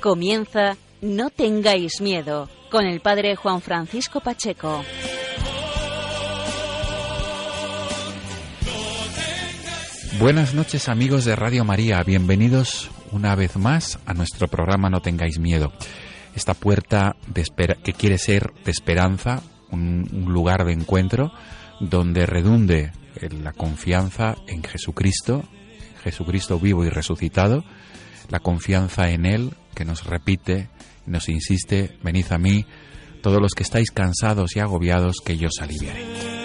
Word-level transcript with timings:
Comienza 0.00 0.76
No 1.00 1.28
tengáis 1.30 2.00
miedo 2.00 2.48
con 2.70 2.86
el 2.86 3.00
padre 3.00 3.34
Juan 3.34 3.60
Francisco 3.60 4.20
Pacheco. 4.20 4.84
Buenas 10.20 10.54
noches 10.54 10.88
amigos 10.88 11.24
de 11.24 11.34
Radio 11.34 11.64
María, 11.64 12.02
bienvenidos 12.04 12.90
una 13.10 13.34
vez 13.34 13.56
más 13.56 13.98
a 14.06 14.14
nuestro 14.14 14.46
programa 14.46 14.88
No 14.88 15.00
tengáis 15.00 15.40
miedo. 15.40 15.72
Esta 16.34 16.54
puerta 16.54 17.16
de 17.26 17.44
que 17.82 17.92
quiere 17.92 18.18
ser 18.18 18.52
de 18.64 18.70
esperanza, 18.70 19.42
un, 19.72 20.08
un 20.12 20.32
lugar 20.32 20.64
de 20.64 20.74
encuentro 20.74 21.32
donde 21.80 22.24
redunde 22.24 22.92
la 23.42 23.52
confianza 23.52 24.36
en 24.46 24.62
Jesucristo, 24.62 25.42
Jesucristo 26.04 26.60
vivo 26.60 26.84
y 26.84 26.88
resucitado, 26.88 27.64
la 28.28 28.40
confianza 28.40 29.10
en 29.10 29.26
Él 29.26 29.52
que 29.74 29.84
nos 29.84 30.04
repite 30.04 30.68
nos 31.08 31.28
insiste, 31.28 31.96
venid 32.02 32.26
a 32.30 32.38
mí, 32.38 32.66
todos 33.22 33.40
los 33.40 33.52
que 33.52 33.62
estáis 33.62 33.90
cansados 33.90 34.56
y 34.56 34.60
agobiados, 34.60 35.16
que 35.24 35.36
yo 35.36 35.48
os 35.48 35.62
aliviaré. 35.62 36.37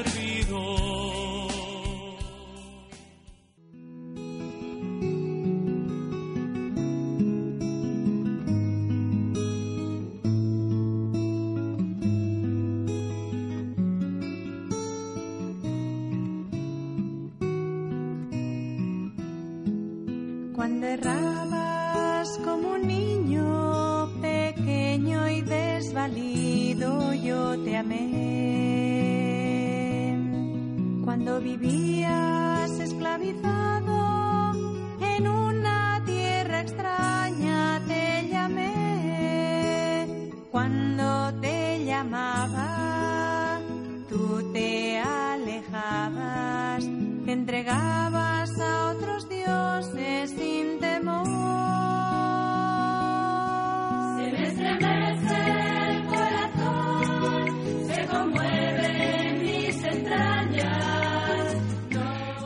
cuando 31.14 31.39
vivías 31.39 32.72
esclavizado. 32.80 33.92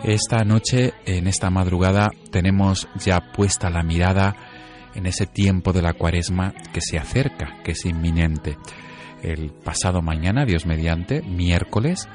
Esta 0.08 0.46
noche, 0.46 0.94
en 1.06 1.28
esta 1.28 1.50
madrugada, 1.50 2.12
tenemos 2.32 2.88
ya 2.96 3.34
puesta 3.34 3.70
la 3.70 3.84
mirada 3.84 4.38
en 4.96 5.06
ese 5.06 5.26
tiempo 5.26 5.74
de 5.74 5.82
la 5.82 5.96
cuaresma 5.96 6.54
que 6.72 6.80
se 6.80 6.98
acerca, 6.98 7.62
que 7.62 7.74
es 7.74 7.84
inminente. 7.84 8.58
El 9.22 9.52
pasado 9.52 10.02
mañana, 10.02 10.46
Dios 10.46 10.66
mediante, 10.66 11.22
miércoles, 11.24 12.08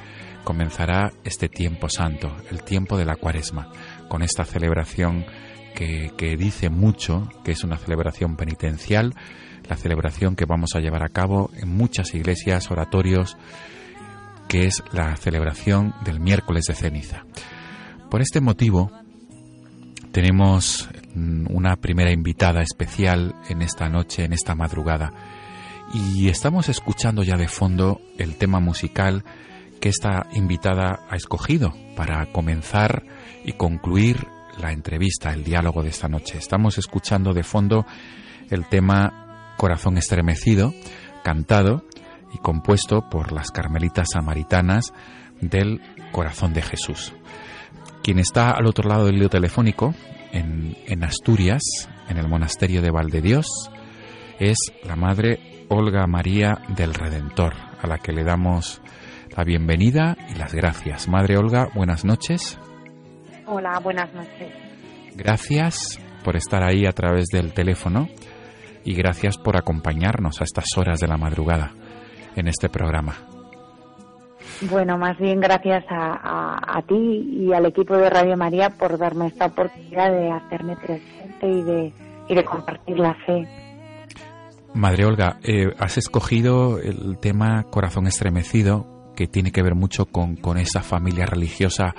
comenzará 0.42 1.12
este 1.24 1.50
tiempo 1.50 1.90
santo, 1.90 2.34
el 2.50 2.62
tiempo 2.62 2.96
de 2.96 3.04
la 3.04 3.16
cuaresma, 3.16 3.70
con 4.08 4.22
esta 4.22 4.46
celebración 4.46 5.26
que, 5.74 6.12
que, 6.16 6.38
dice 6.38 6.70
mucho, 6.70 7.28
que 7.44 7.52
es 7.52 7.62
una 7.62 7.76
celebración 7.76 8.36
penitencial, 8.36 9.14
la 9.68 9.76
celebración 9.76 10.34
que 10.34 10.46
vamos 10.46 10.70
a 10.76 10.80
llevar 10.80 11.02
a 11.02 11.10
cabo 11.10 11.50
en 11.60 11.68
muchas 11.68 12.14
iglesias, 12.14 12.70
oratorios, 12.70 13.36
que 14.48 14.64
es 14.64 14.82
la 14.92 15.14
celebración 15.16 15.92
del 16.06 16.20
miércoles 16.20 16.64
de 16.64 16.74
ceniza. 16.74 17.26
Por 18.12 18.20
este 18.20 18.42
motivo, 18.42 18.92
tenemos 20.12 20.90
una 21.14 21.76
primera 21.76 22.12
invitada 22.12 22.60
especial 22.60 23.34
en 23.48 23.62
esta 23.62 23.88
noche, 23.88 24.26
en 24.26 24.34
esta 24.34 24.54
madrugada, 24.54 25.14
y 25.94 26.28
estamos 26.28 26.68
escuchando 26.68 27.22
ya 27.22 27.38
de 27.38 27.48
fondo 27.48 28.02
el 28.18 28.36
tema 28.36 28.60
musical 28.60 29.24
que 29.80 29.88
esta 29.88 30.26
invitada 30.34 31.06
ha 31.08 31.16
escogido 31.16 31.72
para 31.96 32.30
comenzar 32.32 33.02
y 33.46 33.52
concluir 33.52 34.26
la 34.60 34.72
entrevista, 34.72 35.32
el 35.32 35.42
diálogo 35.42 35.82
de 35.82 35.88
esta 35.88 36.08
noche. 36.08 36.36
Estamos 36.36 36.76
escuchando 36.76 37.32
de 37.32 37.44
fondo 37.44 37.86
el 38.50 38.68
tema 38.68 39.54
Corazón 39.56 39.96
estremecido, 39.96 40.74
cantado 41.24 41.86
y 42.34 42.36
compuesto 42.36 43.08
por 43.08 43.32
las 43.32 43.50
carmelitas 43.50 44.08
samaritanas 44.12 44.92
del 45.40 45.80
Corazón 46.12 46.52
de 46.52 46.60
Jesús. 46.60 47.14
Quien 48.02 48.18
está 48.18 48.50
al 48.50 48.66
otro 48.66 48.88
lado 48.88 49.06
del 49.06 49.16
hilo 49.16 49.28
telefónico, 49.28 49.94
en, 50.32 50.76
en 50.86 51.04
Asturias, 51.04 51.62
en 52.08 52.18
el 52.18 52.28
monasterio 52.28 52.82
de 52.82 52.90
Valdedios, 52.90 53.46
es 54.40 54.58
la 54.84 54.96
Madre 54.96 55.66
Olga 55.68 56.06
María 56.06 56.58
del 56.68 56.94
Redentor, 56.94 57.54
a 57.80 57.86
la 57.86 57.98
que 57.98 58.12
le 58.12 58.24
damos 58.24 58.82
la 59.36 59.44
bienvenida 59.44 60.16
y 60.28 60.34
las 60.34 60.52
gracias. 60.52 61.08
Madre 61.08 61.36
Olga, 61.36 61.68
buenas 61.74 62.04
noches. 62.04 62.58
Hola, 63.46 63.78
buenas 63.82 64.12
noches. 64.12 64.52
Gracias 65.14 66.00
por 66.24 66.36
estar 66.36 66.62
ahí 66.62 66.86
a 66.86 66.92
través 66.92 67.26
del 67.26 67.52
teléfono 67.52 68.08
y 68.84 68.94
gracias 68.94 69.38
por 69.38 69.56
acompañarnos 69.56 70.40
a 70.40 70.44
estas 70.44 70.66
horas 70.76 71.00
de 71.00 71.08
la 71.08 71.16
madrugada 71.16 71.72
en 72.34 72.48
este 72.48 72.68
programa. 72.68 73.14
Bueno, 74.70 74.96
más 74.96 75.18
bien 75.18 75.40
gracias 75.40 75.84
a, 75.88 76.82
ti 76.86 76.94
y 76.94 77.52
al 77.52 77.66
equipo 77.66 77.96
de 77.96 78.08
Radio 78.08 78.36
María 78.36 78.70
por 78.70 78.96
darme 78.96 79.26
esta 79.26 79.46
oportunidad 79.46 80.10
de 80.10 80.30
hacerme 80.30 80.76
presente 80.76 81.48
y 81.48 81.62
de, 81.62 81.92
y 82.28 82.34
de 82.34 82.44
compartir 82.44 82.98
la 82.98 83.14
fe. 83.26 83.46
Madre 84.74 85.04
Olga, 85.04 85.38
eh, 85.42 85.72
has 85.78 85.98
escogido 85.98 86.78
el 86.78 87.18
tema 87.18 87.64
Corazón 87.64 88.06
Estremecido, 88.06 89.12
que 89.16 89.26
tiene 89.26 89.52
que 89.52 89.62
ver 89.62 89.74
mucho 89.74 90.06
con, 90.06 90.36
con 90.36 90.56
esa 90.58 90.80
familia 90.80 91.26
religiosa 91.26 91.94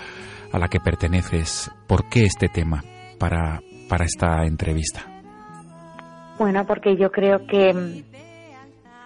a 0.52 0.58
la 0.58 0.70
que 0.70 0.80
perteneces. 0.80 1.70
¿Por 1.88 2.10
qué 2.10 2.24
este 2.24 2.48
tema 2.48 2.84
para, 3.20 3.62
para 3.90 4.06
esta 4.06 4.46
entrevista? 4.46 5.02
Bueno, 6.40 6.66
porque 6.66 6.96
yo 6.96 7.12
creo 7.12 7.46
que 7.46 8.04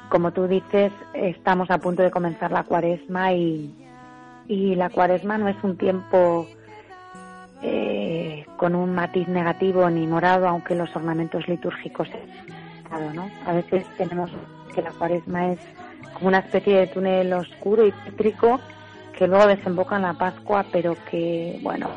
como 0.10 0.32
tú 0.32 0.48
dices, 0.48 0.92
estamos 1.14 1.70
a 1.72 1.78
punto 1.78 2.04
de 2.04 2.12
comenzar 2.12 2.52
la 2.52 2.64
cuaresma 2.64 3.34
y, 3.34 3.74
y 4.48 4.76
la 4.76 4.90
cuaresma 4.90 5.38
no 5.38 5.48
es 5.48 5.58
un 5.64 5.78
tiempo 5.78 6.48
eh, 7.62 8.46
con 8.58 8.76
un 8.76 8.94
matiz 8.94 9.28
negativo 9.28 9.90
ni 9.90 10.08
morado, 10.08 10.48
aunque 10.48 10.76
los 10.76 10.96
ornamentos 10.96 11.48
litúrgicos 11.48 12.08
¿no? 13.14 13.30
A 13.46 13.54
veces 13.54 13.86
tenemos 13.98 14.32
que 14.74 14.82
la 14.82 14.92
cuaresma 14.92 15.52
es 15.52 15.60
como 16.14 16.30
una 16.30 16.40
especie 16.40 16.78
de 16.78 16.88
túnel 16.88 17.34
oscuro 17.34 17.86
y 17.86 17.92
tétrico 17.92 18.60
que 19.18 19.28
luego 19.28 19.48
desemboca 19.48 19.96
en 19.98 20.04
la 20.04 20.14
Pascua, 20.14 20.66
pero 20.72 20.96
que, 21.10 21.60
bueno, 21.64 21.90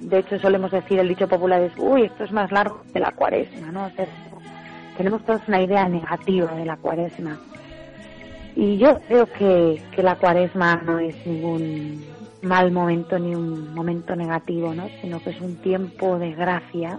de 0.00 0.18
hecho 0.18 0.38
solemos 0.38 0.70
decir, 0.70 0.98
el 0.98 1.08
dicho 1.08 1.28
popular 1.28 1.60
es, 1.60 1.72
uy, 1.76 2.04
esto 2.04 2.24
es 2.24 2.32
más 2.32 2.50
largo 2.52 2.82
que 2.92 3.00
la 3.00 3.10
cuaresma, 3.12 3.72
¿no? 3.72 3.90
Tenemos 4.96 5.24
todos 5.24 5.42
una 5.48 5.62
idea 5.62 5.88
negativa 5.88 6.52
de 6.52 6.64
la 6.64 6.76
cuaresma. 6.76 7.38
Y 8.54 8.78
yo 8.78 8.98
creo 9.06 9.26
que, 9.26 9.82
que 9.92 10.02
la 10.02 10.16
cuaresma 10.16 10.76
no 10.76 10.98
es 10.98 11.14
ningún 11.26 12.02
mal 12.42 12.70
momento 12.70 13.18
ni 13.18 13.34
un 13.34 13.74
momento 13.74 14.16
negativo, 14.16 14.74
¿no? 14.74 14.88
Sino 15.02 15.20
que 15.20 15.30
es 15.30 15.40
un 15.40 15.56
tiempo 15.56 16.18
de 16.18 16.32
gracia, 16.32 16.98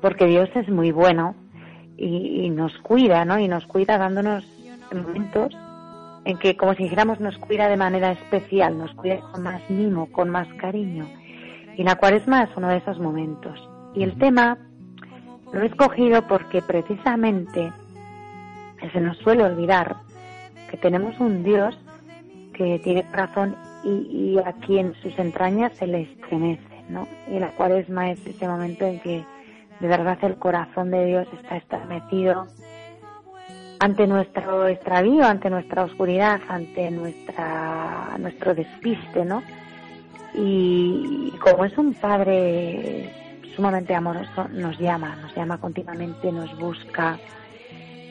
porque 0.00 0.26
Dios 0.26 0.48
es 0.54 0.68
muy 0.68 0.92
bueno 0.92 1.34
y, 1.96 2.50
nos 2.50 2.76
cuida, 2.78 3.24
¿no? 3.24 3.38
Y 3.38 3.48
nos 3.48 3.66
cuida 3.66 3.98
dándonos 3.98 4.44
momentos 4.92 5.56
en 6.24 6.38
que 6.38 6.56
como 6.56 6.74
si 6.74 6.84
dijéramos 6.84 7.20
nos 7.20 7.36
cuida 7.38 7.68
de 7.68 7.76
manera 7.76 8.12
especial, 8.12 8.78
nos 8.78 8.92
cuida 8.94 9.20
con 9.32 9.42
más 9.42 9.62
mimo, 9.68 10.10
con 10.12 10.28
más 10.28 10.48
cariño. 10.54 11.06
Y 11.76 11.82
la 11.82 11.96
cuaresma 11.96 12.44
es 12.44 12.50
uno 12.56 12.68
de 12.68 12.78
esos 12.78 12.98
momentos. 12.98 13.68
Y 13.94 14.02
el 14.02 14.16
tema 14.18 14.58
lo 15.52 15.62
he 15.62 15.66
escogido 15.66 16.26
porque 16.26 16.62
precisamente 16.62 17.72
se 18.92 19.00
nos 19.00 19.16
suele 19.18 19.44
olvidar 19.44 19.96
que 20.70 20.76
tenemos 20.76 21.18
un 21.20 21.42
Dios 21.42 21.78
que 22.52 22.78
tiene 22.80 23.04
corazón 23.04 23.56
y, 23.84 24.38
a 24.38 24.52
quien 24.52 24.94
sus 25.02 25.16
entrañas 25.18 25.72
se 25.76 25.86
le 25.86 26.02
estremece, 26.02 26.84
¿no? 26.88 27.06
Y 27.28 27.38
la 27.38 27.50
cuaresma 27.50 28.10
es 28.10 28.26
ese 28.26 28.48
momento 28.48 28.84
en 28.84 29.00
que 29.00 29.24
de 29.80 29.88
verdad 29.88 30.18
el 30.22 30.36
corazón 30.36 30.90
de 30.90 31.04
Dios 31.04 31.28
está 31.38 31.56
estremecido 31.56 32.46
ante 33.78 34.06
nuestro 34.06 34.66
extravío, 34.66 35.24
ante 35.24 35.50
nuestra 35.50 35.84
oscuridad, 35.84 36.40
ante 36.48 36.90
nuestra 36.90 38.16
nuestro 38.18 38.54
despiste, 38.54 39.24
¿no? 39.24 39.42
Y, 40.34 41.32
como 41.40 41.64
es 41.64 41.76
un 41.78 41.94
padre 41.94 43.25
sumamente 43.56 43.94
amoroso, 43.94 44.46
nos 44.52 44.78
llama, 44.78 45.16
nos 45.16 45.34
llama 45.34 45.58
continuamente, 45.58 46.30
nos 46.30 46.56
busca, 46.58 47.18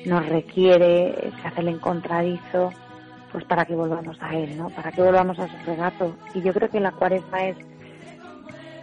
nos 0.06 0.28
requiere, 0.28 1.32
se 1.42 1.48
hace 1.48 1.62
el 1.62 1.70
encontradizo, 1.70 2.72
pues 3.32 3.46
para 3.46 3.66
que 3.66 3.76
volvamos 3.76 4.18
a 4.22 4.36
él, 4.36 4.58
¿no? 4.58 4.70
Para 4.70 4.92
que 4.92 5.02
volvamos 5.02 5.38
a 5.40 5.48
su 5.48 5.66
regato. 5.66 6.16
Y 6.34 6.42
yo 6.42 6.54
creo 6.54 6.70
que 6.70 6.80
la 6.80 6.92
cuaresma 6.92 7.46
es 7.46 7.58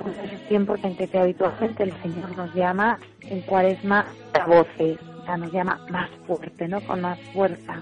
uno 0.00 0.12
de 0.12 0.24
esos 0.26 0.48
tiempos 0.48 0.80
en 0.84 0.96
que 0.96 1.18
habitualmente 1.18 1.82
el 1.82 1.92
Señor 2.02 2.36
nos 2.36 2.54
llama 2.54 2.98
en 3.22 3.40
cuaresma 3.42 4.06
a 4.34 4.46
voces, 4.46 4.98
o 5.20 5.24
sea, 5.24 5.36
nos 5.36 5.52
llama 5.52 5.80
más 5.90 6.10
fuerte, 6.26 6.68
¿no? 6.68 6.80
Con 6.80 7.00
más 7.00 7.18
fuerza. 7.32 7.80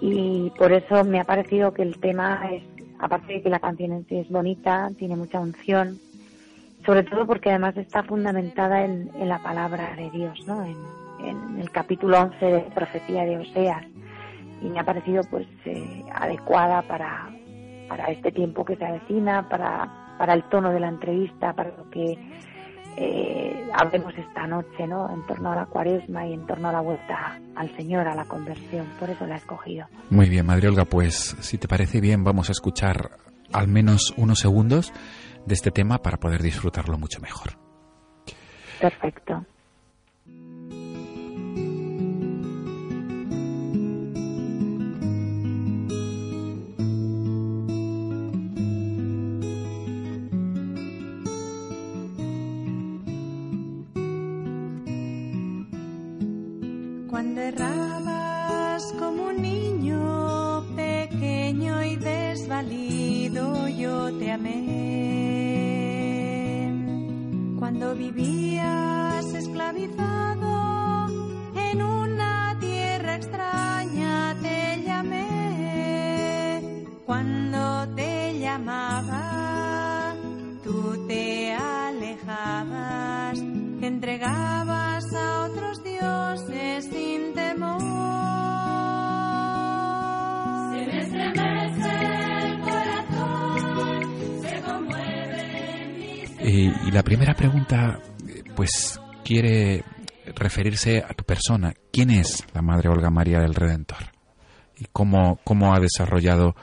Y 0.00 0.50
por 0.58 0.72
eso 0.72 1.04
me 1.04 1.20
ha 1.20 1.24
parecido 1.24 1.72
que 1.72 1.82
el 1.82 1.98
tema 1.98 2.48
es, 2.52 2.62
aparte 2.98 3.34
de 3.34 3.42
que 3.42 3.48
la 3.48 3.58
canción 3.58 3.92
en 3.92 4.06
sí 4.06 4.16
es 4.16 4.28
bonita, 4.28 4.90
tiene 4.98 5.16
mucha 5.16 5.40
unción, 5.40 5.98
sobre 6.84 7.02
todo 7.02 7.26
porque 7.26 7.50
además 7.50 7.76
está 7.76 8.02
fundamentada 8.02 8.84
en, 8.84 9.10
la 9.28 9.38
palabra 9.38 9.94
de 9.96 10.10
Dios, 10.10 10.38
¿no? 10.46 10.64
En, 10.64 10.76
el 11.58 11.70
capítulo 11.70 12.20
11 12.20 12.44
de 12.44 12.60
Profecía 12.74 13.24
de 13.24 13.38
Oseas. 13.38 13.84
Y 14.60 14.68
me 14.68 14.80
ha 14.80 14.84
parecido 14.84 15.22
pues 15.30 15.46
eh, 15.64 16.04
adecuada 16.12 16.82
para, 16.82 17.30
para 17.88 18.06
este 18.06 18.30
tiempo 18.30 18.64
que 18.64 18.76
se 18.76 18.84
avecina, 18.84 19.48
para, 19.48 20.16
para 20.18 20.34
el 20.34 20.42
tono 20.50 20.70
de 20.70 20.80
la 20.80 20.88
entrevista, 20.88 21.54
para 21.54 21.70
lo 21.70 21.88
que 21.88 22.18
eh, 22.96 23.68
hablemos 23.72 24.12
esta 24.18 24.46
noche, 24.46 24.86
¿no? 24.86 25.08
En 25.10 25.26
torno 25.26 25.52
a 25.52 25.56
la 25.56 25.66
cuaresma 25.66 26.26
y 26.26 26.34
en 26.34 26.46
torno 26.46 26.68
a 26.68 26.72
la 26.72 26.80
vuelta 26.80 27.40
al 27.56 27.74
Señor, 27.76 28.06
a 28.06 28.14
la 28.14 28.24
conversión. 28.26 28.86
Por 29.00 29.08
eso 29.08 29.26
la 29.26 29.36
he 29.36 29.38
escogido. 29.38 29.86
Muy 30.10 30.28
bien, 30.28 30.44
Madre 30.44 30.68
Olga, 30.68 30.84
pues 30.84 31.36
si 31.40 31.56
te 31.56 31.68
parece 31.68 32.00
bien, 32.00 32.22
vamos 32.22 32.50
a 32.50 32.52
escuchar 32.52 33.12
al 33.52 33.68
menos 33.68 34.12
unos 34.16 34.40
segundos 34.40 34.92
de 35.46 35.54
este 35.54 35.70
tema 35.70 35.98
para 35.98 36.18
poder 36.18 36.42
disfrutarlo 36.42 36.98
mucho 36.98 37.20
mejor. 37.20 37.58
Perfecto. 38.80 39.44
cuando 67.76 67.96
vivías 67.96 69.24
esclavizado 69.34 71.08
en 71.56 71.82
una 71.82 72.56
tierra 72.60 73.16
extraña 73.16 74.36
te 74.40 74.80
llamé. 74.84 76.60
Cuando 77.04 77.88
te 77.96 78.38
llamaba 78.38 80.14
tú 80.62 81.04
te 81.08 81.52
alejabas 81.52 83.40
te 83.80 83.86
entregabas 83.88 84.73
y 96.86 96.90
la 96.90 97.02
primera 97.02 97.34
pregunta, 97.34 97.98
pues, 98.54 99.00
quiere 99.24 99.82
referirse 100.36 100.98
a 100.98 101.14
tu 101.14 101.24
persona. 101.24 101.72
¿Quién 101.92 102.10
es 102.10 102.46
la 102.54 102.62
Madre 102.62 102.88
Olga 102.88 103.10
María 103.10 103.40
del 103.40 103.54
Redentor? 103.54 104.12
¿Y 104.78 104.86
cómo, 104.92 105.38
cómo 105.44 105.74
ha 105.74 105.80
desarrollado 105.80 106.54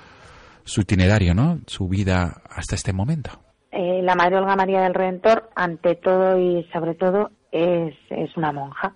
su 0.63 0.81
itinerario, 0.81 1.33
¿no? 1.33 1.59
Su 1.67 1.87
vida 1.87 2.41
hasta 2.49 2.75
este 2.75 2.93
momento. 2.93 3.31
Eh, 3.71 4.01
la 4.03 4.15
Madre 4.15 4.37
Olga 4.37 4.55
María 4.55 4.81
del 4.81 4.93
Redentor, 4.93 5.49
ante 5.55 5.95
todo 5.95 6.37
y 6.37 6.63
sobre 6.73 6.95
todo, 6.95 7.31
es, 7.51 7.95
es 8.09 8.35
una 8.37 8.51
monja. 8.51 8.93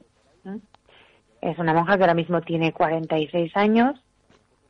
Es 1.42 1.60
una 1.60 1.74
monja 1.74 1.96
que 1.96 2.04
ahora 2.04 2.16
mismo 2.16 2.42
tiene 2.42 2.74
46 2.74 3.56
años, 3.56 4.00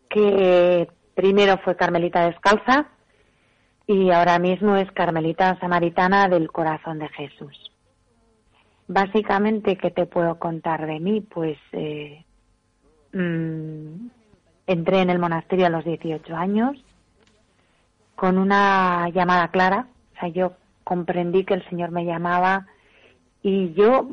que 0.09 0.87
primero 1.15 1.57
fue 1.63 1.77
carmelita 1.77 2.25
descalza 2.25 2.89
y 3.87 4.09
ahora 4.11 4.39
mismo 4.39 4.75
es 4.75 4.91
carmelita 4.91 5.57
samaritana 5.59 6.27
del 6.27 6.51
corazón 6.51 6.99
de 6.99 7.09
Jesús. 7.09 7.71
Básicamente, 8.87 9.77
¿qué 9.77 9.91
te 9.91 10.05
puedo 10.05 10.37
contar 10.37 10.85
de 10.85 10.99
mí? 10.99 11.21
Pues 11.21 11.57
eh, 11.71 12.23
mm, 13.13 14.07
entré 14.67 15.01
en 15.01 15.09
el 15.09 15.19
monasterio 15.19 15.67
a 15.67 15.69
los 15.69 15.85
18 15.85 16.35
años 16.35 16.77
con 18.15 18.37
una 18.37 19.09
llamada 19.09 19.49
clara. 19.49 19.87
O 20.15 20.19
sea, 20.19 20.29
yo 20.29 20.53
comprendí 20.83 21.43
que 21.45 21.55
el 21.55 21.67
Señor 21.69 21.91
me 21.91 22.05
llamaba 22.05 22.67
y 23.41 23.73
yo, 23.73 24.07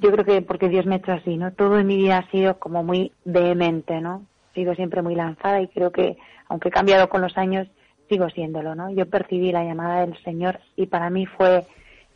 yo 0.00 0.12
creo 0.12 0.24
que 0.24 0.42
porque 0.42 0.68
Dios 0.68 0.86
me 0.86 0.96
ha 0.96 0.98
hecho 0.98 1.12
así, 1.12 1.36
¿no? 1.36 1.52
Todo 1.52 1.82
mi 1.82 1.96
vida 1.96 2.18
ha 2.18 2.30
sido 2.30 2.58
como 2.58 2.84
muy 2.84 3.12
vehemente, 3.24 4.00
¿no? 4.00 4.24
Sigo 4.54 4.74
siempre 4.74 5.02
muy 5.02 5.14
lanzada 5.14 5.60
y 5.60 5.68
creo 5.68 5.90
que, 5.90 6.16
aunque 6.48 6.68
he 6.68 6.72
cambiado 6.72 7.08
con 7.08 7.20
los 7.20 7.36
años, 7.36 7.68
sigo 8.08 8.28
siéndolo, 8.30 8.74
¿no? 8.74 8.90
Yo 8.90 9.08
percibí 9.08 9.52
la 9.52 9.64
llamada 9.64 10.00
del 10.00 10.16
Señor 10.22 10.60
y 10.76 10.86
para 10.86 11.10
mí 11.10 11.26
fue 11.26 11.66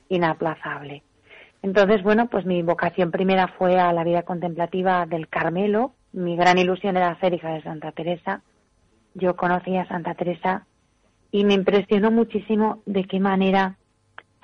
inaplazable. 0.09 1.03
Entonces, 1.63 2.03
bueno, 2.03 2.29
pues 2.29 2.47
mi 2.47 2.63
vocación 2.63 3.11
primera 3.11 3.49
fue 3.49 3.79
a 3.79 3.93
la 3.93 4.05
vida 4.05 4.23
contemplativa 4.23 5.05
del 5.07 5.29
Carmelo. 5.29 5.93
Mi 6.13 6.37
gran 6.37 6.59
ilusión 6.59 6.97
era 6.97 7.19
ser 7.21 7.35
hija 7.35 7.51
de 7.53 7.63
Santa 7.63 7.93
Teresa. 7.93 8.43
Yo 9.15 9.37
conocí 9.37 9.77
a 9.77 9.87
Santa 9.87 10.15
Teresa 10.15 10.67
y 11.31 11.45
me 11.45 11.55
impresionó 11.55 12.11
muchísimo 12.11 12.83
de 12.87 13.05
qué 13.05 13.21
manera 13.21 13.77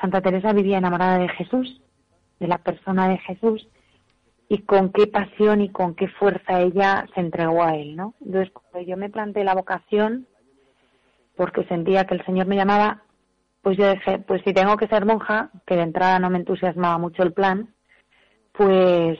Santa 0.00 0.20
Teresa 0.20 0.52
vivía 0.52 0.78
enamorada 0.78 1.18
de 1.18 1.28
Jesús, 1.30 1.80
de 2.38 2.48
la 2.48 2.58
persona 2.58 3.08
de 3.08 3.18
Jesús, 3.18 3.66
y 4.48 4.58
con 4.58 4.92
qué 4.92 5.06
pasión 5.06 5.62
y 5.62 5.70
con 5.70 5.94
qué 5.94 6.08
fuerza 6.08 6.60
ella 6.60 7.06
se 7.14 7.20
entregó 7.20 7.64
a 7.64 7.74
él, 7.74 7.96
¿no? 7.96 8.14
Entonces, 8.24 8.52
cuando 8.52 8.88
yo 8.88 8.96
me 8.96 9.10
planteé 9.10 9.42
la 9.42 9.54
vocación, 9.54 10.26
porque 11.36 11.64
sentía 11.64 12.04
que 12.04 12.14
el 12.14 12.24
Señor 12.24 12.46
me 12.46 12.56
llamaba, 12.56 13.02
pues 13.62 13.76
yo 13.76 13.90
dije, 13.90 14.18
pues 14.20 14.42
si 14.44 14.52
tengo 14.52 14.76
que 14.76 14.88
ser 14.88 15.04
monja, 15.04 15.50
que 15.66 15.76
de 15.76 15.82
entrada 15.82 16.18
no 16.18 16.30
me 16.30 16.38
entusiasmaba 16.38 16.98
mucho 16.98 17.22
el 17.22 17.32
plan, 17.32 17.74
pues 18.52 19.18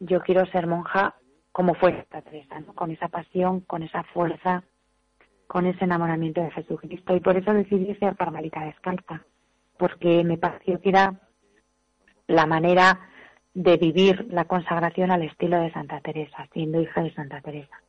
yo 0.00 0.20
quiero 0.20 0.44
ser 0.46 0.66
monja 0.66 1.14
como 1.52 1.74
fue 1.74 1.96
esta 2.00 2.20
Teresa, 2.20 2.56
con 2.74 2.90
esa 2.90 3.08
pasión, 3.08 3.60
con 3.60 3.84
esa 3.84 4.02
fuerza, 4.02 4.64
con 5.46 5.66
ese 5.66 5.84
enamoramiento 5.84 6.40
de 6.40 6.50
Jesucristo. 6.50 7.14
Y 7.14 7.20
por 7.20 7.36
eso 7.36 7.52
decidí 7.54 7.94
ser 7.94 8.16
carmelita 8.16 8.64
descalza, 8.64 9.22
porque 9.78 10.24
me 10.24 10.36
pareció 10.36 10.80
que 10.80 10.88
era 10.88 11.14
la 12.26 12.46
manera 12.46 12.98
de 13.54 13.76
vivir 13.76 14.26
la 14.30 14.46
consagración 14.46 15.12
al 15.12 15.22
estilo 15.22 15.60
de 15.60 15.70
Santa 15.70 16.00
Teresa, 16.00 16.48
siendo 16.52 16.80
hija 16.80 17.02
de 17.02 17.14
Santa 17.14 17.40
Teresa. 17.40 17.83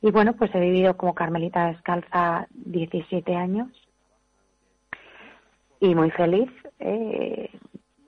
Y 0.00 0.10
bueno, 0.10 0.34
pues 0.34 0.54
he 0.54 0.60
vivido 0.60 0.96
como 0.96 1.14
Carmelita 1.14 1.68
Descalza 1.68 2.46
17 2.50 3.34
años 3.34 3.68
y 5.80 5.94
muy 5.94 6.10
feliz 6.10 6.50
eh, 6.78 7.50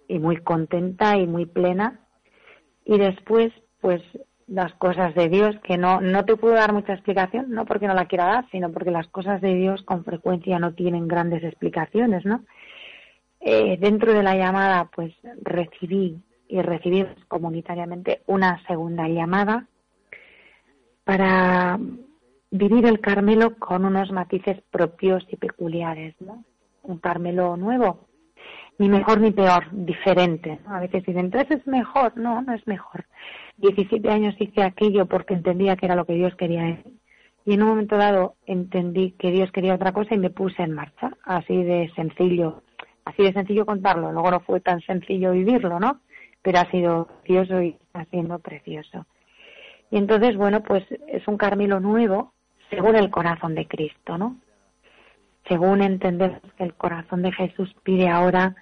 y 0.09 0.19
muy 0.19 0.37
contenta 0.39 1.17
y 1.17 1.27
muy 1.27 1.47
plena. 1.47 2.01
Y 2.85 2.99
después, 2.99 3.53
pues 3.81 4.03
las 4.47 4.73
cosas 4.75 5.15
de 5.15 5.29
Dios, 5.29 5.57
que 5.63 5.79
no, 5.79 6.01
no 6.01 6.25
te 6.25 6.37
puedo 6.37 6.55
dar 6.55 6.73
mucha 6.73 6.93
explicación, 6.93 7.51
no 7.51 7.65
porque 7.67 7.87
no 7.87 7.95
la 7.95 8.07
quiera 8.07 8.27
dar, 8.27 8.51
sino 8.51 8.73
porque 8.73 8.91
las 8.91 9.07
cosas 9.09 9.41
de 9.41 9.55
Dios 9.55 9.83
con 9.83 10.05
frecuencia 10.05 10.59
no 10.59 10.75
tienen 10.75 11.07
grandes 11.07 11.45
explicaciones, 11.45 12.25
¿no? 12.25 12.45
Eh, 13.41 13.79
dentro 13.81 14.13
de 14.13 14.23
la 14.23 14.35
llamada, 14.35 14.91
pues 14.95 15.15
recibí 15.41 16.21
y 16.49 16.61
recibí 16.63 17.07
comunitariamente 17.29 18.23
una 18.27 18.61
segunda 18.67 19.09
llamada 19.09 19.67
para 21.11 21.77
vivir 22.53 22.87
el 22.87 23.01
Carmelo 23.01 23.57
con 23.59 23.85
unos 23.85 24.13
matices 24.13 24.63
propios 24.71 25.27
y 25.29 25.35
peculiares, 25.35 26.15
¿no? 26.21 26.45
Un 26.85 26.99
Carmelo 26.99 27.57
nuevo, 27.57 28.07
ni 28.79 28.89
mejor 28.89 29.21
ni 29.21 29.33
peor, 29.33 29.65
diferente. 29.73 30.61
A 30.69 30.79
veces 30.79 31.05
dicen, 31.05 31.25
entonces 31.25 31.59
es 31.59 31.67
mejor. 31.67 32.17
No, 32.17 32.43
no 32.43 32.55
es 32.55 32.65
mejor. 32.69 33.07
17 33.57 34.09
años 34.09 34.37
hice 34.39 34.63
aquello 34.63 35.07
porque 35.07 35.35
entendía 35.35 35.75
que 35.75 35.87
era 35.87 35.97
lo 35.97 36.05
que 36.05 36.15
Dios 36.15 36.37
quería 36.37 36.81
Y 37.45 37.55
en 37.55 37.63
un 37.65 37.71
momento 37.71 37.97
dado 37.97 38.37
entendí 38.47 39.11
que 39.19 39.33
Dios 39.33 39.51
quería 39.51 39.75
otra 39.75 39.91
cosa 39.91 40.15
y 40.15 40.19
me 40.19 40.31
puse 40.31 40.63
en 40.63 40.75
marcha. 40.75 41.11
Así 41.25 41.61
de 41.65 41.91
sencillo. 41.97 42.63
Así 43.05 43.25
de 43.25 43.33
sencillo 43.33 43.67
contarlo. 43.67 44.13
Luego 44.13 44.31
no 44.31 44.39
fue 44.39 44.61
tan 44.61 44.81
sencillo 44.83 45.33
vivirlo, 45.33 45.81
¿no? 45.81 46.03
Pero 46.41 46.61
ha 46.61 46.71
sido 46.71 47.09
precioso 47.25 47.61
y 47.63 47.71
está 47.71 48.05
siendo 48.05 48.39
precioso. 48.39 49.07
Y 49.91 49.99
entonces, 49.99 50.37
bueno, 50.37 50.63
pues 50.63 50.85
es 51.09 51.27
un 51.27 51.37
Carmelo 51.37 51.81
nuevo 51.81 52.33
según 52.71 52.97
el 52.97 53.11
corazón 53.11 53.55
de 53.55 53.67
Cristo, 53.67 54.17
¿no? 54.17 54.37
Según 55.49 55.83
entendemos 55.83 56.41
que 56.57 56.65
el 56.65 56.75
corazón 56.75 57.23
de 57.23 57.33
Jesús 57.33 57.75
pide 57.83 58.09
ahora 58.09 58.55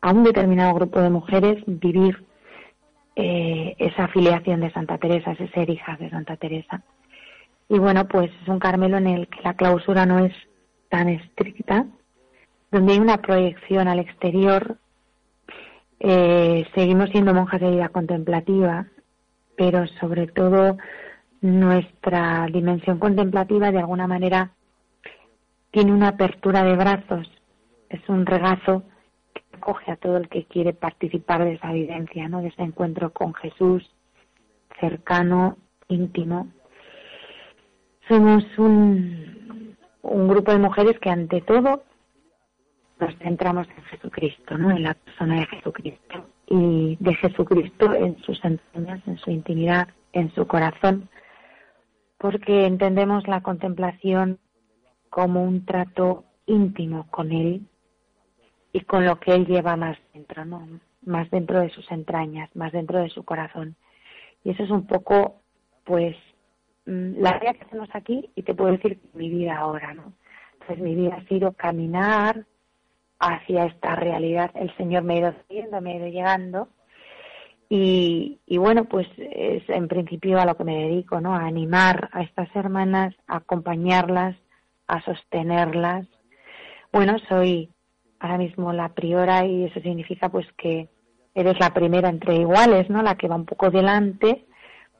a 0.00 0.12
un 0.12 0.24
determinado 0.24 0.74
grupo 0.74 1.00
de 1.00 1.10
mujeres 1.10 1.62
vivir 1.66 2.24
eh, 3.14 3.74
esa 3.78 4.04
afiliación 4.04 4.60
de 4.60 4.72
Santa 4.72 4.96
Teresa, 4.96 5.32
ese 5.32 5.48
ser 5.48 5.68
hija 5.68 5.96
de 5.96 6.08
Santa 6.08 6.36
Teresa. 6.36 6.82
Y 7.68 7.78
bueno, 7.78 8.08
pues 8.08 8.30
es 8.42 8.48
un 8.48 8.58
Carmelo 8.58 8.96
en 8.96 9.06
el 9.06 9.28
que 9.28 9.42
la 9.42 9.54
clausura 9.54 10.06
no 10.06 10.24
es 10.24 10.32
tan 10.88 11.08
estricta, 11.08 11.86
donde 12.70 12.94
hay 12.94 12.98
una 12.98 13.18
proyección 13.18 13.88
al 13.88 13.98
exterior. 13.98 14.76
Eh, 16.00 16.66
seguimos 16.74 17.10
siendo 17.10 17.34
monjas 17.34 17.60
de 17.60 17.70
vida 17.70 17.88
contemplativa, 17.90 18.86
pero 19.62 19.86
sobre 20.00 20.26
todo 20.26 20.76
nuestra 21.40 22.48
dimensión 22.52 22.98
contemplativa 22.98 23.70
de 23.70 23.78
alguna 23.78 24.08
manera 24.08 24.50
tiene 25.70 25.92
una 25.92 26.08
apertura 26.08 26.64
de 26.64 26.74
brazos, 26.74 27.30
es 27.88 28.00
un 28.08 28.26
regazo 28.26 28.82
acoge 29.52 29.92
a 29.92 29.96
todo 29.96 30.16
el 30.16 30.28
que 30.28 30.46
quiere 30.46 30.72
participar 30.72 31.44
de 31.44 31.52
esa 31.52 31.70
vivencia, 31.70 32.28
¿no? 32.28 32.42
De 32.42 32.48
ese 32.48 32.62
encuentro 32.62 33.12
con 33.12 33.34
Jesús 33.34 33.88
cercano, 34.80 35.56
íntimo. 35.86 36.48
Somos 38.08 38.42
un, 38.58 39.76
un 40.02 40.26
grupo 40.26 40.50
de 40.50 40.58
mujeres 40.58 40.98
que 40.98 41.10
ante 41.10 41.40
todo 41.40 41.84
nos 42.98 43.16
centramos 43.18 43.68
en 43.68 43.84
Jesucristo, 43.84 44.58
¿no? 44.58 44.72
En 44.72 44.82
la 44.82 44.94
persona 44.94 45.36
de 45.36 45.46
Jesucristo 45.46 46.26
y 46.54 46.98
de 47.00 47.14
Jesucristo 47.14 47.94
en 47.94 48.18
sus 48.18 48.38
enseñas, 48.44 49.00
en 49.06 49.16
su 49.16 49.30
intimidad, 49.30 49.88
en 50.12 50.30
su 50.34 50.46
corazón, 50.46 51.08
porque 52.18 52.66
entendemos 52.66 53.26
la 53.26 53.40
contemplación 53.40 54.38
como 55.08 55.42
un 55.42 55.64
trato 55.64 56.24
íntimo 56.44 57.06
con 57.10 57.32
Él 57.32 57.66
y 58.70 58.82
con 58.82 59.06
lo 59.06 59.18
que 59.18 59.34
él 59.34 59.46
lleva 59.46 59.76
más 59.76 59.96
dentro, 60.12 60.44
¿no? 60.44 60.68
Más 61.06 61.30
dentro 61.30 61.58
de 61.58 61.70
sus 61.70 61.90
entrañas, 61.90 62.54
más 62.54 62.70
dentro 62.72 62.98
de 62.98 63.08
su 63.08 63.24
corazón. 63.24 63.74
Y 64.44 64.50
eso 64.50 64.62
es 64.62 64.70
un 64.70 64.86
poco, 64.86 65.40
pues, 65.84 66.16
mm, 66.84 67.18
la 67.18 67.38
idea 67.38 67.54
que 67.54 67.64
hacemos 67.64 67.88
aquí 67.94 68.30
y 68.34 68.42
te 68.42 68.54
puedo 68.54 68.72
decir 68.72 69.00
mi 69.14 69.30
vida 69.30 69.56
ahora, 69.56 69.94
¿no? 69.94 70.12
Entonces 70.52 70.78
mi 70.78 70.94
vida 70.94 71.16
ha 71.16 71.28
sido 71.28 71.52
caminar 71.52 72.44
hacia 73.22 73.66
esta 73.66 73.94
realidad. 73.94 74.50
El 74.54 74.76
Señor 74.76 75.04
me 75.04 75.14
ha 75.14 75.18
ido 75.18 75.34
siguiendo, 75.46 75.80
me 75.80 75.92
ha 75.92 75.96
ido 75.96 76.08
llegando. 76.08 76.68
Y, 77.68 78.40
y, 78.46 78.58
bueno, 78.58 78.84
pues 78.84 79.06
es 79.16 79.62
en 79.68 79.88
principio 79.88 80.38
a 80.38 80.44
lo 80.44 80.56
que 80.56 80.64
me 80.64 80.76
dedico, 80.76 81.20
¿no? 81.20 81.34
A 81.34 81.46
animar 81.46 82.10
a 82.12 82.22
estas 82.22 82.54
hermanas, 82.54 83.14
a 83.26 83.36
acompañarlas, 83.36 84.36
a 84.88 85.00
sostenerlas. 85.02 86.06
Bueno, 86.92 87.16
soy 87.28 87.70
ahora 88.18 88.38
mismo 88.38 88.72
la 88.72 88.90
priora 88.90 89.46
y 89.46 89.64
eso 89.64 89.80
significa 89.80 90.28
pues 90.28 90.46
que 90.58 90.88
eres 91.34 91.58
la 91.58 91.72
primera 91.72 92.08
entre 92.10 92.36
iguales, 92.36 92.90
¿no? 92.90 93.02
La 93.02 93.14
que 93.14 93.28
va 93.28 93.36
un 93.36 93.46
poco 93.46 93.70
delante, 93.70 94.44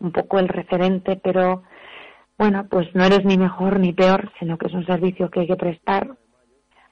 un 0.01 0.13
poco 0.13 0.39
el 0.39 0.49
referente, 0.49 1.17
pero 1.17 1.65
bueno, 2.39 2.67
pues 2.71 2.89
no 2.95 3.05
eres 3.05 3.25
ni 3.25 3.37
mejor 3.37 3.79
ni 3.81 3.93
peor, 3.93 4.33
sino 4.39 4.57
que 4.57 4.69
es 4.69 4.73
un 4.73 4.87
servicio 4.87 5.31
que 5.31 5.41
hay 5.41 5.47
que 5.47 5.57
prestar 5.57 6.17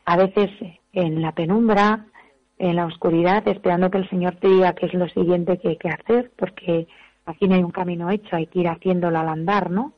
a 0.04 0.16
veces 0.16 0.50
en 0.92 1.22
la 1.22 1.32
penumbra, 1.32 2.06
en 2.58 2.76
la 2.76 2.86
oscuridad, 2.86 3.46
esperando 3.48 3.90
que 3.90 3.98
el 3.98 4.08
Señor 4.10 4.36
te 4.36 4.48
diga 4.48 4.74
qué 4.74 4.86
es 4.86 4.94
lo 4.94 5.08
siguiente 5.08 5.58
que 5.58 5.68
hay 5.68 5.76
que 5.76 5.88
hacer, 5.88 6.30
porque 6.36 6.86
aquí 7.26 7.48
no 7.48 7.54
hay 7.54 7.62
un 7.62 7.70
camino 7.70 8.10
hecho, 8.10 8.36
hay 8.36 8.46
que 8.46 8.60
ir 8.60 8.68
haciéndolo 8.68 9.18
al 9.18 9.28
andar, 9.28 9.70
¿no? 9.70 9.92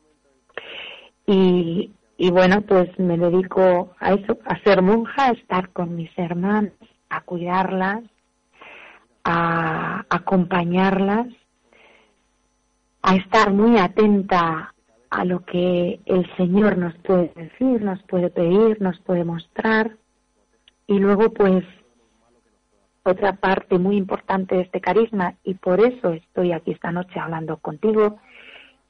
Y, 1.25 1.91
y 2.17 2.31
bueno, 2.31 2.61
pues 2.61 2.87
me 2.99 3.17
dedico 3.17 3.93
a 3.99 4.13
eso, 4.13 4.37
a 4.45 4.59
ser 4.63 4.81
monja, 4.81 5.27
a 5.27 5.31
estar 5.31 5.69
con 5.69 5.95
mis 5.95 6.11
hermanas, 6.17 6.73
a 7.09 7.21
cuidarlas, 7.21 8.03
a 9.23 10.05
acompañarlas, 10.09 11.27
a 13.01 13.15
estar 13.15 13.51
muy 13.51 13.77
atenta 13.77 14.73
a 15.09 15.25
lo 15.25 15.45
que 15.45 15.99
el 16.05 16.35
Señor 16.37 16.77
nos 16.77 16.95
puede 16.99 17.31
decir, 17.35 17.81
nos 17.81 18.01
puede 18.03 18.29
pedir, 18.29 18.81
nos 18.81 18.99
puede 19.01 19.23
mostrar. 19.23 19.97
Y 20.87 20.99
luego, 20.99 21.33
pues, 21.33 21.63
otra 23.03 23.33
parte 23.33 23.77
muy 23.79 23.97
importante 23.97 24.55
de 24.55 24.61
este 24.61 24.81
carisma, 24.81 25.35
y 25.43 25.55
por 25.55 25.79
eso 25.79 26.13
estoy 26.13 26.51
aquí 26.51 26.71
esta 26.71 26.91
noche 26.91 27.19
hablando 27.19 27.57
contigo 27.57 28.19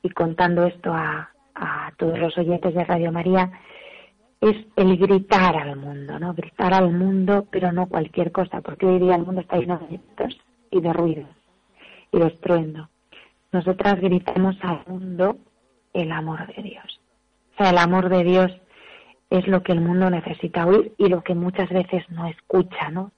y 0.02 0.10
contando 0.10 0.66
esto 0.66 0.94
a, 0.94 1.32
a 1.56 1.92
todos 1.98 2.20
los 2.20 2.38
oyentes 2.38 2.74
de 2.74 2.84
Radio 2.84 3.12
María 3.12 3.52
es 4.44 4.58
el 4.76 4.98
gritar 4.98 5.56
al 5.56 5.78
mundo, 5.78 6.20
¿no? 6.20 6.34
Gritar 6.34 6.74
al 6.74 6.92
mundo, 6.92 7.48
pero 7.50 7.72
no 7.72 7.88
cualquier 7.88 8.32
cosa, 8.34 8.60
porque 8.60 8.86
hoy 8.86 9.00
día 9.00 9.16
el 9.16 9.26
mundo 9.26 9.40
está 9.40 9.58
lleno 9.58 9.78
de 9.78 9.88
gritos 9.88 10.38
y 10.70 10.82
de 10.82 10.92
ruidos 10.92 11.30
y 12.12 12.20
de 12.20 12.28
estruendo. 12.28 12.90
Nosotras 13.54 14.02
gritamos 14.02 14.58
al 14.62 14.82
mundo 14.86 15.38
el 15.94 16.12
amor 16.12 16.46
de 16.54 16.62
Dios. 16.62 17.00
O 17.54 17.58
sea, 17.58 17.70
el 17.70 17.78
amor 17.78 18.10
de 18.10 18.24
Dios 18.24 18.52
es 19.34 19.48
lo 19.48 19.64
que 19.64 19.72
el 19.72 19.82
mundo 19.82 20.12
necesita 20.12 20.68
oír 20.68 20.94
y 21.00 21.08
lo 21.08 21.24
que 21.24 21.34
muchas 21.34 21.68
veces 21.70 22.08
no 22.10 22.28
escucha, 22.28 22.92
¿no? 22.92 23.12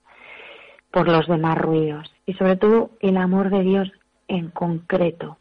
Por 0.90 1.10
los 1.10 1.28
demás 1.28 1.58
ruidos. 1.58 2.10
Y 2.26 2.34
sobre 2.36 2.56
todo 2.56 2.92
el 3.02 3.18
amor 3.18 3.50
de 3.50 3.62
Dios 3.62 3.92
en 4.30 4.50
concreto. 4.50 5.38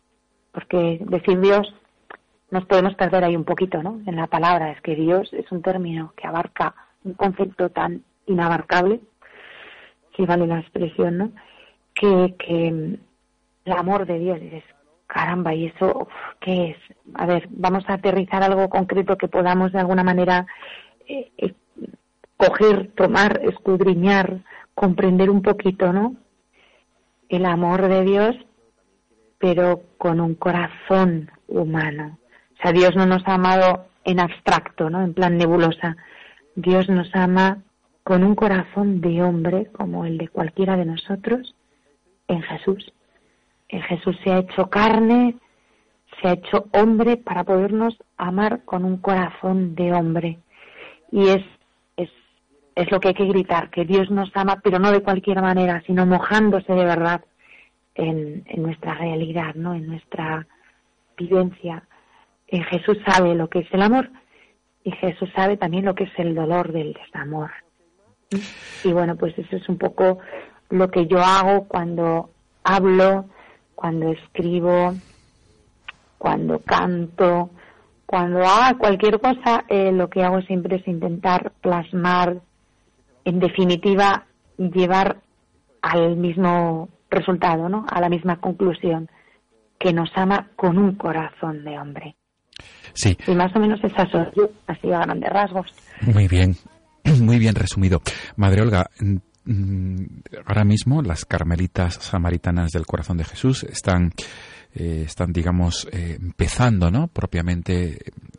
Porque 0.51 0.99
decir 1.01 1.39
Dios 1.39 1.73
nos 2.51 2.65
podemos 2.67 2.95
perder 2.97 3.23
ahí 3.23 3.37
un 3.37 3.45
poquito, 3.45 3.85
¿no? 3.85 4.01
En 4.05 4.17
la 4.17 4.27
palabra, 4.27 4.73
es 4.73 4.81
que 4.81 4.97
Dios 4.97 5.33
es 5.33 5.51
un 5.53 5.63
término 5.63 6.13
que 6.17 6.27
abarca 6.27 6.75
un 7.05 7.15
concepto 7.15 7.71
tan 7.71 8.03
inabarcable, 8.27 9.01
si 10.17 10.27
vale 10.27 10.49
la 10.49 10.59
expresión, 10.59 11.19
¿no? 11.19 11.33
Que, 11.95 12.35
el 13.65 13.73
amor 13.73 14.07
de 14.07 14.19
Dios, 14.19 14.41
dices, 14.41 14.65
caramba, 15.15 15.55
¿y 15.55 15.67
eso 15.67 16.09
qué 16.41 16.71
es? 16.71 16.77
A 17.15 17.25
ver, 17.25 17.47
vamos 17.51 17.85
a 17.87 17.95
aterrizar 17.95 18.43
algo 18.43 18.69
concreto 18.69 19.17
que 19.17 19.29
podamos 19.29 19.71
de 19.71 19.79
alguna 19.79 20.03
manera 20.03 20.45
eh, 21.07 21.31
eh, 21.39 21.55
coger, 22.37 22.91
tomar, 22.97 23.41
escudriñar, 23.45 24.41
comprender 24.75 25.31
un 25.31 25.41
poquito, 25.41 25.93
¿no? 25.93 26.17
El 27.29 27.45
amor 27.47 27.87
de 27.87 28.03
Dios, 28.03 28.37
pero 29.39 29.83
con 29.99 30.21
un 30.21 30.35
corazón 30.35 31.31
humano. 31.47 32.19
O 32.59 32.63
sea, 32.63 32.73
Dios 32.73 32.97
no 32.97 33.07
nos 33.07 33.23
ha 33.29 33.35
amado 33.35 33.87
en 34.03 34.19
abstracto, 34.19 34.91
¿no? 34.91 35.05
En 35.05 35.15
plan 35.15 35.39
nebulosa. 35.39 35.97
Dios 36.57 36.89
nos 36.89 37.15
ama 37.15 37.59
con 38.03 38.25
un 38.25 38.35
corazón 38.35 39.01
de 39.01 39.23
hombre 39.23 39.67
como 39.71 40.07
el 40.07 40.19
de 40.19 40.27
cualquiera 40.27 40.77
de 40.77 40.87
nosotros 40.87 41.55
en 42.27 42.43
Jesús. 42.43 42.93
En 43.75 43.83
Jesús 43.83 44.17
se 44.23 44.31
ha 44.31 44.39
hecho 44.39 44.71
carne, 44.71 45.37
se 46.21 46.29
ha 46.29 46.33
hecho 46.33 46.67
hombre 46.73 47.17
para 47.17 47.45
podernos 47.45 47.97
amar 48.17 48.65
con 48.65 48.85
un 48.85 48.99
corazón 48.99 49.75
de 49.75 49.93
hombre. 49.93 50.39
Y 51.11 51.29
es, 51.29 51.45
es, 51.97 52.11
es 52.77 52.91
lo 52.91 53.01
que 53.01 53.09
hay 53.09 53.15
que 53.15 53.27
gritar, 53.27 53.71
que 53.71 53.85
Dios 53.85 54.11
nos 54.11 54.31
ama, 54.35 54.61
pero 54.63 54.79
no 54.79 54.93
de 54.93 55.03
cualquier 55.03 55.41
manera, 55.43 55.83
sino 55.87 56.07
mojándose 56.07 56.73
de 56.73 56.85
verdad 56.85 57.25
en, 57.95 58.45
en 58.47 58.63
nuestra 58.63 58.95
realidad, 58.95 59.55
¿no? 59.55 59.75
En 59.75 59.87
nuestra 59.87 60.47
vivencia 61.17 61.83
Jesús 62.63 62.99
sabe 63.07 63.35
lo 63.35 63.49
que 63.49 63.61
es 63.61 63.69
el 63.73 63.83
amor 63.83 64.11
y 64.85 64.93
Jesús 64.93 65.31
sabe 65.35 65.57
también 65.57 65.85
lo 65.85 65.95
que 65.95 66.05
es 66.05 66.13
el 66.19 66.35
dolor 66.35 66.73
del 66.73 66.93
desamor. 66.93 67.51
Y 68.83 68.93
bueno, 68.93 69.17
pues 69.17 69.37
eso 69.39 69.57
es 69.57 69.69
un 69.69 69.79
poco 69.79 70.19
lo 70.71 70.91
que 70.91 71.07
yo 71.07 71.21
hago 71.21 71.67
cuando 71.67 72.31
hablo, 72.63 73.27
cuando 73.75 74.11
escribo, 74.13 74.95
cuando 76.19 76.59
canto, 76.61 77.51
cuando 78.07 78.45
hago 78.45 78.79
cualquier 78.79 79.21
cosa, 79.21 79.65
eh, 79.69 79.93
lo 79.93 80.09
que 80.09 80.23
hago 80.23 80.41
siempre 80.43 80.77
es 80.77 80.89
intentar 80.89 81.53
plasmar, 81.61 82.41
en 83.25 83.41
definitiva, 83.41 84.27
llevar 84.57 85.19
al 85.83 86.17
mismo 86.17 86.89
resultado, 87.11 87.69
¿no? 87.69 87.87
A 87.91 88.01
la 88.01 88.09
misma 88.09 88.41
conclusión, 88.41 89.09
que 89.79 89.93
nos 89.93 90.11
ama 90.15 90.49
con 90.57 90.79
un 90.79 90.95
corazón 90.95 91.65
de 91.65 91.79
hombre. 91.79 92.17
Sí. 92.93 93.17
Y 93.27 93.35
más 93.35 93.55
o 93.57 93.59
menos 93.59 93.83
esa 93.83 94.09
soy 94.11 94.27
yo, 94.37 94.51
así 94.67 94.93
a 94.93 95.01
grandes 95.01 95.31
rasgos. 95.31 95.67
Muy 96.03 96.29
bien, 96.29 96.57
muy 97.21 97.39
bien 97.39 97.55
resumido. 97.55 98.01
Madre 98.37 98.63
Olga, 98.63 98.89
ahora 100.47 100.65
mismo 100.65 101.03
las 101.03 101.25
carmelitas 101.25 101.95
samaritanas 101.95 102.71
del 102.71 102.87
corazón 102.87 103.19
de 103.19 103.25
Jesús 103.25 103.65
están 103.65 104.13
eh, 104.77 105.05
están, 105.07 105.33
digamos, 105.33 105.87
eh, 105.93 106.19
empezando, 106.21 106.91
¿no? 106.91 107.07
Propiamente 107.07 107.97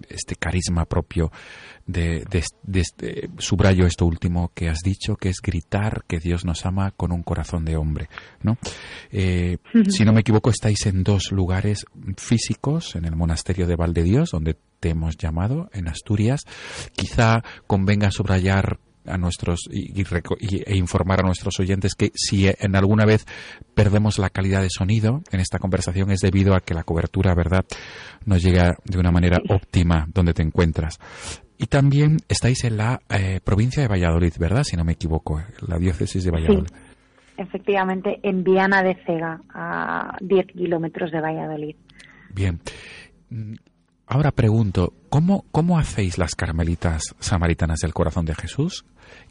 este 0.09 0.35
carisma 0.35 0.83
propio 0.83 1.31
de, 1.88 2.25
de, 2.29 2.79
este, 2.81 3.29
subrayo 3.38 3.88
esto 3.88 4.05
último 4.05 4.51
que 4.53 4.67
has 4.67 4.79
dicho, 4.79 5.15
que 5.15 5.29
es 5.29 5.38
gritar 5.41 6.03
que 6.07 6.19
Dios 6.19 6.43
nos 6.43 6.65
ama 6.65 6.91
con 6.91 7.13
un 7.13 7.24
corazón 7.24 7.63
de 7.63 7.77
hombre, 7.77 8.09
¿no? 8.43 8.57
Eh, 9.12 9.59
si 9.89 10.03
no 10.03 10.12
me 10.12 10.19
equivoco, 10.19 10.50
estáis 10.50 10.85
en 10.88 11.03
dos 11.03 11.31
lugares 11.31 11.85
físicos, 12.17 12.97
en 12.97 13.05
el 13.05 13.15
monasterio 13.15 13.65
de 13.65 13.77
Valdedios, 13.77 14.31
donde 14.31 14.57
te 14.81 14.89
hemos 14.89 15.15
llamado, 15.15 15.69
en 15.71 15.88
Asturias. 15.88 16.41
Quizá 16.97 17.43
convenga 17.65 18.12
subrayar 18.12 18.79
a 19.07 19.17
nuestros 19.17 19.62
y, 19.71 19.93
e 20.01 20.75
informar 20.75 21.19
a 21.21 21.25
nuestros 21.25 21.59
oyentes 21.59 21.95
que 21.95 22.12
si 22.13 22.47
en 22.47 22.75
alguna 22.75 23.05
vez 23.05 23.25
perdemos 23.74 24.19
la 24.19 24.29
calidad 24.29 24.62
de 24.62 24.69
sonido 24.69 25.21
en 25.31 25.39
esta 25.39 25.59
conversación 25.59 26.12
es 26.12 26.19
debido 26.19 26.55
a 26.55 26.62
que 26.62 26.74
la 26.74 26.83
cobertura, 26.83 27.33
¿verdad?, 27.35 27.65
no 28.25 28.38
llega 28.38 28.77
de 28.83 29.00
una 29.00 29.12
manera 29.12 29.38
óptima 29.50 30.07
donde 30.13 30.33
te 30.33 30.41
encuentras. 30.41 31.00
Y 31.57 31.67
también 31.67 32.17
estáis 32.27 32.63
en 32.65 32.77
la 32.77 33.00
eh, 33.09 33.39
provincia 33.43 33.81
de 33.81 33.88
Valladolid, 33.88 34.33
¿verdad? 34.39 34.63
Si 34.63 34.75
no 34.75 34.83
me 34.83 34.93
equivoco, 34.93 35.41
la 35.65 35.77
diócesis 35.77 36.24
de 36.24 36.31
Valladolid. 36.31 36.67
Sí, 36.67 36.75
efectivamente, 37.38 38.19
en 38.24 38.43
Viana 38.43 38.83
de 38.83 38.95
Cega, 39.05 39.41
a 39.53 40.17
10 40.19 40.47
kilómetros 40.47 41.12
de 41.12 41.21
Valladolid. 41.21 41.75
Bien. 42.33 42.59
Ahora 44.07 44.31
pregunto, 44.31 44.93
¿cómo, 45.09 45.45
¿cómo 45.51 45.79
hacéis 45.79 46.17
las 46.17 46.35
carmelitas 46.35 47.15
samaritanas 47.19 47.79
del 47.79 47.93
corazón 47.93 48.25
de 48.25 48.35
Jesús? 48.35 48.85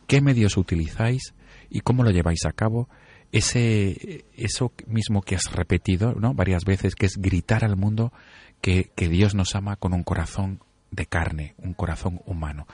¿Qué 0.06 0.20
medios 0.20 0.56
utilizáis 0.56 1.34
y 1.70 1.80
cómo 1.80 2.02
lo 2.02 2.10
lleváis 2.10 2.44
a 2.44 2.52
cabo? 2.52 2.88
Ese, 3.30 4.24
eso 4.36 4.72
mismo 4.86 5.22
que 5.22 5.36
has 5.36 5.52
repetido 5.52 6.14
¿no? 6.14 6.34
varias 6.34 6.64
veces, 6.64 6.94
que 6.96 7.06
es 7.06 7.16
gritar 7.16 7.64
al 7.64 7.76
mundo 7.76 8.12
que, 8.60 8.90
que 8.96 9.08
Dios 9.08 9.34
nos 9.34 9.54
ama 9.54 9.76
con 9.76 9.92
un 9.92 10.02
corazón 10.02 10.60
de 10.90 11.06
carne, 11.06 11.54
un 11.58 11.74
corazón 11.74 12.20
humano. 12.26 12.66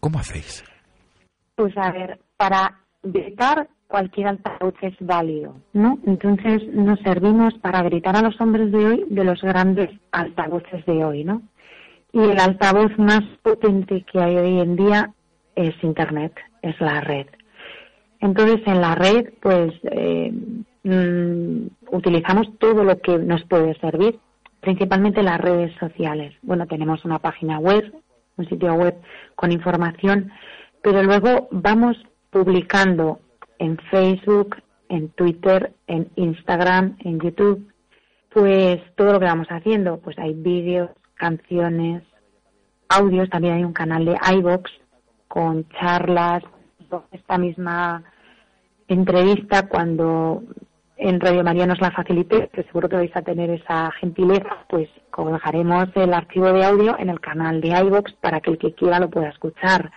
¿Cómo 0.00 0.18
hacéis? 0.18 0.64
Pues 1.54 1.72
a 1.76 1.92
ver, 1.92 2.20
para 2.36 2.81
gritar 3.02 3.68
cualquier 3.88 4.28
altavoz 4.28 4.74
es 4.80 4.94
válido, 5.00 5.56
¿no? 5.72 5.98
Entonces 6.06 6.66
nos 6.72 6.98
servimos 7.00 7.54
para 7.58 7.82
gritar 7.82 8.16
a 8.16 8.22
los 8.22 8.40
hombres 8.40 8.72
de 8.72 8.86
hoy 8.86 9.04
de 9.10 9.24
los 9.24 9.42
grandes 9.42 9.90
altavoces 10.12 10.84
de 10.86 11.04
hoy, 11.04 11.24
¿no? 11.24 11.42
Y 12.12 12.20
el 12.20 12.38
altavoz 12.38 12.96
más 12.98 13.22
potente 13.42 14.04
que 14.10 14.18
hay 14.18 14.36
hoy 14.36 14.60
en 14.60 14.76
día 14.76 15.12
es 15.56 15.74
Internet, 15.82 16.32
es 16.62 16.80
la 16.80 17.00
red. 17.00 17.26
Entonces 18.20 18.60
en 18.66 18.80
la 18.80 18.94
red, 18.94 19.30
pues 19.40 19.72
eh, 19.82 20.32
mm, 20.84 21.94
utilizamos 21.94 22.46
todo 22.58 22.84
lo 22.84 22.98
que 22.98 23.18
nos 23.18 23.42
puede 23.44 23.74
servir, 23.80 24.18
principalmente 24.60 25.22
las 25.22 25.40
redes 25.40 25.74
sociales. 25.78 26.34
Bueno, 26.42 26.66
tenemos 26.66 27.04
una 27.04 27.18
página 27.18 27.58
web, 27.58 27.92
un 28.36 28.48
sitio 28.48 28.72
web 28.74 28.94
con 29.34 29.52
información, 29.52 30.30
pero 30.82 31.02
luego 31.02 31.48
vamos 31.50 31.96
publicando 32.32 33.20
en 33.58 33.76
Facebook, 33.90 34.56
en 34.88 35.10
Twitter, 35.10 35.72
en 35.86 36.10
Instagram, 36.16 36.96
en 37.04 37.20
YouTube, 37.20 37.70
pues 38.30 38.80
todo 38.96 39.12
lo 39.12 39.20
que 39.20 39.26
vamos 39.26 39.48
haciendo, 39.50 39.98
pues 39.98 40.18
hay 40.18 40.32
vídeos, 40.32 40.90
canciones, 41.14 42.02
audios, 42.88 43.28
también 43.28 43.54
hay 43.54 43.64
un 43.64 43.74
canal 43.74 44.06
de 44.06 44.16
iBox 44.38 44.70
con 45.28 45.68
charlas, 45.78 46.42
esta 47.10 47.38
misma 47.38 48.02
entrevista 48.88 49.68
cuando 49.68 50.42
en 50.96 51.20
Radio 51.20 51.42
María 51.42 51.66
nos 51.66 51.80
la 51.80 51.90
facilite, 51.90 52.48
que 52.52 52.62
seguro 52.64 52.88
que 52.88 52.96
vais 52.96 53.16
a 53.16 53.22
tener 53.22 53.50
esa 53.50 53.90
gentileza, 53.92 54.64
pues 54.68 54.88
colocaremos 55.10 55.88
el 55.96 56.14
archivo 56.14 56.52
de 56.52 56.64
audio 56.64 56.96
en 56.98 57.10
el 57.10 57.20
canal 57.20 57.60
de 57.60 57.68
iBox 57.68 58.12
para 58.20 58.40
que 58.40 58.52
el 58.52 58.58
que 58.58 58.74
quiera 58.74 59.00
lo 59.00 59.10
pueda 59.10 59.28
escuchar. 59.28 59.90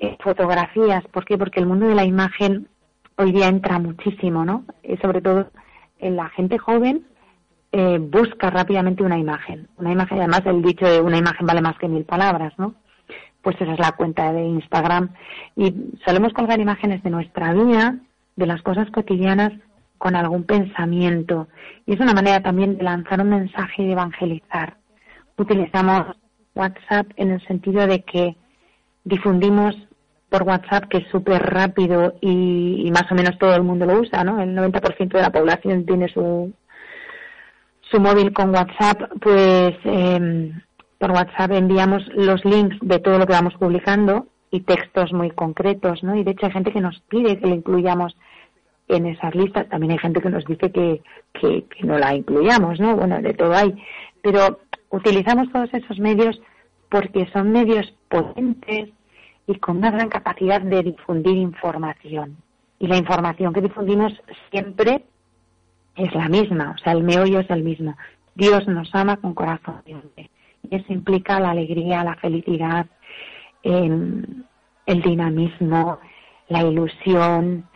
Eh, 0.00 0.16
fotografías. 0.22 1.04
¿Por 1.08 1.24
qué? 1.24 1.36
Porque 1.36 1.58
el 1.58 1.66
mundo 1.66 1.88
de 1.88 1.96
la 1.96 2.04
imagen 2.04 2.68
hoy 3.16 3.32
día 3.32 3.48
entra 3.48 3.80
muchísimo, 3.80 4.44
¿no? 4.44 4.64
Y 4.84 4.96
sobre 4.98 5.20
todo 5.20 5.50
en 5.98 6.14
la 6.14 6.28
gente 6.28 6.56
joven 6.56 7.04
eh, 7.72 7.98
busca 7.98 8.48
rápidamente 8.48 9.02
una 9.02 9.18
imagen. 9.18 9.66
Una 9.76 9.90
imagen, 9.90 10.18
además 10.18 10.42
el 10.46 10.62
dicho 10.62 10.86
de 10.86 11.00
una 11.00 11.18
imagen 11.18 11.46
vale 11.46 11.60
más 11.60 11.76
que 11.78 11.88
mil 11.88 12.04
palabras, 12.04 12.52
¿no? 12.58 12.76
Pues 13.42 13.60
esa 13.60 13.72
es 13.72 13.78
la 13.80 13.90
cuenta 13.92 14.32
de 14.32 14.44
Instagram. 14.44 15.10
Y 15.56 15.74
solemos 16.04 16.32
colgar 16.32 16.60
imágenes 16.60 17.02
de 17.02 17.10
nuestra 17.10 17.52
vida, 17.52 17.96
de 18.36 18.46
las 18.46 18.62
cosas 18.62 18.88
cotidianas, 18.92 19.52
con 19.98 20.14
algún 20.14 20.44
pensamiento. 20.44 21.48
Y 21.86 21.94
es 21.94 22.00
una 22.00 22.14
manera 22.14 22.40
también 22.40 22.78
de 22.78 22.84
lanzar 22.84 23.20
un 23.20 23.30
mensaje 23.30 23.82
y 23.82 23.86
de 23.86 23.92
evangelizar. 23.92 24.76
Utilizamos 25.36 26.16
WhatsApp 26.54 27.08
en 27.16 27.30
el 27.32 27.44
sentido 27.48 27.84
de 27.88 28.04
que 28.04 28.36
difundimos 29.02 29.87
por 30.28 30.42
WhatsApp, 30.42 30.88
que 30.88 30.98
es 30.98 31.08
súper 31.08 31.42
rápido 31.42 32.14
y, 32.20 32.90
más 32.92 33.10
o 33.10 33.14
menos 33.14 33.38
todo 33.38 33.54
el 33.54 33.62
mundo 33.62 33.86
lo 33.86 34.00
usa, 34.00 34.24
¿no? 34.24 34.40
El 34.40 34.54
90% 34.54 35.08
de 35.08 35.22
la 35.22 35.32
población 35.32 35.86
tiene 35.86 36.08
su, 36.08 36.52
su 37.90 38.00
móvil 38.00 38.32
con 38.32 38.50
WhatsApp, 38.50 39.10
pues 39.20 39.74
eh, 39.84 40.52
por 40.98 41.12
WhatsApp 41.12 41.52
enviamos 41.52 42.02
los 42.14 42.44
links 42.44 42.76
de 42.82 42.98
todo 42.98 43.18
lo 43.18 43.26
que 43.26 43.32
vamos 43.32 43.54
publicando 43.54 44.26
y 44.50 44.60
textos 44.60 45.12
muy 45.12 45.30
concretos, 45.30 46.02
¿no? 46.02 46.14
Y 46.14 46.24
de 46.24 46.32
hecho 46.32 46.46
hay 46.46 46.52
gente 46.52 46.72
que 46.72 46.80
nos 46.80 47.00
pide 47.08 47.38
que 47.38 47.46
lo 47.46 47.54
incluyamos 47.54 48.16
en 48.88 49.06
esas 49.06 49.34
listas, 49.34 49.68
también 49.68 49.92
hay 49.92 49.98
gente 49.98 50.20
que 50.20 50.30
nos 50.30 50.44
dice 50.46 50.72
que, 50.72 51.02
que, 51.34 51.64
que 51.64 51.86
no 51.86 51.98
la 51.98 52.14
incluyamos, 52.14 52.80
¿no? 52.80 52.96
Bueno, 52.96 53.20
de 53.20 53.34
todo 53.34 53.54
hay. 53.54 53.74
Pero 54.22 54.60
utilizamos 54.90 55.50
todos 55.52 55.72
esos 55.72 55.98
medios 55.98 56.40
porque 56.88 57.28
son 57.32 57.52
medios 57.52 57.92
potentes, 58.08 58.90
y 59.48 59.58
con 59.58 59.78
una 59.78 59.90
gran 59.90 60.10
capacidad 60.10 60.60
de 60.60 60.82
difundir 60.82 61.36
información. 61.36 62.36
Y 62.78 62.86
la 62.86 62.98
información 62.98 63.52
que 63.54 63.62
difundimos 63.62 64.12
siempre 64.50 65.06
es 65.96 66.14
la 66.14 66.28
misma, 66.28 66.74
o 66.76 66.78
sea, 66.78 66.92
el 66.92 67.02
meollo 67.02 67.40
es 67.40 67.50
el 67.50 67.64
mismo. 67.64 67.96
Dios 68.34 68.68
nos 68.68 68.94
ama 68.94 69.16
con 69.16 69.34
corazón 69.34 69.82
Y 70.62 70.76
eso 70.76 70.92
implica 70.92 71.40
la 71.40 71.50
alegría, 71.50 72.04
la 72.04 72.14
felicidad, 72.16 72.86
el 73.62 74.44
dinamismo, 74.86 75.98
la 76.48 76.62
ilusión, 76.62 77.66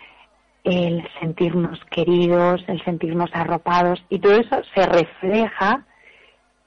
el 0.65 1.03
sentirnos 1.21 1.81
queridos, 1.91 2.63
el 2.69 2.85
sentirnos 2.85 3.31
arropados 3.33 4.05
y 4.11 4.19
todo 4.19 4.35
eso 4.35 4.63
se 4.75 4.87
refleja 4.87 5.85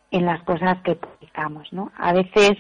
en 0.10 0.26
las 0.26 0.42
cosas 0.44 0.82
que 0.84 0.96
publicamos, 0.96 1.72
¿no? 1.72 1.92
A 1.96 2.12
veces 2.12 2.58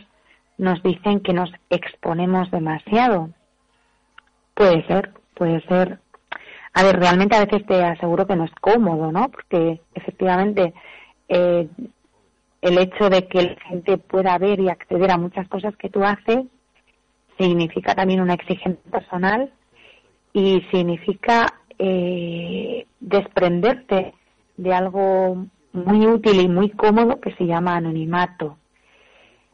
nos 0.57 0.81
dicen 0.83 1.19
que 1.19 1.33
nos 1.33 1.51
exponemos 1.69 2.49
demasiado. 2.51 3.29
Puede 4.53 4.85
ser, 4.87 5.11
puede 5.33 5.61
ser. 5.67 5.99
A 6.73 6.83
ver, 6.83 6.99
realmente 6.99 7.35
a 7.35 7.45
veces 7.45 7.65
te 7.65 7.83
aseguro 7.83 8.27
que 8.27 8.35
no 8.35 8.45
es 8.45 8.55
cómodo, 8.61 9.11
¿no? 9.11 9.29
Porque 9.29 9.81
efectivamente 9.93 10.73
eh, 11.29 11.67
el 12.61 12.77
hecho 12.77 13.09
de 13.09 13.27
que 13.27 13.43
la 13.43 13.61
gente 13.67 13.97
pueda 13.97 14.37
ver 14.37 14.59
y 14.59 14.69
acceder 14.69 15.11
a 15.11 15.17
muchas 15.17 15.47
cosas 15.47 15.75
que 15.77 15.89
tú 15.89 16.03
haces 16.03 16.45
significa 17.37 17.95
también 17.95 18.21
una 18.21 18.33
exigencia 18.33 18.91
personal 18.91 19.51
y 20.33 20.61
significa 20.71 21.61
eh, 21.77 22.85
desprenderte 22.99 24.13
de 24.57 24.73
algo 24.73 25.45
muy 25.73 26.07
útil 26.07 26.39
y 26.41 26.47
muy 26.47 26.69
cómodo 26.69 27.19
que 27.19 27.33
se 27.35 27.45
llama 27.45 27.75
anonimato. 27.75 28.57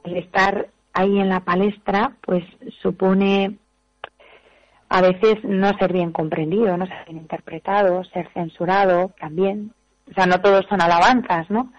El 0.04 0.18
estar 0.18 0.70
ahí 0.94 1.20
en 1.20 1.30
la 1.30 1.42
palestra, 1.42 2.18
pues 2.22 2.44
supone 2.82 3.58
a 4.90 5.02
veces 5.02 5.44
no 5.44 5.72
ser 5.78 5.94
bien 5.94 6.12
comprendido, 6.12 6.76
no 6.76 6.86
ser 6.86 7.06
bien 7.06 7.20
interpretado, 7.20 8.04
ser 8.06 8.30
censurado 8.34 9.12
también. 9.20 9.74
O 10.10 10.14
sea, 10.14 10.26
no 10.26 10.42
todos 10.42 10.66
son 10.68 10.82
alabanzas, 10.82 11.50
¿no? 11.50 11.72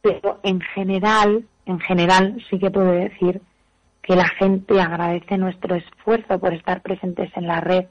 Pero 0.00 0.40
en 0.42 0.60
general, 0.60 1.44
en 1.66 1.78
general 1.80 2.42
sí 2.48 2.58
que 2.58 2.70
puedo 2.70 2.92
decir 2.92 3.42
que 4.00 4.16
la 4.16 4.28
gente 4.28 4.80
agradece 4.80 5.36
nuestro 5.36 5.74
esfuerzo 5.74 6.38
por 6.38 6.54
estar 6.54 6.80
presentes 6.82 7.30
en 7.36 7.46
la 7.46 7.60
red, 7.60 7.86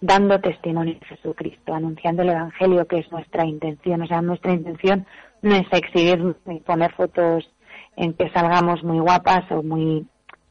dando 0.00 0.40
testimonio 0.40 0.94
de 0.94 1.06
Jesucristo, 1.06 1.74
anunciando 1.74 2.22
el 2.22 2.30
Evangelio, 2.30 2.86
que 2.86 2.98
es 2.98 3.10
nuestra 3.10 3.44
intención. 3.44 4.02
O 4.02 4.06
sea, 4.06 4.22
nuestra 4.22 4.52
intención 4.52 5.06
no 5.42 5.54
es 5.54 5.66
exhibir 5.72 6.36
ni 6.44 6.60
poner 6.60 6.92
fotos 6.92 7.50
en 7.98 8.14
que 8.14 8.30
salgamos 8.30 8.82
muy 8.84 9.00
guapas 9.00 9.50
o 9.50 9.62
muy... 9.62 10.06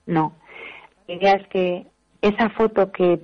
No. 0.05 0.33
La 1.07 1.15
idea 1.15 1.33
es 1.33 1.47
que 1.47 1.88
esa 2.21 2.49
foto 2.49 2.91
que 2.91 3.21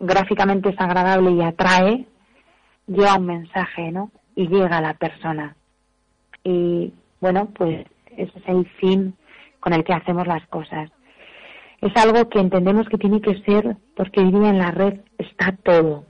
gráficamente 0.00 0.70
es 0.70 0.80
agradable 0.80 1.30
y 1.30 1.42
atrae, 1.42 2.06
lleva 2.86 3.16
un 3.16 3.26
mensaje, 3.26 3.92
¿no? 3.92 4.10
Y 4.34 4.48
llega 4.48 4.78
a 4.78 4.80
la 4.80 4.94
persona. 4.94 5.56
Y 6.42 6.92
bueno, 7.20 7.48
pues 7.54 7.86
ese 8.16 8.38
es 8.38 8.48
el 8.48 8.66
fin 8.80 9.14
con 9.60 9.72
el 9.72 9.84
que 9.84 9.92
hacemos 9.92 10.26
las 10.26 10.44
cosas. 10.48 10.90
Es 11.80 11.96
algo 11.96 12.28
que 12.28 12.40
entendemos 12.40 12.88
que 12.88 12.98
tiene 12.98 13.20
que 13.20 13.40
ser 13.42 13.76
porque 13.96 14.20
hoy 14.20 14.32
día 14.32 14.50
en 14.50 14.58
la 14.58 14.72
red 14.72 15.00
está 15.16 15.56
todo. 15.62 16.04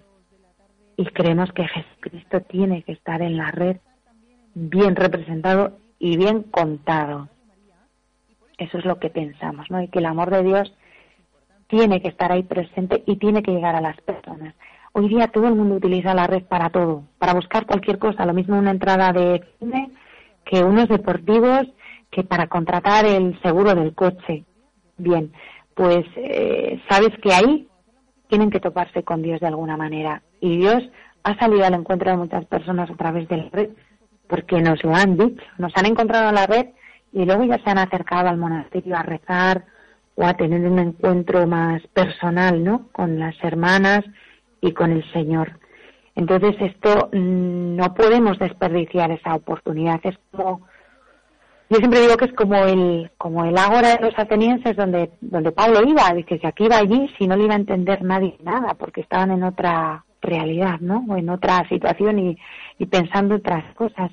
Y 0.96 1.04
creemos 1.06 1.52
que 1.52 1.68
Jesucristo 1.68 2.40
tiene 2.42 2.82
que 2.82 2.92
estar 2.92 3.20
en 3.20 3.36
la 3.36 3.50
red 3.50 3.76
bien 4.54 4.96
representado 4.96 5.78
y 5.98 6.16
bien 6.16 6.42
contado. 6.44 7.28
Eso 8.60 8.76
es 8.76 8.84
lo 8.84 8.98
que 8.98 9.08
pensamos, 9.08 9.70
¿no? 9.70 9.82
Y 9.82 9.88
que 9.88 10.00
el 10.00 10.06
amor 10.06 10.30
de 10.30 10.42
Dios 10.42 10.72
tiene 11.66 12.02
que 12.02 12.08
estar 12.08 12.30
ahí 12.30 12.42
presente 12.42 13.02
y 13.06 13.16
tiene 13.16 13.42
que 13.42 13.52
llegar 13.52 13.74
a 13.74 13.80
las 13.80 13.98
personas. 14.02 14.54
Hoy 14.92 15.08
día 15.08 15.28
todo 15.28 15.48
el 15.48 15.54
mundo 15.54 15.76
utiliza 15.76 16.14
la 16.14 16.26
red 16.26 16.42
para 16.42 16.68
todo, 16.68 17.04
para 17.18 17.32
buscar 17.32 17.64
cualquier 17.64 17.98
cosa, 17.98 18.26
lo 18.26 18.34
mismo 18.34 18.58
una 18.58 18.70
entrada 18.70 19.12
de 19.12 19.42
cine 19.58 19.90
que 20.44 20.62
unos 20.62 20.88
deportivos, 20.88 21.68
que 22.10 22.22
para 22.22 22.48
contratar 22.48 23.06
el 23.06 23.40
seguro 23.40 23.74
del 23.74 23.94
coche. 23.94 24.44
Bien, 24.98 25.32
pues 25.74 26.04
eh, 26.16 26.82
sabes 26.90 27.16
que 27.22 27.32
ahí 27.32 27.66
tienen 28.28 28.50
que 28.50 28.60
toparse 28.60 29.04
con 29.04 29.22
Dios 29.22 29.40
de 29.40 29.46
alguna 29.46 29.78
manera. 29.78 30.22
Y 30.40 30.58
Dios 30.58 30.82
ha 31.22 31.34
salido 31.38 31.64
al 31.64 31.74
encuentro 31.74 32.10
de 32.10 32.18
muchas 32.18 32.44
personas 32.44 32.90
a 32.90 32.96
través 32.96 33.26
de 33.28 33.38
la 33.38 33.48
red, 33.50 33.70
porque 34.28 34.60
nos 34.60 34.84
lo 34.84 34.94
han 34.94 35.16
dicho, 35.16 35.42
nos 35.56 35.72
han 35.76 35.86
encontrado 35.86 36.28
en 36.28 36.34
la 36.34 36.46
red 36.46 36.66
y 37.12 37.24
luego 37.24 37.44
ya 37.44 37.58
se 37.58 37.70
han 37.70 37.78
acercado 37.78 38.28
al 38.28 38.36
monasterio 38.36 38.96
a 38.96 39.02
rezar 39.02 39.64
o 40.14 40.24
a 40.24 40.34
tener 40.34 40.60
un 40.68 40.78
encuentro 40.78 41.46
más 41.46 41.82
personal, 41.88 42.62
¿no? 42.62 42.88
Con 42.92 43.18
las 43.18 43.34
hermanas 43.42 44.04
y 44.60 44.72
con 44.72 44.92
el 44.92 45.10
Señor. 45.12 45.58
Entonces 46.14 46.56
esto 46.60 47.08
mm, 47.12 47.76
no 47.76 47.94
podemos 47.94 48.38
desperdiciar 48.38 49.10
esa 49.10 49.34
oportunidad. 49.34 50.00
Es 50.02 50.18
como 50.30 50.62
yo 51.70 51.76
siempre 51.76 52.00
digo 52.00 52.16
que 52.16 52.24
es 52.24 52.32
como 52.32 52.56
el 52.56 53.12
como 53.16 53.44
el 53.44 53.56
ágora 53.56 53.94
de 53.94 54.06
los 54.06 54.18
atenienses 54.18 54.76
donde 54.76 55.10
donde 55.20 55.52
Pablo 55.52 55.80
iba. 55.86 56.12
Dice 56.14 56.38
si 56.38 56.46
aquí 56.46 56.64
iba 56.64 56.78
allí, 56.78 57.08
si 57.16 57.28
no 57.28 57.36
le 57.36 57.44
iba 57.44 57.54
a 57.54 57.58
entender 57.58 58.02
nadie 58.02 58.36
nada, 58.42 58.74
porque 58.74 59.02
estaban 59.02 59.30
en 59.30 59.44
otra 59.44 60.04
realidad, 60.20 60.80
¿no? 60.80 61.04
O 61.08 61.16
en 61.16 61.28
otra 61.30 61.66
situación 61.68 62.18
y, 62.18 62.38
y 62.78 62.86
pensando 62.86 63.36
otras 63.36 63.72
cosas. 63.74 64.10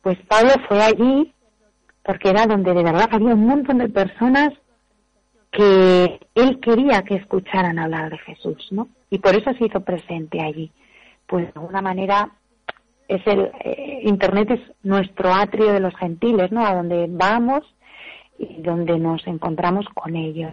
Pues 0.00 0.18
Pablo 0.28 0.52
fue 0.66 0.82
allí 0.82 1.33
porque 2.04 2.30
era 2.30 2.46
donde 2.46 2.74
de 2.74 2.82
verdad 2.82 3.08
había 3.10 3.34
un 3.34 3.46
montón 3.46 3.78
de 3.78 3.88
personas 3.88 4.52
que 5.50 6.20
él 6.34 6.60
quería 6.60 7.02
que 7.02 7.14
escucharan 7.14 7.78
hablar 7.78 8.10
de 8.10 8.18
Jesús, 8.18 8.68
¿no? 8.70 8.88
Y 9.08 9.18
por 9.18 9.34
eso 9.34 9.52
se 9.54 9.66
hizo 9.66 9.80
presente 9.80 10.40
allí. 10.42 10.70
Pues 11.26 11.46
de 11.46 11.60
alguna 11.60 11.80
manera 11.80 12.32
es 13.08 13.26
el 13.26 13.50
eh, 13.64 14.00
Internet 14.04 14.50
es 14.50 14.60
nuestro 14.82 15.32
atrio 15.32 15.72
de 15.72 15.80
los 15.80 15.94
gentiles, 15.96 16.50
¿no? 16.52 16.66
A 16.66 16.74
donde 16.74 17.06
vamos 17.08 17.62
y 18.38 18.60
donde 18.62 18.98
nos 18.98 19.26
encontramos 19.26 19.86
con 19.94 20.16
ellos. 20.16 20.52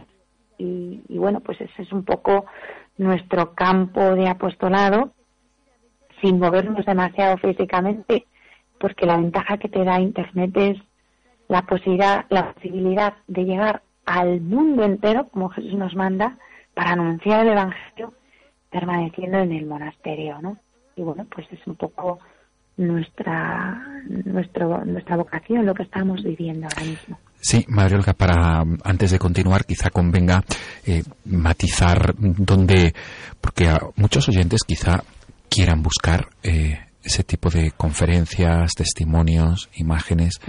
Y, 0.58 1.02
y 1.10 1.18
bueno, 1.18 1.40
pues 1.42 1.60
ese 1.60 1.82
es 1.82 1.92
un 1.92 2.06
poco 2.06 2.46
nuestro 2.98 3.54
campo 3.56 4.16
de 4.16 4.28
apostolado, 4.30 5.12
sin 6.22 6.40
movernos 6.40 6.86
demasiado 6.86 7.38
físicamente, 7.38 8.28
porque 8.80 9.08
la 9.08 9.18
ventaja 9.18 9.58
que 9.58 9.70
te 9.70 9.84
da 9.84 10.00
Internet 10.00 10.56
es 10.56 10.78
la 11.52 11.64
posibilidad, 11.64 12.26
la 12.30 12.54
posibilidad 12.54 13.14
de 13.28 13.44
llegar 13.44 13.84
al 14.06 14.40
mundo 14.40 14.86
entero, 14.86 15.28
como 15.28 15.50
Jesús 15.50 15.74
nos 15.74 15.94
manda, 15.96 16.38
para 16.74 16.92
anunciar 16.92 17.46
el 17.46 17.52
Evangelio 17.52 18.14
permaneciendo 18.72 19.40
en 19.40 19.52
el 19.52 19.66
monasterio, 19.66 20.42
¿no? 20.42 20.58
Y 20.96 21.02
bueno, 21.02 21.28
pues 21.30 21.46
es 21.52 21.60
un 21.68 21.76
poco 21.76 22.20
nuestra 22.78 23.86
nuestro, 24.24 24.86
nuestra 24.86 25.18
vocación, 25.18 25.66
lo 25.66 25.74
que 25.74 25.84
estamos 25.84 26.24
viviendo 26.24 26.68
ahora 26.68 26.90
mismo. 26.90 27.20
Sí, 27.42 27.66
Madre 27.68 27.98
Olga, 27.98 28.14
para 28.14 28.64
antes 28.86 29.12
de 29.12 29.20
continuar, 29.20 29.66
quizá 29.66 29.90
convenga 29.90 30.42
eh, 30.86 31.04
matizar 31.26 32.16
donde, 32.18 32.94
porque 33.42 33.68
a 33.68 33.78
muchos 33.98 34.30
oyentes 34.30 34.62
quizá 34.66 35.04
quieran 35.50 35.84
buscar 35.84 36.30
eh, 36.44 36.80
ese 37.04 37.26
tipo 37.26 37.50
de 37.50 37.72
conferencias, 37.72 38.72
testimonios, 38.74 39.70
imágenes, 39.76 40.40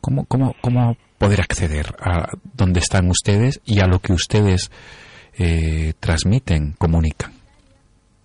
¿Cómo, 0.00 0.24
cómo, 0.26 0.54
cómo 0.60 0.96
poder 1.18 1.40
acceder 1.40 1.86
a 2.00 2.28
dónde 2.54 2.80
están 2.80 3.08
ustedes 3.08 3.60
y 3.64 3.80
a 3.80 3.86
lo 3.86 3.98
que 3.98 4.12
ustedes 4.12 4.70
eh, 5.38 5.92
transmiten, 6.00 6.74
comunican? 6.78 7.32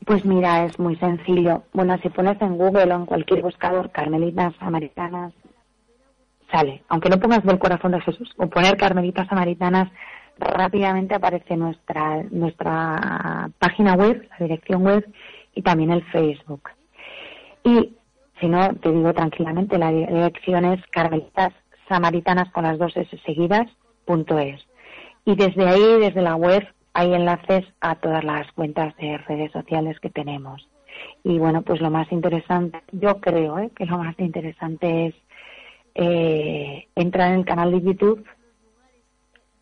Pues 0.06 0.24
mira, 0.24 0.66
es 0.66 0.78
muy 0.80 0.96
sencillo. 0.98 1.64
Bueno, 1.74 1.98
si 2.02 2.10
pones 2.10 2.40
en 2.42 2.58
Google 2.58 2.94
o 2.94 2.96
en 2.98 3.06
cualquier 3.06 3.42
buscador 3.42 3.92
Carmelitas 3.92 4.54
Samaritanas, 4.60 5.34
sale. 6.52 6.84
Aunque 6.90 7.10
no 7.10 7.20
pongas 7.20 7.44
del 7.44 7.60
corazón 7.60 7.92
de 7.92 8.02
Jesús 8.02 8.32
o 8.38 8.48
poner 8.48 8.78
Carmelitas 8.78 9.28
Samaritanas, 9.28 9.92
rápidamente 10.38 11.16
aparece 11.16 11.58
nuestra, 11.58 12.24
nuestra 12.30 13.50
página 13.58 13.96
web, 13.96 14.28
la 14.32 14.46
dirección 14.46 14.84
web 14.84 15.06
y 15.56 15.62
también 15.62 15.92
el 15.92 16.04
Facebook. 16.12 16.70
Y 17.64 17.96
si 18.40 18.48
no, 18.48 18.76
te 18.76 18.92
digo 18.92 19.14
tranquilamente, 19.14 19.78
la 19.78 19.92
dirección 19.92 20.66
es 20.66 20.86
Carmelitas 20.92 21.54
samaritanas 21.88 22.52
con 22.52 22.64
las 22.64 22.78
dos 22.78 22.96
S 22.96 23.18
seguidas, 23.26 23.68
punto 24.06 24.40
es. 24.40 24.62
Y 25.26 25.36
desde 25.36 25.68
ahí, 25.68 26.00
desde 26.00 26.22
la 26.22 26.36
web, 26.36 26.68
hay 26.94 27.14
enlaces 27.14 27.66
a 27.82 27.96
todas 27.96 28.24
las 28.24 28.50
cuentas 28.54 28.96
de 28.98 29.18
redes 29.18 29.52
sociales 29.52 30.00
que 30.00 30.10
tenemos. 30.10 30.68
Y 31.24 31.40
bueno, 31.40 31.62
pues 31.62 31.82
lo 31.82 31.90
más 31.90 32.12
interesante, 32.12 32.82
yo 32.92 33.20
creo 33.20 33.60
¿eh? 33.60 33.72
que 33.76 33.86
lo 33.86 33.98
más 33.98 34.18
interesante 34.20 35.08
es 35.08 35.16
eh, 35.96 36.88
entrar 36.96 37.32
en 37.32 37.40
el 37.40 37.46
canal 37.46 37.72
de 37.72 37.82
YouTube 37.82 38.26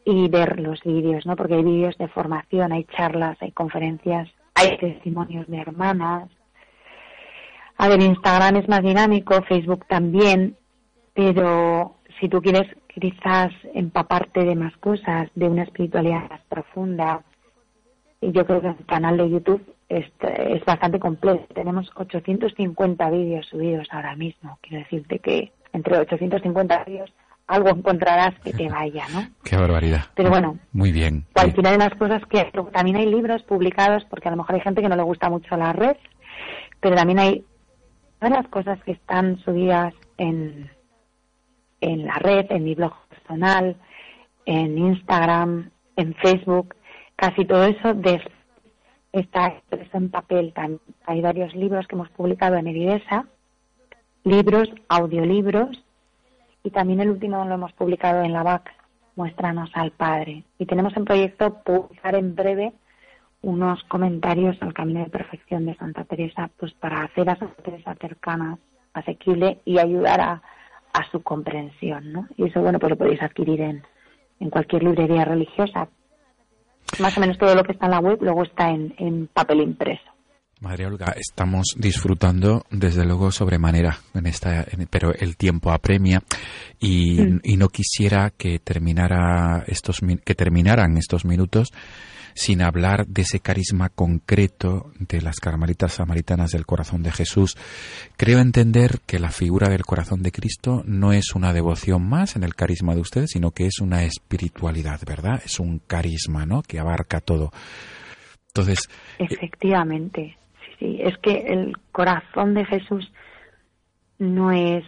y 0.06 0.28
ver 0.30 0.60
los 0.60 0.82
vídeos, 0.84 1.26
¿no? 1.26 1.36
Porque 1.36 1.56
hay 1.56 1.64
vídeos 1.64 1.98
de 1.98 2.08
formación, 2.08 2.72
hay 2.72 2.84
charlas, 2.96 3.38
hay 3.42 3.52
conferencias, 3.52 4.30
hay 4.54 4.78
testimonios 4.78 5.48
de 5.48 5.58
hermanas. 5.58 6.30
A 7.78 7.88
ver, 7.88 8.02
Instagram 8.02 8.58
es 8.58 8.68
más 8.68 8.84
dinámico, 8.84 9.42
Facebook 9.44 9.86
también, 9.88 10.56
pero 11.14 11.96
si 12.24 12.30
tú 12.30 12.42
quieres 12.42 12.74
quizás 12.88 13.52
empaparte 13.74 14.46
de 14.46 14.56
más 14.56 14.74
cosas, 14.78 15.30
de 15.36 15.46
una 15.46 15.64
espiritualidad 15.64 16.30
más 16.30 16.40
profunda, 16.48 17.22
yo 18.22 18.46
creo 18.46 18.62
que 18.62 18.68
el 18.68 18.86
canal 18.86 19.18
de 19.18 19.30
YouTube 19.30 19.62
es, 19.90 20.06
es 20.22 20.64
bastante 20.64 21.00
completo. 21.00 21.46
Tenemos 21.54 21.92
850 21.96 23.10
vídeos 23.10 23.46
subidos 23.48 23.90
ahora 23.92 24.16
mismo. 24.16 24.58
Quiero 24.62 24.86
decirte 24.86 25.20
que 25.20 25.52
entre 25.74 25.98
850 25.98 26.86
vídeos 26.86 27.12
algo 27.46 27.68
encontrarás 27.68 28.40
que 28.40 28.54
te 28.54 28.70
vaya, 28.70 29.04
¿no? 29.12 29.28
Qué 29.44 29.58
barbaridad. 29.58 30.06
Pero 30.16 30.30
bueno, 30.30 30.58
muy 30.72 30.94
bien. 30.94 31.26
Cualquiera 31.34 31.72
de 31.72 31.78
las 31.78 31.94
cosas 31.96 32.22
que 32.30 32.50
también 32.72 32.96
hay 32.96 33.08
libros 33.08 33.44
publicados, 33.44 34.06
porque 34.06 34.30
a 34.30 34.32
lo 34.32 34.38
mejor 34.38 34.56
hay 34.56 34.62
gente 34.62 34.82
que 34.82 34.88
no 34.88 34.96
le 34.96 35.04
gusta 35.04 35.30
mucho 35.30 35.58
la 35.58 35.74
red, 35.74 35.98
pero 36.80 36.96
también 36.96 37.20
hay 37.20 37.44
varias 38.22 38.48
cosas 38.48 38.82
que 38.84 38.94
están 38.94 39.40
subidas 39.40 39.94
en, 40.18 40.72
en 41.84 42.06
la 42.06 42.16
red, 42.16 42.46
en 42.50 42.64
mi 42.64 42.76
blog 42.76 42.94
personal, 43.10 43.76
en 44.46 44.78
Instagram, 44.78 45.70
en 45.98 46.14
Facebook, 46.16 46.76
casi 47.16 47.46
todo 47.46 47.66
eso 47.66 47.94
está 49.12 49.48
expreso 49.48 49.98
en 49.98 50.10
papel. 50.10 50.54
Hay 51.06 51.22
varios 51.22 51.54
libros 51.56 51.86
que 51.88 51.96
hemos 51.96 52.10
publicado 52.10 52.56
en 52.56 52.68
Evidesa, 52.68 53.26
libros, 54.24 54.70
audiolibros, 54.88 55.84
y 56.64 56.70
también 56.70 57.02
el 57.02 57.10
último 57.10 57.44
lo 57.44 57.54
hemos 57.54 57.74
publicado 57.74 58.24
en 58.24 58.32
la 58.32 58.44
BAC, 58.44 58.72
Muéstranos 59.16 59.70
al 59.74 59.92
Padre. 59.92 60.44
Y 60.58 60.66
tenemos 60.66 60.96
en 60.96 61.06
proyecto 61.06 61.62
publicar 61.64 62.16
en 62.16 62.34
breve 62.34 62.72
unos 63.42 63.84
comentarios 63.84 64.56
al 64.62 64.74
Camino 64.74 65.02
de 65.02 65.10
Perfección 65.10 65.66
de 65.66 65.76
Santa 65.76 66.06
Teresa, 66.06 66.50
pues 66.58 66.74
para 66.74 67.04
hacer 67.04 67.30
a 67.30 67.36
Santa 67.36 67.62
Teresa 67.62 67.94
cercana, 68.00 68.58
asequible 68.94 69.60
y 69.66 69.78
ayudar 69.80 70.22
a, 70.22 70.42
a 70.94 71.10
su 71.12 71.22
comprensión, 71.22 72.14
¿no? 72.14 72.28
Y 72.38 72.46
eso, 72.46 72.62
bueno, 72.62 72.80
pues 72.80 72.92
lo 72.92 72.98
podéis 72.98 73.22
adquirir 73.22 73.62
en, 73.62 73.84
en 74.40 74.50
cualquier 74.50 74.84
librería 74.84 75.26
religiosa. 75.26 75.90
Más 77.00 77.18
o 77.18 77.22
menos 77.22 77.38
todo 77.38 77.56
lo 77.56 77.64
que 77.64 77.72
está 77.72 77.86
en 77.86 77.92
la 77.92 78.00
web 78.00 78.20
luego 78.22 78.44
está 78.44 78.70
en, 78.70 78.94
en 78.98 79.28
papel 79.28 79.62
impreso. 79.62 80.14
Madre 80.64 80.86
Olga, 80.86 81.14
estamos 81.18 81.76
disfrutando 81.78 82.64
desde 82.72 83.04
luego 83.04 83.32
sobremanera 83.32 83.98
en 84.14 84.28
esta, 84.28 84.66
pero 84.90 85.14
el 85.14 85.36
tiempo 85.36 85.72
apremia 85.72 86.22
y, 86.80 87.20
mm. 87.20 87.40
y 87.44 87.58
no 87.58 87.68
quisiera 87.68 88.30
que 88.30 88.60
terminara 88.60 89.66
estos 89.68 90.00
que 90.24 90.36
terminaran 90.36 90.96
estos 90.96 91.26
minutos 91.26 91.74
sin 92.36 92.62
hablar 92.62 93.08
de 93.08 93.24
ese 93.24 93.40
carisma 93.40 93.90
concreto 93.90 94.92
de 95.00 95.22
las 95.22 95.40
carmelitas 95.40 95.94
samaritanas 95.94 96.52
del 96.52 96.66
corazón 96.66 97.04
de 97.04 97.12
Jesús. 97.12 97.58
Creo 98.18 98.40
entender 98.40 99.00
que 99.06 99.20
la 99.20 99.30
figura 99.30 99.70
del 99.70 99.84
corazón 99.84 100.24
de 100.24 100.32
Cristo 100.32 100.84
no 100.86 101.14
es 101.14 101.36
una 101.36 101.54
devoción 101.54 102.08
más 102.08 102.36
en 102.36 102.44
el 102.44 102.56
carisma 102.56 102.96
de 102.96 103.02
ustedes, 103.02 103.32
sino 103.32 103.52
que 103.52 103.66
es 103.66 103.80
una 103.80 104.04
espiritualidad, 104.04 105.00
¿verdad? 105.06 105.42
Es 105.46 105.60
un 105.60 105.80
carisma, 105.80 106.46
¿no? 106.46 106.62
Que 106.62 106.80
abarca 106.80 107.20
todo. 107.20 107.52
Entonces. 108.48 108.90
Eh, 109.20 109.28
Efectivamente. 109.30 110.38
Sí, 110.66 110.76
sí. 110.80 110.98
Es 111.02 111.18
que 111.20 111.46
el 111.48 111.78
corazón 111.92 112.54
de 112.54 112.66
Jesús 112.66 113.12
no 114.20 114.52
es 114.52 114.84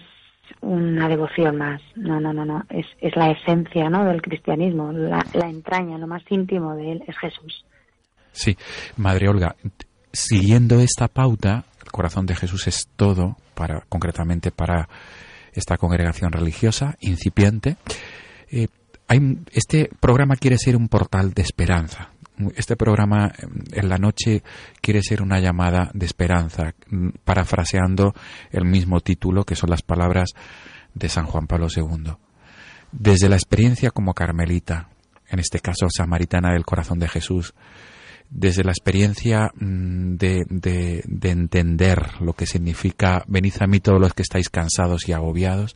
una 0.62 1.08
devoción 1.08 1.58
más. 1.58 1.82
No, 1.96 2.20
no, 2.20 2.34
no, 2.34 2.46
no. 2.46 2.64
Es, 2.70 2.86
es 3.00 3.16
la 3.16 3.32
esencia 3.32 3.90
¿no? 3.90 4.06
del 4.06 4.22
cristianismo. 4.22 4.92
La, 4.92 5.24
entraña, 5.48 5.98
lo 5.98 6.08
más 6.08 6.24
íntimo 6.30 6.76
de 6.76 6.94
él 6.94 7.04
es 7.08 7.18
Jesús. 7.18 7.66
Sí, 8.32 8.58
Madre 8.98 9.30
Olga, 9.30 9.56
siguiendo 10.12 10.80
esta 10.80 11.08
pauta, 11.08 11.66
el 11.84 11.92
corazón 11.92 12.26
de 12.26 12.36
Jesús 12.36 12.68
es 12.68 12.90
todo, 12.96 13.38
para, 13.54 13.82
concretamente 13.88 14.52
para 14.52 14.90
esta 15.54 15.78
congregación 15.78 16.32
religiosa 16.32 16.96
incipiente. 17.00 17.78
Eh, 18.52 18.68
hay, 19.08 19.38
este 19.52 19.90
programa 20.00 20.36
quiere 20.36 20.58
ser 20.58 20.76
un 20.76 20.90
portal 20.90 21.34
de 21.34 21.42
esperanza. 21.42 22.10
Este 22.56 22.76
programa 22.76 23.32
en 23.72 23.90
la 23.90 23.98
noche 23.98 24.44
quiere 24.82 25.02
ser 25.02 25.22
una 25.22 25.40
llamada 25.40 25.90
de 25.94 26.06
esperanza, 26.06 26.74
parafraseando 27.24 28.14
el 28.52 28.66
mismo 28.66 29.00
título 29.00 29.44
que 29.44 29.56
son 29.56 29.70
las 29.70 29.82
palabras 29.82 30.32
de 30.94 31.10
San 31.10 31.26
Juan 31.26 31.48
Pablo 31.48 31.68
II. 31.76 32.14
Desde 32.92 33.30
la 33.30 33.36
experiencia 33.36 33.92
como 33.92 34.14
carmelita, 34.14 34.90
en 35.30 35.40
este 35.40 35.60
caso 35.60 35.88
samaritana 35.90 36.54
del 36.54 36.66
corazón 36.66 37.00
de 37.00 37.08
Jesús, 37.08 37.54
desde 38.30 38.64
la 38.64 38.72
experiencia 38.72 39.52
mm, 39.56 40.16
de, 40.16 40.46
de, 40.50 41.30
entender 41.30 42.22
lo 42.22 42.34
que 42.34 42.46
significa 42.46 43.24
venid 43.28 43.54
a 43.60 43.68
mí 43.68 43.80
todos 43.80 44.00
los 44.00 44.14
que 44.14 44.24
estáis 44.24 44.50
cansados 44.50 45.08
y 45.08 45.14
agobiados, 45.14 45.76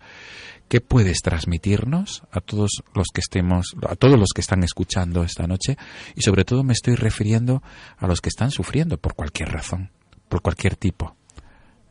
¿qué 0.70 0.82
puedes 0.82 1.22
transmitirnos 1.22 2.24
a 2.32 2.40
todos 2.42 2.84
los 2.96 3.08
que 3.14 3.22
estemos, 3.22 3.76
a 3.88 3.96
todos 3.96 4.18
los 4.20 4.30
que 4.34 4.42
están 4.42 4.64
escuchando 4.64 5.24
esta 5.24 5.48
noche? 5.48 5.76
Y 6.16 6.22
sobre 6.22 6.46
todo 6.46 6.64
me 6.64 6.74
estoy 6.74 6.96
refiriendo 6.96 7.62
a 7.98 8.08
los 8.08 8.22
que 8.22 8.30
están 8.30 8.52
sufriendo 8.52 8.98
por 8.98 9.16
cualquier 9.16 9.50
razón, 9.50 9.90
por 10.30 10.42
cualquier 10.42 10.76
tipo 10.76 11.16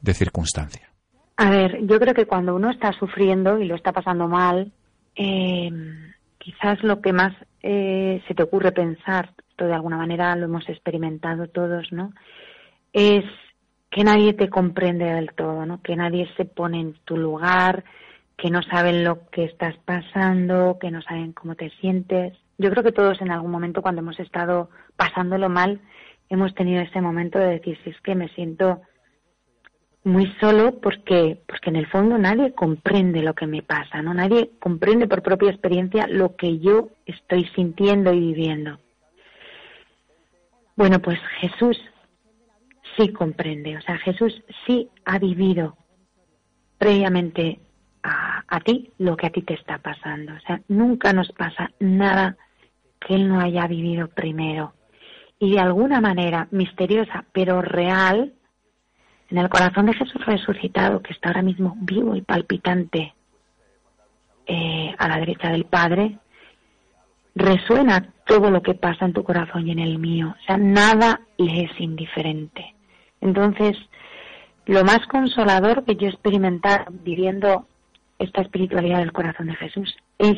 de 0.00 0.14
circunstancia. 0.14 0.88
A 1.36 1.50
ver, 1.50 1.86
yo 1.86 1.98
creo 2.00 2.14
que 2.14 2.26
cuando 2.26 2.54
uno 2.54 2.70
está 2.70 2.92
sufriendo 2.92 3.58
y 3.58 3.66
lo 3.66 3.74
está 3.74 3.92
pasando 3.92 4.28
mal, 4.28 4.72
eh, 5.14 5.70
quizás 6.38 6.82
lo 6.82 7.00
que 7.00 7.12
más 7.12 7.34
eh, 7.62 8.22
se 8.26 8.34
te 8.34 8.42
ocurre 8.42 8.72
pensar 8.72 9.34
de 9.66 9.74
alguna 9.74 9.96
manera 9.96 10.36
lo 10.36 10.46
hemos 10.46 10.68
experimentado 10.68 11.48
todos, 11.48 11.90
¿no? 11.92 12.12
Es 12.92 13.24
que 13.90 14.04
nadie 14.04 14.34
te 14.34 14.48
comprende 14.48 15.04
del 15.04 15.32
todo, 15.34 15.66
¿no? 15.66 15.82
Que 15.82 15.96
nadie 15.96 16.28
se 16.36 16.44
pone 16.44 16.80
en 16.80 16.94
tu 17.04 17.16
lugar, 17.16 17.84
que 18.38 18.50
no 18.50 18.62
saben 18.62 19.02
lo 19.02 19.28
que 19.30 19.44
estás 19.44 19.76
pasando, 19.84 20.78
que 20.80 20.92
no 20.92 21.02
saben 21.02 21.32
cómo 21.32 21.56
te 21.56 21.70
sientes. 21.80 22.38
Yo 22.56 22.70
creo 22.70 22.84
que 22.84 22.92
todos 22.92 23.20
en 23.20 23.32
algún 23.32 23.50
momento 23.50 23.82
cuando 23.82 24.00
hemos 24.00 24.18
estado 24.20 24.70
pasándolo 24.96 25.48
mal 25.48 25.80
hemos 26.28 26.54
tenido 26.54 26.80
ese 26.80 27.00
momento 27.00 27.38
de 27.38 27.58
decir, 27.58 27.76
si 27.82 27.90
es 27.90 28.00
que 28.00 28.14
me 28.14 28.28
siento 28.28 28.80
muy 30.04 30.32
solo 30.40 30.80
porque 30.80 31.42
porque 31.48 31.70
en 31.70 31.76
el 31.76 31.88
fondo 31.88 32.16
nadie 32.16 32.54
comprende 32.54 33.22
lo 33.22 33.34
que 33.34 33.48
me 33.48 33.62
pasa, 33.62 34.02
¿no? 34.02 34.14
Nadie 34.14 34.52
comprende 34.60 35.08
por 35.08 35.22
propia 35.22 35.50
experiencia 35.50 36.06
lo 36.06 36.36
que 36.36 36.60
yo 36.60 36.90
estoy 37.06 37.44
sintiendo 37.56 38.12
y 38.12 38.20
viviendo. 38.20 38.78
Bueno, 40.76 41.00
pues 41.00 41.18
Jesús 41.40 41.76
sí 42.96 43.12
comprende, 43.12 43.76
o 43.76 43.80
sea, 43.80 43.98
Jesús 43.98 44.44
sí 44.64 44.88
ha 45.04 45.18
vivido 45.18 45.76
previamente 46.78 47.60
a, 48.48 48.60
ti 48.60 48.90
lo 48.98 49.16
que 49.16 49.26
a 49.26 49.30
ti 49.30 49.42
te 49.42 49.54
está 49.54 49.78
pasando. 49.78 50.32
O 50.34 50.40
sea, 50.40 50.60
nunca 50.68 51.12
nos 51.12 51.30
pasa 51.32 51.70
nada 51.78 52.36
que 53.00 53.14
Él 53.14 53.28
no 53.28 53.40
haya 53.40 53.66
vivido 53.66 54.08
primero. 54.08 54.72
Y 55.38 55.52
de 55.52 55.60
alguna 55.60 56.00
manera 56.00 56.48
misteriosa, 56.50 57.24
pero 57.32 57.62
real, 57.62 58.32
en 59.30 59.38
el 59.38 59.48
corazón 59.48 59.86
de 59.86 59.94
Jesús 59.94 60.24
resucitado, 60.24 61.02
que 61.02 61.12
está 61.12 61.28
ahora 61.28 61.42
mismo 61.42 61.76
vivo 61.80 62.16
y 62.16 62.22
palpitante 62.22 63.14
eh, 64.46 64.94
a 64.98 65.08
la 65.08 65.18
derecha 65.18 65.50
del 65.50 65.64
Padre, 65.64 66.18
resuena 67.34 68.12
todo 68.26 68.50
lo 68.50 68.62
que 68.62 68.74
pasa 68.74 69.04
en 69.04 69.12
tu 69.12 69.22
corazón 69.22 69.68
y 69.68 69.72
en 69.72 69.78
el 69.78 69.98
mío. 69.98 70.34
O 70.36 70.44
sea, 70.44 70.56
nada 70.56 71.20
le 71.36 71.64
es 71.64 71.80
indiferente. 71.80 72.74
Entonces, 73.20 73.76
lo 74.66 74.84
más 74.84 75.06
consolador 75.06 75.84
que 75.84 75.96
yo 75.96 76.06
he 76.06 76.10
experimentado 76.10 76.86
viviendo 76.90 77.66
esta 78.18 78.42
espiritualidad 78.42 78.98
del 78.98 79.12
corazón 79.12 79.46
de 79.46 79.56
Jesús 79.56 79.96
es 80.18 80.36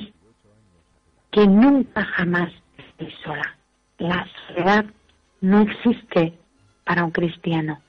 que 1.30 1.46
nunca 1.46 2.04
jamás 2.04 2.50
estoy 2.76 3.12
sola. 3.24 3.56
La 3.98 4.26
soledad 4.46 4.86
no 5.40 5.60
existe 5.62 6.34
para 6.84 7.04
un 7.04 7.10
cristiano. 7.10 7.80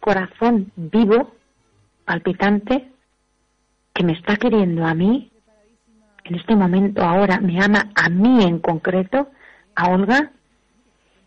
Corazón 0.00 0.72
vivo, 0.76 1.34
palpitante, 2.04 2.90
que 3.94 4.04
me 4.04 4.12
está 4.12 4.36
queriendo 4.36 4.84
a 4.84 4.94
mí 4.94 5.32
en 6.24 6.36
este 6.36 6.54
momento 6.54 7.02
ahora 7.02 7.40
me 7.40 7.62
ama 7.62 7.90
a 7.94 8.08
mí 8.08 8.44
en 8.44 8.58
concreto, 8.60 9.30
a 9.74 9.90
Olga, 9.90 10.32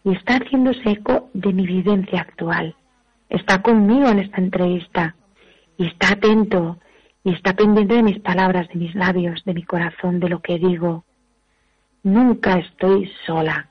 y 0.03 0.13
está 0.13 0.35
haciéndose 0.35 0.89
eco 0.89 1.29
de 1.33 1.51
mi 1.51 1.65
vivencia 1.65 2.21
actual. 2.21 2.75
Está 3.29 3.61
conmigo 3.61 4.07
en 4.07 4.19
esta 4.19 4.37
entrevista 4.37 5.15
y 5.77 5.87
está 5.87 6.13
atento 6.13 6.79
y 7.25 7.33
está 7.33 7.53
pendiente 7.53 7.95
de 7.95 8.03
mis 8.03 8.19
palabras, 8.19 8.67
de 8.69 8.75
mis 8.75 8.93
labios, 8.93 9.43
de 9.45 9.55
mi 9.55 9.63
corazón, 9.63 10.19
de 10.19 10.29
lo 10.29 10.41
que 10.41 10.59
digo. 10.59 11.03
Nunca 12.03 12.59
estoy 12.59 13.11
sola. 13.25 13.67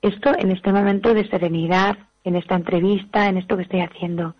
Esto 0.00 0.32
en 0.38 0.52
este 0.52 0.72
momento 0.72 1.12
de 1.12 1.28
serenidad, 1.28 1.98
en 2.22 2.36
esta 2.36 2.54
entrevista, 2.54 3.26
en 3.26 3.38
esto 3.38 3.56
que 3.56 3.64
estoy 3.64 3.80
haciendo, 3.80 4.36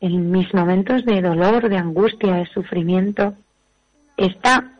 en 0.00 0.30
mis 0.30 0.52
momentos 0.54 1.04
de 1.04 1.20
dolor, 1.20 1.68
de 1.68 1.76
angustia, 1.76 2.36
de 2.36 2.46
sufrimiento, 2.46 3.34
está 4.16 4.72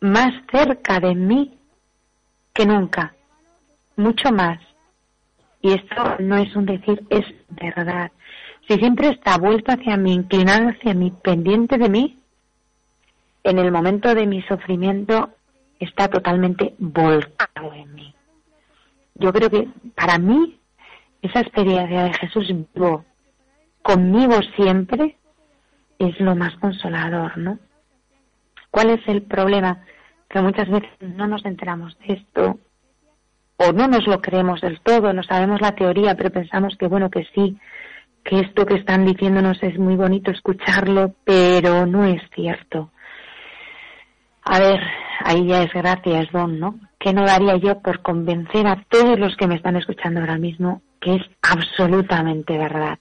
más 0.00 0.32
cerca 0.52 1.00
de 1.00 1.16
mí 1.16 1.58
que 2.54 2.64
nunca, 2.64 3.12
mucho 3.96 4.30
más. 4.30 4.60
Y 5.62 5.72
esto 5.72 6.16
no 6.20 6.36
es 6.36 6.54
un 6.54 6.66
decir, 6.66 7.02
es 7.10 7.24
verdad. 7.48 8.12
Si 8.68 8.74
siempre 8.76 9.08
está 9.08 9.36
vuelto 9.36 9.72
hacia 9.72 9.96
mí, 9.96 10.14
inclinado 10.14 10.68
hacia 10.68 10.94
mí, 10.94 11.12
pendiente 11.24 11.76
de 11.76 11.88
mí, 11.88 12.21
en 13.44 13.58
el 13.58 13.72
momento 13.72 14.14
de 14.14 14.26
mi 14.26 14.42
sufrimiento 14.42 15.30
está 15.78 16.08
totalmente 16.08 16.74
volcado 16.78 17.72
en 17.74 17.94
mí. 17.94 18.14
Yo 19.14 19.32
creo 19.32 19.50
que 19.50 19.68
para 19.94 20.18
mí 20.18 20.58
esa 21.22 21.40
experiencia 21.40 22.04
de 22.04 22.12
Jesús 22.14 22.48
vivo 22.48 23.04
conmigo 23.82 24.40
siempre 24.56 25.16
es 25.98 26.18
lo 26.20 26.34
más 26.34 26.54
consolador, 26.56 27.36
¿no? 27.38 27.58
¿Cuál 28.70 28.90
es 28.90 29.00
el 29.06 29.22
problema? 29.22 29.84
Que 30.28 30.40
muchas 30.40 30.68
veces 30.68 30.90
no 31.00 31.26
nos 31.26 31.44
enteramos 31.44 31.96
de 32.00 32.14
esto 32.14 32.58
o 33.56 33.72
no 33.72 33.86
nos 33.86 34.06
lo 34.06 34.20
creemos 34.20 34.60
del 34.60 34.80
todo, 34.80 35.12
no 35.12 35.22
sabemos 35.22 35.60
la 35.60 35.74
teoría, 35.74 36.14
pero 36.16 36.30
pensamos 36.30 36.76
que 36.76 36.86
bueno, 36.86 37.10
que 37.10 37.26
sí, 37.34 37.58
que 38.24 38.40
esto 38.40 38.66
que 38.66 38.74
están 38.74 39.04
diciéndonos 39.04 39.62
es 39.62 39.78
muy 39.78 39.96
bonito 39.96 40.30
escucharlo, 40.30 41.14
pero 41.24 41.86
no 41.86 42.04
es 42.04 42.22
cierto. 42.34 42.90
A 44.44 44.58
ver, 44.58 44.80
ahí 45.24 45.46
ya 45.46 45.62
es 45.62 45.72
gracia, 45.72 46.20
es 46.20 46.32
don, 46.32 46.58
¿no? 46.58 46.80
¿Qué 46.98 47.12
no 47.12 47.24
daría 47.24 47.56
yo 47.56 47.80
por 47.80 48.02
convencer 48.02 48.66
a 48.66 48.84
todos 48.88 49.18
los 49.18 49.36
que 49.36 49.46
me 49.46 49.54
están 49.54 49.76
escuchando 49.76 50.20
ahora 50.20 50.38
mismo 50.38 50.82
que 51.00 51.16
es 51.16 51.22
absolutamente 51.42 52.58
verdad? 52.58 52.98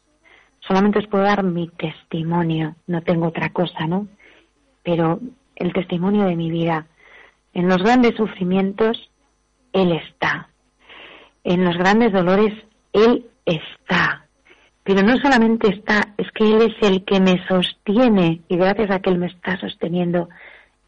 Solamente 0.60 1.00
os 1.00 1.08
puedo 1.08 1.24
dar 1.24 1.44
mi 1.44 1.68
testimonio, 1.70 2.76
no 2.88 3.02
tengo 3.02 3.28
otra 3.28 3.50
cosa, 3.50 3.88
¿no? 3.88 4.08
Pero 4.84 5.20
el 5.56 5.74
testimonio 5.74 6.26
de 6.26 6.36
mi 6.36 6.50
vida. 6.50 6.88
En 7.54 7.68
los 7.68 7.78
grandes 7.78 8.16
sufrimientos, 8.16 9.12
Él 9.74 9.92
está. 9.92 10.50
En 11.44 11.66
los 11.66 11.76
grandes 11.78 12.14
dolores, 12.14 12.54
Él 12.94 13.26
está. 13.46 14.28
Pero 14.84 15.04
no 15.04 15.18
solamente 15.18 15.70
está, 15.70 16.14
es 16.18 16.32
que 16.32 16.44
Él 16.44 16.62
es 16.62 16.90
el 16.90 17.04
que 17.04 17.20
me 17.20 17.46
sostiene 17.48 18.42
y 18.48 18.58
gracias 18.58 18.92
a 18.92 19.00
que 19.00 19.10
Él 19.10 19.20
me 19.20 19.28
está 19.28 19.60
sosteniendo, 19.60 20.30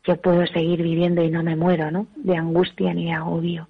yo 0.04 0.18
puedo 0.18 0.46
seguir 0.48 0.82
viviendo 0.82 1.24
y 1.24 1.30
no 1.30 1.44
me 1.44 1.56
muero, 1.56 1.92
¿no? 1.92 2.08
De 2.16 2.36
angustia 2.36 2.94
ni 2.94 3.06
de 3.06 3.14
agobio. 3.14 3.68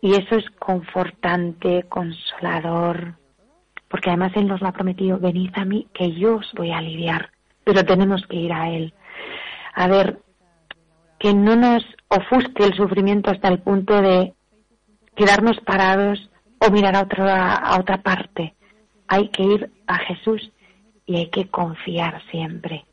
Y 0.00 0.14
eso 0.14 0.36
es 0.36 0.50
confortante, 0.58 1.84
consolador, 1.88 3.14
porque 3.88 4.10
además 4.10 4.32
Él 4.34 4.48
nos 4.48 4.60
lo 4.60 4.68
ha 4.68 4.72
prometido, 4.72 5.18
venid 5.18 5.50
a 5.54 5.64
mí 5.64 5.86
que 5.94 6.12
yo 6.12 6.36
os 6.36 6.52
voy 6.54 6.72
a 6.72 6.78
aliviar, 6.78 7.30
pero 7.64 7.84
tenemos 7.84 8.26
que 8.26 8.36
ir 8.36 8.52
a 8.52 8.70
Él 8.70 8.92
a 9.72 9.88
ver, 9.88 10.18
que 11.18 11.32
no 11.34 11.56
nos 11.56 11.84
ofusque 12.08 12.64
el 12.64 12.74
sufrimiento 12.74 13.30
hasta 13.30 13.48
el 13.48 13.60
punto 13.60 14.00
de 14.00 14.34
quedarnos 15.16 15.58
parados 15.60 16.30
o 16.58 16.70
mirar 16.70 16.96
a 16.96 17.02
otra, 17.02 17.54
a 17.54 17.80
otra 17.80 18.02
parte. 18.02 18.54
Hay 19.08 19.28
que 19.28 19.42
ir 19.42 19.70
a 19.86 19.98
Jesús 19.98 20.52
y 21.06 21.16
hay 21.16 21.30
que 21.30 21.48
confiar 21.48 22.22
siempre. 22.30 22.84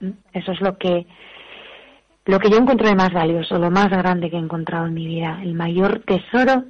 ¿Mm? 0.00 0.10
Eso 0.32 0.52
es 0.52 0.60
lo 0.60 0.78
que, 0.78 1.06
lo 2.26 2.38
que 2.38 2.50
yo 2.50 2.58
encuentro 2.58 2.88
de 2.88 2.94
más 2.94 3.12
valioso, 3.12 3.58
lo 3.58 3.70
más 3.70 3.88
grande 3.88 4.30
que 4.30 4.36
he 4.36 4.40
encontrado 4.40 4.86
en 4.86 4.94
mi 4.94 5.06
vida. 5.06 5.40
El 5.42 5.54
mayor 5.54 6.02
tesoro 6.06 6.64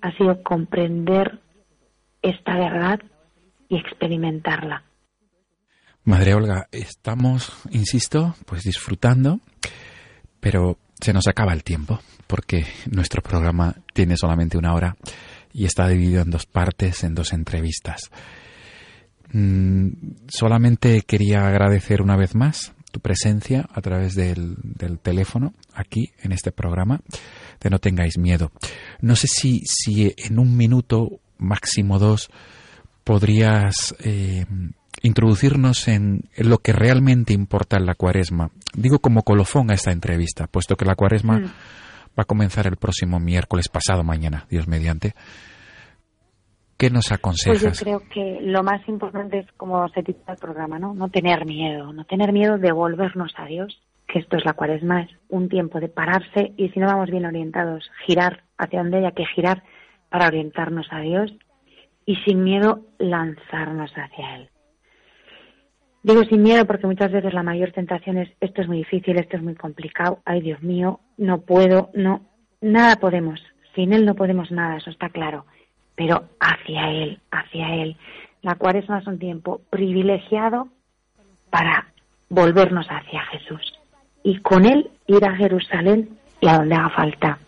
ha 0.00 0.16
sido 0.16 0.42
comprender 0.42 1.38
esta 2.22 2.56
verdad 2.56 3.00
y 3.68 3.76
experimentarla. 3.76 4.82
Madre 6.04 6.34
Olga, 6.34 6.66
estamos, 6.72 7.52
insisto, 7.70 8.34
pues 8.46 8.62
disfrutando, 8.62 9.40
pero 10.40 10.78
se 11.00 11.12
nos 11.12 11.28
acaba 11.28 11.52
el 11.52 11.62
tiempo, 11.62 12.00
porque 12.26 12.64
nuestro 12.90 13.22
programa 13.22 13.74
tiene 13.92 14.16
solamente 14.16 14.56
una 14.56 14.74
hora 14.74 14.96
y 15.52 15.66
está 15.66 15.88
dividido 15.88 16.22
en 16.22 16.30
dos 16.30 16.46
partes, 16.46 17.04
en 17.04 17.14
dos 17.14 17.32
entrevistas. 17.32 18.10
Mm, 19.32 19.90
solamente 20.28 21.02
quería 21.02 21.46
agradecer 21.46 22.02
una 22.02 22.16
vez 22.16 22.34
más 22.34 22.72
tu 22.90 23.00
presencia 23.00 23.68
a 23.72 23.80
través 23.80 24.14
del, 24.14 24.56
teléfono 25.02 25.54
aquí 25.74 26.12
en 26.22 26.32
este 26.32 26.52
programa 26.52 27.00
de 27.60 27.70
No 27.70 27.78
tengáis 27.78 28.18
miedo. 28.18 28.52
No 29.00 29.16
sé 29.16 29.26
si, 29.28 29.62
si 29.64 30.14
en 30.16 30.38
un 30.38 30.56
minuto, 30.56 31.20
máximo 31.38 31.98
dos, 31.98 32.30
podrías 33.04 33.94
eh, 34.00 34.46
introducirnos 35.02 35.88
en 35.88 36.28
lo 36.36 36.58
que 36.58 36.72
realmente 36.72 37.32
importa 37.32 37.76
en 37.76 37.86
la 37.86 37.94
cuaresma. 37.94 38.50
Digo 38.74 38.98
como 38.98 39.22
colofón 39.22 39.70
a 39.70 39.74
esta 39.74 39.92
entrevista, 39.92 40.46
puesto 40.46 40.76
que 40.76 40.84
la 40.84 40.94
cuaresma 40.94 41.38
mm. 41.38 41.44
va 41.44 42.22
a 42.22 42.24
comenzar 42.24 42.66
el 42.66 42.76
próximo 42.76 43.18
miércoles 43.18 43.68
pasado 43.68 44.04
mañana, 44.04 44.46
Dios 44.50 44.68
mediante. 44.68 45.14
¿Qué 46.80 46.88
nos 46.88 47.12
aconsejas? 47.12 47.62
Pues 47.62 47.78
yo 47.78 47.84
creo 47.84 48.08
que 48.08 48.38
lo 48.40 48.62
más 48.62 48.80
importante 48.88 49.40
es, 49.40 49.52
como 49.58 49.86
se 49.90 50.02
titula 50.02 50.32
el 50.32 50.38
programa, 50.38 50.78
¿no? 50.78 50.94
No 50.94 51.10
tener 51.10 51.44
miedo, 51.44 51.92
no 51.92 52.06
tener 52.06 52.32
miedo 52.32 52.56
de 52.56 52.72
volvernos 52.72 53.34
a 53.36 53.44
Dios, 53.44 53.82
que 54.08 54.18
esto 54.18 54.38
es 54.38 54.46
la 54.46 54.54
cuaresma, 54.54 55.02
es 55.02 55.10
un 55.28 55.50
tiempo 55.50 55.78
de 55.78 55.88
pararse 55.88 56.54
y 56.56 56.70
si 56.70 56.80
no 56.80 56.86
vamos 56.86 57.10
bien 57.10 57.26
orientados, 57.26 57.84
girar 58.06 58.44
hacia 58.56 58.78
donde 58.78 58.96
haya 58.96 59.10
que 59.10 59.26
girar 59.26 59.62
para 60.08 60.26
orientarnos 60.26 60.86
a 60.90 61.00
Dios 61.00 61.30
y 62.06 62.16
sin 62.24 62.44
miedo 62.44 62.86
lanzarnos 62.98 63.92
hacia 63.94 64.36
Él. 64.36 64.48
Digo 66.02 66.24
sin 66.24 66.42
miedo 66.42 66.64
porque 66.64 66.86
muchas 66.86 67.12
veces 67.12 67.34
la 67.34 67.42
mayor 67.42 67.72
tentación 67.72 68.16
es 68.16 68.30
esto 68.40 68.62
es 68.62 68.68
muy 68.68 68.78
difícil, 68.78 69.18
esto 69.18 69.36
es 69.36 69.42
muy 69.42 69.54
complicado, 69.54 70.20
ay 70.24 70.40
Dios 70.40 70.62
mío, 70.62 71.00
no 71.18 71.42
puedo, 71.42 71.90
no, 71.92 72.22
nada 72.62 72.96
podemos, 72.96 73.38
sin 73.74 73.92
Él 73.92 74.06
no 74.06 74.14
podemos 74.14 74.50
nada, 74.50 74.78
eso 74.78 74.88
está 74.88 75.10
claro 75.10 75.44
pero 76.00 76.24
hacia 76.40 76.90
Él, 76.90 77.18
hacia 77.30 77.74
Él. 77.74 77.94
La 78.40 78.54
cuaresma 78.54 79.00
es 79.00 79.06
un 79.06 79.18
tiempo 79.18 79.60
privilegiado 79.68 80.68
para 81.50 81.88
volvernos 82.30 82.86
hacia 82.88 83.20
Jesús 83.26 83.78
y 84.22 84.38
con 84.38 84.64
Él 84.64 84.88
ir 85.06 85.22
a 85.26 85.36
Jerusalén 85.36 86.16
y 86.40 86.48
a 86.48 86.56
donde 86.56 86.74
haga 86.74 86.88
falta. 86.88 87.38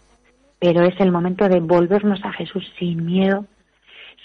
Pero 0.59 0.85
es 0.85 1.01
el 1.01 1.11
momento 1.11 1.49
de 1.49 1.61
volvernos 1.61 2.23
a 2.25 2.33
Jesús 2.35 2.71
sin 2.79 3.07
miedo, 3.07 3.47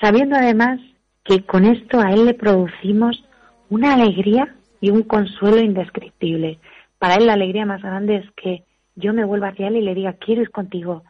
sabiendo 0.02 0.36
además 0.36 0.82
que 1.24 1.46
con 1.46 1.64
esto 1.64 2.02
a 2.02 2.12
Él 2.12 2.26
le 2.26 2.34
producimos 2.34 3.24
una 3.70 3.94
alegría 3.94 4.56
y 4.82 4.90
un 4.90 5.04
consuelo 5.04 5.62
indescriptible. 5.62 6.60
Para 7.00 7.16
Él 7.16 7.28
la 7.28 7.34
alegría 7.34 7.66
más 7.66 7.82
grande 7.82 8.18
es 8.18 8.30
que 8.32 8.66
yo 8.98 9.14
me 9.14 9.24
vuelva 9.24 9.50
hacia 9.50 9.70
Él 9.70 9.78
y 9.78 9.84
le 9.84 9.96
diga, 9.96 10.18
quiero 10.20 10.42
ir 10.42 10.52
contigo, 10.52 11.06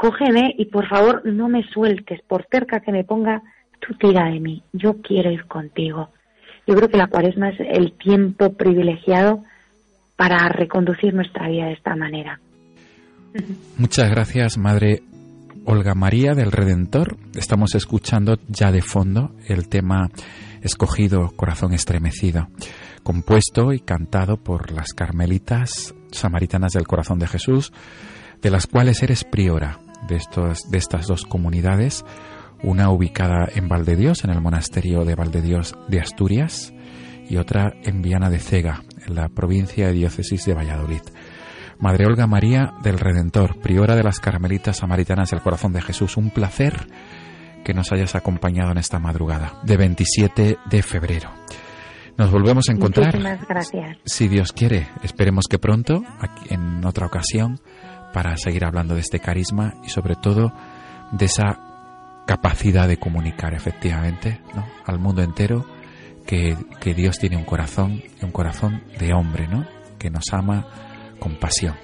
cógeme 0.00 0.54
y 0.56 0.64
por 0.64 0.88
favor 0.88 1.20
no 1.26 1.50
me 1.50 1.62
sueltes, 1.68 2.22
por 2.26 2.46
cerca 2.50 2.80
que 2.80 2.90
me 2.90 3.04
ponga, 3.04 3.42
tú 3.80 3.92
tira 3.98 4.30
de 4.30 4.40
mí, 4.40 4.62
yo 4.72 5.02
quiero 5.02 5.30
ir 5.30 5.44
contigo. 5.44 6.08
Yo 6.66 6.74
creo 6.74 6.88
que 6.88 6.96
la 6.96 7.08
cuaresma 7.08 7.50
es 7.50 7.60
el 7.60 7.92
tiempo 7.92 8.54
privilegiado 8.54 9.44
para 10.16 10.48
reconducir 10.48 11.12
nuestra 11.12 11.48
vida 11.48 11.66
de 11.66 11.74
esta 11.74 11.96
manera. 11.96 12.40
Muchas 13.76 14.10
gracias, 14.10 14.56
Madre 14.56 15.02
Olga 15.66 15.94
María 15.94 16.32
del 16.32 16.50
Redentor. 16.50 17.18
Estamos 17.34 17.74
escuchando 17.74 18.38
ya 18.48 18.72
de 18.72 18.80
fondo 18.80 19.32
el 19.48 19.68
tema 19.68 20.08
escogido 20.62 21.30
Corazón 21.36 21.74
Estremecido, 21.74 22.48
compuesto 23.02 23.74
y 23.74 23.80
cantado 23.80 24.38
por 24.38 24.72
las 24.72 24.94
carmelitas 24.94 25.94
samaritanas 26.10 26.72
del 26.72 26.86
Corazón 26.86 27.18
de 27.18 27.26
Jesús, 27.26 27.70
de 28.40 28.50
las 28.50 28.66
cuales 28.66 29.02
eres 29.02 29.24
priora 29.24 29.78
de, 30.10 30.16
estos, 30.16 30.70
de 30.70 30.76
estas 30.76 31.06
dos 31.06 31.24
comunidades, 31.24 32.04
una 32.62 32.90
ubicada 32.90 33.48
en 33.54 33.68
Valdedios, 33.68 34.24
en 34.24 34.30
el 34.30 34.42
monasterio 34.42 35.06
de 35.06 35.14
Valdedios 35.14 35.74
de 35.88 36.00
Asturias, 36.00 36.74
y 37.30 37.36
otra 37.36 37.72
en 37.84 38.02
Viana 38.02 38.28
de 38.28 38.40
Cega, 38.40 38.82
en 39.06 39.14
la 39.14 39.28
provincia 39.28 39.86
de 39.86 39.92
diócesis 39.92 40.44
de 40.44 40.52
Valladolid. 40.52 41.02
Madre 41.78 42.04
Olga 42.04 42.26
María 42.26 42.74
del 42.82 42.98
Redentor, 42.98 43.58
priora 43.60 43.94
de 43.94 44.02
las 44.02 44.20
Carmelitas 44.20 44.78
Samaritanas 44.78 45.30
del 45.30 45.40
Corazón 45.40 45.72
de 45.72 45.80
Jesús, 45.80 46.18
un 46.18 46.30
placer 46.30 46.88
que 47.64 47.72
nos 47.72 47.92
hayas 47.92 48.14
acompañado 48.14 48.72
en 48.72 48.78
esta 48.78 48.98
madrugada 48.98 49.54
de 49.62 49.76
27 49.76 50.58
de 50.68 50.82
febrero. 50.82 51.30
Nos 52.18 52.30
volvemos 52.30 52.68
a 52.68 52.72
encontrar. 52.72 53.18
gracias. 53.48 53.96
Si 54.04 54.28
Dios 54.28 54.52
quiere, 54.52 54.88
esperemos 55.02 55.46
que 55.48 55.58
pronto, 55.58 56.02
en 56.50 56.84
otra 56.84 57.06
ocasión, 57.06 57.60
para 58.12 58.36
seguir 58.36 58.64
hablando 58.64 58.94
de 58.94 59.00
este 59.00 59.20
carisma 59.20 59.74
y 59.84 59.88
sobre 59.88 60.16
todo 60.16 60.52
de 61.12 61.26
esa 61.26 61.58
capacidad 62.26 62.86
de 62.86 62.98
comunicar 62.98 63.54
efectivamente 63.54 64.40
al 64.86 64.98
mundo 64.98 65.22
entero 65.22 65.66
que, 66.26 66.56
que, 66.80 66.94
Dios 66.94 67.18
tiene 67.18 67.36
un 67.36 67.44
corazón, 67.44 68.02
un 68.22 68.30
corazón 68.30 68.82
de 68.98 69.12
hombre, 69.12 69.48
¿no? 69.48 69.66
que 69.98 70.10
nos 70.10 70.32
ama 70.32 70.66
con 71.18 71.36
pasión. 71.36 71.74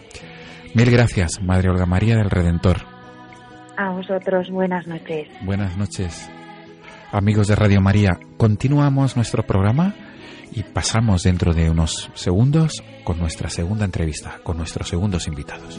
Mil 0.74 0.90
gracias, 0.90 1.40
Madre 1.42 1.70
Olga 1.70 1.86
María 1.86 2.16
del 2.16 2.30
Redentor. 2.30 2.78
A 3.76 3.90
vosotros, 3.90 4.50
buenas 4.50 4.86
noches. 4.86 5.28
Buenas 5.42 5.76
noches. 5.76 6.30
Amigos 7.12 7.48
de 7.48 7.56
Radio 7.56 7.80
María, 7.80 8.18
continuamos 8.36 9.16
nuestro 9.16 9.42
programa 9.44 9.94
y 10.52 10.62
pasamos 10.62 11.22
dentro 11.22 11.52
de 11.52 11.70
unos 11.70 12.10
segundos 12.14 12.82
con 13.04 13.18
nuestra 13.18 13.50
segunda 13.50 13.84
entrevista, 13.84 14.38
con 14.42 14.56
nuestros 14.56 14.88
segundos 14.88 15.26
invitados. 15.28 15.78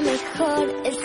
mejor, 0.00 0.70
el 0.84 0.99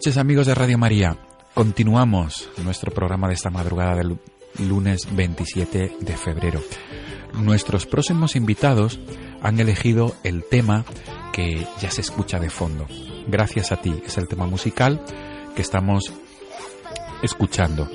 noches 0.00 0.16
amigos 0.16 0.46
de 0.46 0.54
Radio 0.54 0.78
María. 0.78 1.18
Continuamos 1.52 2.48
nuestro 2.64 2.90
programa 2.90 3.28
de 3.28 3.34
esta 3.34 3.50
madrugada 3.50 3.96
del 3.96 4.18
lunes 4.58 5.06
27 5.14 5.98
de 6.00 6.16
febrero. 6.16 6.62
Nuestros 7.34 7.84
próximos 7.84 8.34
invitados 8.34 8.98
han 9.42 9.60
elegido 9.60 10.16
el 10.24 10.42
tema 10.48 10.86
que 11.34 11.66
ya 11.82 11.90
se 11.90 12.00
escucha 12.00 12.38
de 12.38 12.48
fondo. 12.48 12.86
Gracias 13.28 13.72
a 13.72 13.76
ti 13.76 14.02
es 14.06 14.16
el 14.16 14.26
tema 14.26 14.46
musical 14.46 15.04
que 15.54 15.60
estamos 15.60 16.10
escuchando. 17.20 17.86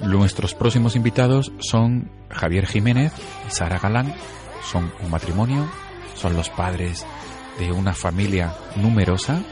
Nuestros 0.00 0.54
próximos 0.54 0.96
invitados 0.96 1.50
son 1.60 2.10
Javier 2.28 2.66
Jiménez 2.66 3.10
y 3.48 3.50
Sara 3.50 3.78
Galán. 3.78 4.14
Son 4.70 4.92
un 5.02 5.10
matrimonio, 5.10 5.66
son 6.14 6.36
los 6.36 6.50
padres 6.50 7.06
de 7.58 7.72
una 7.72 7.94
familia 7.94 8.54
numerosa. 8.76 9.42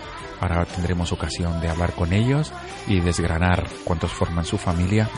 Ahora 0.43 0.65
tendremos 0.65 1.13
ocasión 1.13 1.61
de 1.61 1.69
hablar 1.69 1.93
con 1.93 2.13
ellos 2.13 2.53
y 2.89 2.99
desgranar 2.99 3.69
cuántos 3.85 4.11
forman 4.11 4.45
su 4.45 4.59
familia. 4.59 5.09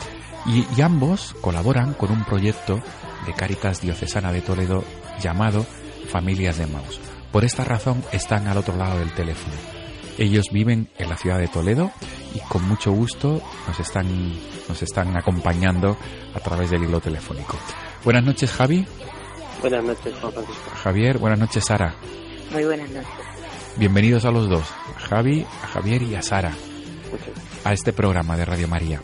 Y, 0.45 0.67
y 0.77 0.81
ambos 0.83 1.35
colaboran 1.41 1.95
con 1.95 2.11
un 2.11 2.23
proyecto 2.23 2.79
de 3.25 3.33
Cáritas 3.33 3.81
Diocesana 3.81 4.31
de 4.31 4.41
Toledo 4.41 4.83
llamado 5.19 5.65
Familias 6.11 6.59
de 6.59 6.67
Maus. 6.67 6.99
Por 7.31 7.43
esta 7.43 7.63
razón 7.63 8.03
están 8.11 8.47
al 8.47 8.59
otro 8.59 8.77
lado 8.77 8.99
del 8.99 9.11
teléfono. 9.13 9.55
Ellos 10.19 10.51
viven 10.51 10.89
en 10.99 11.09
la 11.09 11.17
ciudad 11.17 11.39
de 11.39 11.47
Toledo 11.47 11.89
y 12.35 12.39
con 12.41 12.63
mucho 12.67 12.91
gusto 12.91 13.41
nos 13.67 13.79
están, 13.79 14.05
nos 14.69 14.79
están 14.83 15.17
acompañando 15.17 15.97
a 16.35 16.39
través 16.39 16.69
del 16.69 16.83
hilo 16.83 17.01
telefónico. 17.01 17.57
Buenas 18.03 18.23
noches, 18.23 18.51
Javi. 18.51 18.85
Buenas 19.59 19.83
noches, 19.83 20.13
Juan 20.21 20.33
Francisco. 20.33 20.71
Javier, 20.83 21.17
buenas 21.17 21.39
noches, 21.39 21.65
Sara. 21.65 21.95
Muy 22.51 22.63
buenas 22.63 22.91
noches. 22.91 23.09
Bienvenidos 23.77 24.23
a 24.23 24.31
los 24.31 24.47
dos, 24.47 24.71
a 24.95 24.99
Javi, 25.01 25.45
a 25.63 25.67
Javier 25.67 26.01
y 26.01 26.15
a 26.15 26.21
Sara, 26.21 26.53
a 27.65 27.73
este 27.73 27.91
programa 27.91 28.37
de 28.37 28.45
Radio 28.45 28.69
María. 28.69 29.01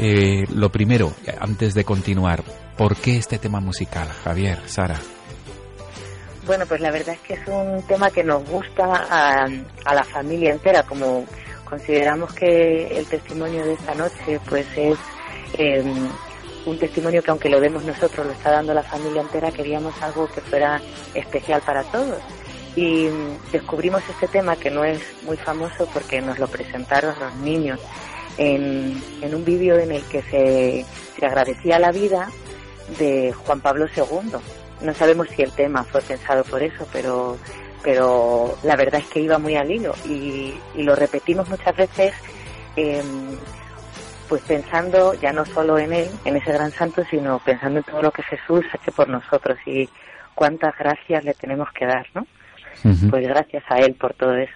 Eh, 0.00 0.44
lo 0.52 0.70
primero, 0.70 1.12
antes 1.38 1.72
de 1.74 1.84
continuar, 1.84 2.42
¿por 2.76 2.96
qué 2.96 3.16
este 3.16 3.38
tema 3.38 3.60
musical, 3.60 4.08
Javier, 4.08 4.58
Sara? 4.66 4.98
Bueno, 6.46 6.66
pues 6.66 6.80
la 6.80 6.90
verdad 6.90 7.14
es 7.14 7.20
que 7.20 7.34
es 7.34 7.46
un 7.46 7.80
tema 7.86 8.10
que 8.10 8.24
nos 8.24 8.44
gusta 8.48 8.86
a, 8.86 9.46
a 9.84 9.94
la 9.94 10.02
familia 10.02 10.50
entera, 10.50 10.82
como 10.82 11.24
consideramos 11.64 12.34
que 12.34 12.98
el 12.98 13.06
testimonio 13.06 13.64
de 13.64 13.74
esta 13.74 13.94
noche 13.94 14.40
pues 14.48 14.66
es 14.76 14.98
eh, 15.58 15.84
un 16.66 16.78
testimonio 16.78 17.22
que 17.22 17.30
aunque 17.30 17.48
lo 17.48 17.60
demos 17.60 17.84
nosotros, 17.84 18.26
lo 18.26 18.32
está 18.32 18.50
dando 18.50 18.74
la 18.74 18.82
familia 18.82 19.22
entera, 19.22 19.52
queríamos 19.52 19.94
algo 20.02 20.26
que 20.26 20.40
fuera 20.40 20.80
especial 21.14 21.62
para 21.64 21.84
todos. 21.84 22.20
Y 22.78 23.08
descubrimos 23.50 24.08
este 24.08 24.28
tema 24.28 24.54
que 24.54 24.70
no 24.70 24.84
es 24.84 25.00
muy 25.24 25.36
famoso 25.36 25.88
porque 25.92 26.20
nos 26.20 26.38
lo 26.38 26.46
presentaron 26.46 27.12
los 27.18 27.34
niños 27.38 27.80
en, 28.36 29.02
un 29.34 29.44
vídeo 29.44 29.76
en 29.80 29.90
el 29.90 30.04
que 30.04 30.22
se, 30.22 31.26
agradecía 31.26 31.80
la 31.80 31.90
vida 31.90 32.30
de 32.96 33.32
Juan 33.32 33.60
Pablo 33.60 33.86
II. 33.96 34.38
No 34.82 34.94
sabemos 34.94 35.26
si 35.30 35.42
el 35.42 35.50
tema 35.50 35.82
fue 35.82 36.02
pensado 36.02 36.44
por 36.44 36.62
eso, 36.62 36.86
pero, 36.92 37.36
pero 37.82 38.56
la 38.62 38.76
verdad 38.76 39.00
es 39.00 39.08
que 39.08 39.18
iba 39.18 39.38
muy 39.38 39.56
al 39.56 39.72
hilo 39.72 39.96
y, 40.04 40.54
y 40.76 40.84
lo 40.84 40.94
repetimos 40.94 41.48
muchas 41.48 41.74
veces, 41.74 42.14
eh, 42.76 43.02
pues 44.28 44.42
pensando 44.42 45.14
ya 45.14 45.32
no 45.32 45.44
solo 45.44 45.78
en 45.78 45.94
él, 45.94 46.08
en 46.24 46.36
ese 46.36 46.52
gran 46.52 46.70
santo, 46.70 47.02
sino 47.10 47.40
pensando 47.40 47.80
en 47.80 47.84
todo 47.84 48.02
lo 48.02 48.12
que 48.12 48.22
Jesús 48.22 48.64
ha 48.72 48.76
hecho 48.76 48.92
por 48.92 49.08
nosotros 49.08 49.58
y 49.66 49.88
cuántas 50.36 50.78
gracias 50.78 51.24
le 51.24 51.34
tenemos 51.34 51.72
que 51.72 51.84
dar, 51.84 52.06
¿no? 52.14 52.24
Pues 52.82 53.26
gracias 53.26 53.64
a 53.68 53.78
él 53.78 53.94
por 53.94 54.14
todo 54.14 54.34
eso. 54.34 54.52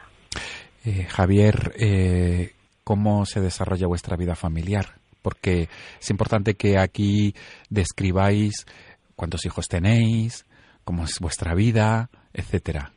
Eh, 0.84 1.04
Javier, 1.08 1.72
eh, 1.78 2.52
¿cómo 2.84 3.24
se 3.24 3.40
desarrolla 3.40 3.86
vuestra 3.86 4.16
vida 4.16 4.34
familiar? 4.34 4.86
Porque 5.22 5.68
es 6.00 6.10
importante 6.10 6.54
que 6.54 6.78
aquí 6.78 7.34
describáis 7.70 8.66
cuántos 9.14 9.46
hijos 9.46 9.68
tenéis, 9.68 10.46
cómo 10.84 11.04
es 11.04 11.18
vuestra 11.20 11.54
vida, 11.54 12.10
etcétera. 12.32 12.92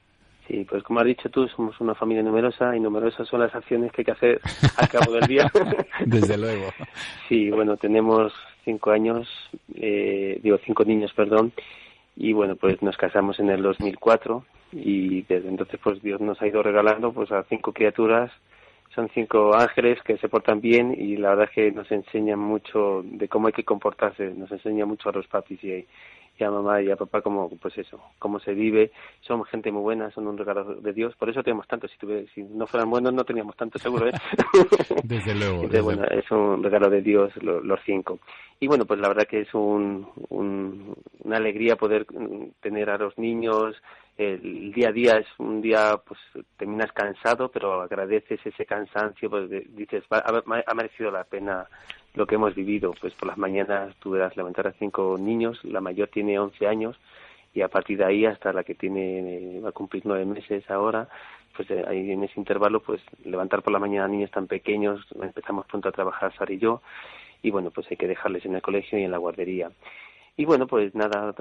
Sí, 0.48 0.66
pues 0.70 0.84
como 0.84 1.00
has 1.00 1.08
dicho 1.08 1.30
tú, 1.30 1.48
somos 1.48 1.80
una 1.82 1.96
familia 1.96 2.24
numerosa 2.24 2.76
y 2.76 2.80
numerosas 2.80 3.28
son 3.28 3.40
las 3.40 3.54
acciones 3.54 3.92
que 3.92 4.02
hay 4.02 4.06
que 4.06 4.12
hacer 4.12 4.42
al 4.78 4.90
cabo 4.90 5.14
del 5.14 5.28
día. 5.28 5.52
Desde 6.06 6.38
luego. 6.38 6.70
Sí, 7.28 7.50
bueno, 7.50 7.78
tenemos 7.78 8.32
cinco 8.64 8.92
años, 8.92 9.28
eh, 9.76 10.40
digo 10.44 10.58
cinco 10.66 10.84
niños, 10.84 11.12
perdón, 11.16 11.52
y 12.16 12.34
bueno, 12.34 12.56
pues 12.56 12.82
nos 12.82 12.98
casamos 12.98 13.40
en 13.40 13.50
el 13.50 13.62
2004 13.62 14.46
y 14.72 15.22
desde 15.24 15.50
entonces 15.50 15.80
pues 15.84 16.02
Dios 16.02 16.22
nos 16.22 16.42
ha 16.42 16.48
ido 16.48 16.64
regalando 16.64 17.12
pues 17.12 17.32
a 17.32 17.44
cinco 17.44 17.74
criaturas, 17.74 18.32
son 18.94 19.10
cinco 19.14 19.54
ángeles 19.54 20.02
que 20.04 20.18
se 20.18 20.30
portan 20.30 20.62
bien 20.62 20.96
y 20.98 21.18
la 21.18 21.30
verdad 21.30 21.50
es 21.50 21.52
que 21.52 21.72
nos 21.72 21.92
enseñan 21.92 22.40
mucho 22.40 23.04
de 23.04 23.28
cómo 23.28 23.48
hay 23.48 23.54
que 23.54 23.66
comportarse, 23.66 24.34
nos 24.34 24.52
enseña 24.52 24.86
mucho 24.86 25.10
a 25.10 25.14
los 25.14 25.28
papis 25.28 25.64
y, 25.64 25.86
y 26.38 26.44
a 26.44 26.52
mamá 26.52 26.82
y 26.82 26.92
a 26.92 26.96
papá 26.96 27.22
cómo 27.22 27.50
pues 27.62 27.78
eso, 27.78 28.02
cómo 28.20 28.40
se 28.40 28.54
vive, 28.54 28.92
son 29.22 29.44
gente 29.46 29.72
muy 29.72 29.82
buena, 29.82 30.12
son 30.12 30.28
un 30.28 30.38
regalo 30.38 30.76
de 30.76 30.94
Dios, 30.94 31.16
por 31.16 31.30
eso 31.30 31.44
tenemos 31.44 31.68
tanto, 31.68 31.88
si, 31.88 31.98
tuve, 31.98 32.28
si 32.34 32.44
no 32.44 32.68
fueran 32.68 32.90
buenos 32.90 33.14
no 33.14 33.24
teníamos 33.24 33.56
tanto 33.56 33.80
seguro, 33.80 34.08
¿eh? 34.08 34.12
Desde 35.04 35.34
luego. 35.36 35.56
Entonces, 35.66 35.72
desde 35.72 35.82
bueno, 35.82 36.04
es 36.06 36.30
un 36.32 36.64
regalo 36.64 36.90
de 36.90 37.02
Dios 37.02 37.36
lo- 37.44 37.62
los 37.62 37.80
cinco. 37.86 38.20
Y 38.60 38.68
bueno, 38.68 38.86
pues 38.86 39.00
la 39.00 39.08
verdad 39.10 39.28
que 39.28 39.42
es 39.42 39.54
un, 39.54 40.08
un- 40.30 40.96
una 41.24 41.38
alegría 41.38 41.76
poder 41.76 42.06
mm, 42.12 42.52
tener 42.62 42.90
a 42.90 42.98
los 42.98 43.18
niños. 43.18 43.76
El 44.18 44.72
día 44.72 44.90
a 44.90 44.92
día 44.94 45.18
es 45.18 45.28
un 45.40 45.62
día, 45.62 45.98
pues 46.06 46.20
terminas 46.58 46.92
cansado, 46.94 47.50
pero 47.50 47.82
agradeces 47.82 48.40
ese 48.46 48.66
cansancio, 48.66 49.30
pues 49.30 49.50
de- 49.50 49.68
dices, 49.70 50.04
"Va- 50.12 50.20
ha, 50.26 50.64
ha 50.72 50.74
merecido 50.74 51.12
la 51.12 51.26
pena 51.26 51.68
lo 52.16 52.26
que 52.26 52.36
hemos 52.36 52.56
vivido. 52.56 52.94
Pues 53.00 53.14
por 53.14 53.28
las 53.28 53.38
mañanas 53.38 53.96
tú 54.00 54.12
verás 54.12 54.36
levantar 54.36 54.68
a 54.68 54.74
cinco 54.74 55.18
niños, 55.20 55.64
la 55.64 55.82
mayor 55.82 56.10
tiene 56.10 56.40
11 56.40 56.68
años 56.68 56.98
y 57.54 57.62
a 57.62 57.70
partir 57.70 57.98
de 57.98 58.06
ahí 58.06 58.26
hasta 58.26 58.52
la 58.52 58.64
que 58.64 58.76
tiene, 58.76 59.20
eh, 59.20 59.62
va 59.62 59.70
a 59.70 59.72
cumplir 59.72 60.04
nueve 60.06 60.26
meses 60.26 60.70
ahora, 60.70 61.08
pues 61.56 61.72
eh, 61.72 61.86
ahí 61.88 62.12
en 62.12 62.24
ese 62.24 62.38
intervalo, 62.38 62.82
pues 62.82 63.02
levantar 63.24 63.62
por 63.64 63.72
la 63.72 63.80
mañana 63.80 64.06
a 64.06 64.10
niños 64.10 64.30
tan 64.30 64.46
pequeños, 64.46 65.06
empezamos 65.22 65.66
pronto 65.66 65.88
a 65.88 65.94
trabajar 65.94 66.36
Sara 66.36 66.54
y 66.54 66.60
yo, 66.60 66.82
y 67.42 67.52
bueno, 67.52 67.72
pues 67.72 67.88
hay 67.90 67.96
que 67.96 68.08
dejarles 68.08 68.46
en 68.46 68.56
el 68.56 68.62
colegio 68.62 69.00
y 69.00 69.04
en 69.04 69.12
la 69.12 69.20
guardería. 69.20 69.72
Y 70.38 70.44
bueno, 70.44 70.68
pues 70.68 70.94
nada, 70.96 71.34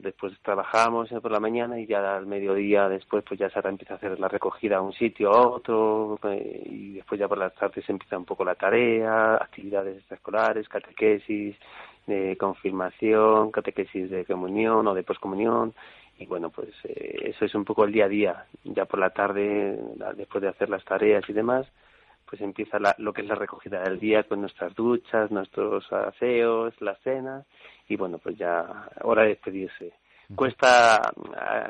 después 0.00 0.32
trabajamos 0.42 1.10
por 1.20 1.30
la 1.30 1.40
mañana 1.40 1.78
y 1.78 1.86
ya 1.86 2.16
al 2.16 2.26
mediodía 2.26 2.88
después 2.88 3.22
pues 3.22 3.38
ya 3.38 3.50
Sara 3.50 3.68
empieza 3.68 3.94
a 3.94 3.96
hacer 3.98 4.18
la 4.18 4.28
recogida 4.28 4.78
a 4.78 4.80
un 4.80 4.94
sitio 4.94 5.30
a 5.30 5.46
otro 5.46 6.18
eh, 6.22 6.62
y 6.64 6.92
después 6.94 7.20
ya 7.20 7.28
por 7.28 7.36
las 7.36 7.54
tardes 7.54 7.86
empieza 7.90 8.16
un 8.16 8.24
poco 8.24 8.46
la 8.46 8.54
tarea, 8.54 9.34
actividades 9.34 9.98
extraescolares, 9.98 10.66
catequesis, 10.70 11.54
de 12.06 12.34
confirmación, 12.38 13.50
catequesis 13.50 14.08
de 14.10 14.24
comunión 14.24 14.86
o 14.86 14.94
de 14.94 15.02
poscomunión 15.02 15.74
y 16.18 16.24
bueno, 16.24 16.48
pues 16.48 16.70
eh, 16.84 17.24
eso 17.34 17.44
es 17.44 17.54
un 17.54 17.66
poco 17.66 17.84
el 17.84 17.92
día 17.92 18.06
a 18.06 18.08
día. 18.08 18.46
Ya 18.64 18.86
por 18.86 19.00
la 19.00 19.10
tarde, 19.10 19.78
la- 19.98 20.14
después 20.14 20.40
de 20.40 20.48
hacer 20.48 20.70
las 20.70 20.82
tareas 20.84 21.28
y 21.28 21.34
demás, 21.34 21.66
pues 22.28 22.40
empieza 22.40 22.78
la- 22.78 22.94
lo 22.98 23.12
que 23.12 23.20
es 23.22 23.28
la 23.28 23.34
recogida 23.34 23.82
del 23.82 23.98
día 24.00 24.22
con 24.24 24.40
nuestras 24.40 24.74
duchas, 24.74 25.30
nuestros 25.30 25.90
aseos, 25.92 26.74
las 26.80 26.98
cenas 27.00 27.44
y 27.88 27.96
bueno, 27.96 28.18
pues 28.18 28.36
ya 28.36 28.88
hora 29.02 29.22
de 29.22 29.28
despedirse. 29.30 29.92
Cuesta 30.34 31.00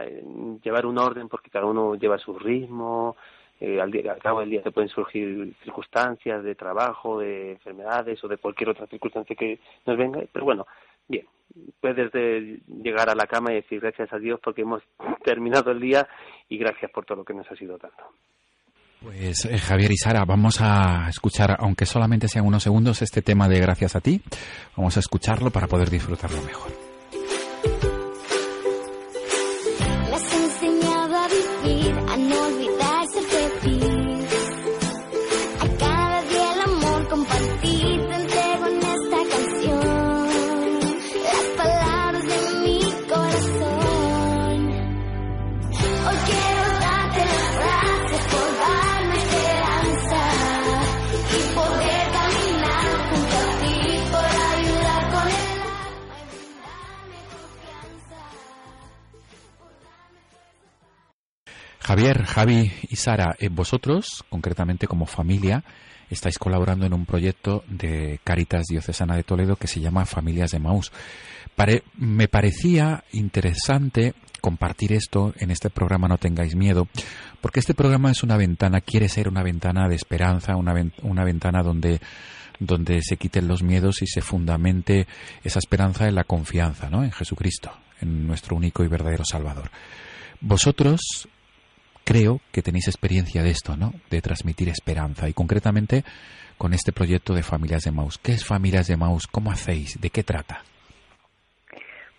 eh, 0.03 0.23
llevar 0.65 0.85
un 0.87 0.99
orden 0.99 1.29
porque 1.29 1.51
cada 1.51 1.67
uno 1.67 1.95
lleva 1.95 2.19
su 2.19 2.37
ritmo, 2.39 3.17
eh, 3.61 3.81
al, 3.81 3.91
día- 3.91 4.13
al 4.13 4.19
cabo 4.19 4.41
del 4.41 4.51
día 4.51 4.63
te 4.63 4.73
pueden 4.73 4.89
surgir 4.89 5.55
circunstancias 5.63 6.43
de 6.43 6.55
trabajo, 6.57 7.19
de 7.21 7.53
enfermedades 7.53 8.23
o 8.25 8.29
de 8.29 8.37
cualquier 8.39 8.71
otra 8.71 8.87
circunstancia 8.89 9.37
que 9.37 9.61
nos 9.87 9.97
venga, 9.97 10.21
pero 10.33 10.45
bueno, 10.45 10.67
bien, 11.07 11.27
puedes 11.81 12.11
de 12.13 12.61
llegar 12.83 13.09
a 13.11 13.15
la 13.15 13.27
cama 13.27 13.53
y 13.53 13.57
decir 13.57 13.81
gracias 13.81 14.13
a 14.13 14.19
Dios 14.19 14.41
porque 14.43 14.63
hemos 14.63 14.83
terminado 15.25 15.71
el 15.71 15.81
día 15.81 16.09
y 16.49 16.59
gracias 16.59 16.91
por 16.91 17.05
todo 17.05 17.19
lo 17.19 17.25
que 17.25 17.35
nos 17.35 17.51
ha 17.51 17.57
sido 17.57 17.79
dando. 17.79 18.03
Pues 19.03 19.45
eh, 19.45 19.59
Javier 19.59 19.93
y 19.93 19.97
Sara, 19.97 20.25
vamos 20.25 20.61
a 20.61 21.09
escuchar, 21.09 21.57
aunque 21.61 21.87
solamente 21.87 22.27
sean 22.27 22.47
unos 22.47 22.65
segundos, 22.65 23.01
este 23.03 23.23
tema 23.23 23.49
de 23.49 23.61
Gracias 23.61 23.95
a 23.95 24.01
ti. 24.01 24.21
Vamos 24.77 24.97
a 24.97 25.01
escucharlo 25.01 25.51
para 25.51 25.69
poder 25.69 25.89
disfrutarlo 25.89 26.43
mejor. 26.43 26.88
Javi 62.39 62.71
y 62.89 62.95
Sara, 62.95 63.35
eh, 63.41 63.49
vosotros, 63.49 64.25
concretamente 64.29 64.87
como 64.87 65.07
familia, 65.07 65.65
estáis 66.09 66.39
colaborando 66.39 66.87
en 66.87 66.93
un 66.93 67.05
proyecto 67.05 67.65
de 67.67 68.21
Caritas 68.23 68.67
Diocesana 68.71 69.17
de 69.17 69.25
Toledo 69.25 69.57
que 69.57 69.67
se 69.67 69.81
llama 69.81 70.07
Familias 70.07 70.53
de 70.53 70.61
Maús. 70.61 70.93
Me 71.97 72.29
parecía 72.29 73.03
interesante 73.11 74.15
compartir 74.41 74.93
esto 74.93 75.35
en 75.39 75.51
este 75.51 75.69
programa 75.69 76.07
No 76.07 76.19
tengáis 76.19 76.55
miedo, 76.55 76.87
porque 77.41 77.59
este 77.59 77.75
programa 77.75 78.13
es 78.13 78.23
una 78.23 78.37
ventana, 78.37 78.83
quiere 78.83 79.09
ser 79.09 79.29
una 79.29 79.43
ventana 79.43 79.89
de 79.89 79.97
esperanza, 79.97 80.55
una, 80.55 80.75
una 81.03 81.25
ventana 81.25 81.65
donde 81.65 82.01
donde 82.61 83.03
se 83.03 83.17
quiten 83.17 83.49
los 83.49 83.65
miedos 83.65 84.01
y 84.03 84.07
se 84.07 84.21
fundamente 84.21 85.09
esa 85.43 85.59
esperanza 85.59 86.07
en 86.07 86.15
la 86.15 86.23
confianza, 86.23 86.89
¿no? 86.89 87.03
En 87.03 87.11
Jesucristo, 87.11 87.73
en 88.01 88.29
nuestro 88.29 88.57
único 88.57 88.85
y 88.85 88.89
verdadero 88.89 89.25
Salvador. 89.25 89.71
Vosotros 90.41 91.29
creo 92.09 92.41
que 92.51 92.63
tenéis 92.63 92.89
experiencia 92.89 93.43
de 93.43 93.51
esto, 93.51 93.77
¿no? 93.77 93.93
De 94.09 94.23
transmitir 94.23 94.71
esperanza 94.71 95.29
y 95.29 95.35
concretamente 95.35 96.05
con 96.57 96.73
este 96.73 96.91
proyecto 96.91 97.35
de 97.35 97.43
Familias 97.43 97.83
de 97.83 97.93
Maus. 97.93 98.17
¿Qué 98.17 98.33
es 98.33 98.47
Familias 98.47 98.89
de 98.89 98.97
Maus? 98.97 99.27
¿Cómo 99.27 99.51
hacéis? 99.51 100.01
¿De 100.01 100.09
qué 100.09 100.23
trata? 100.23 100.63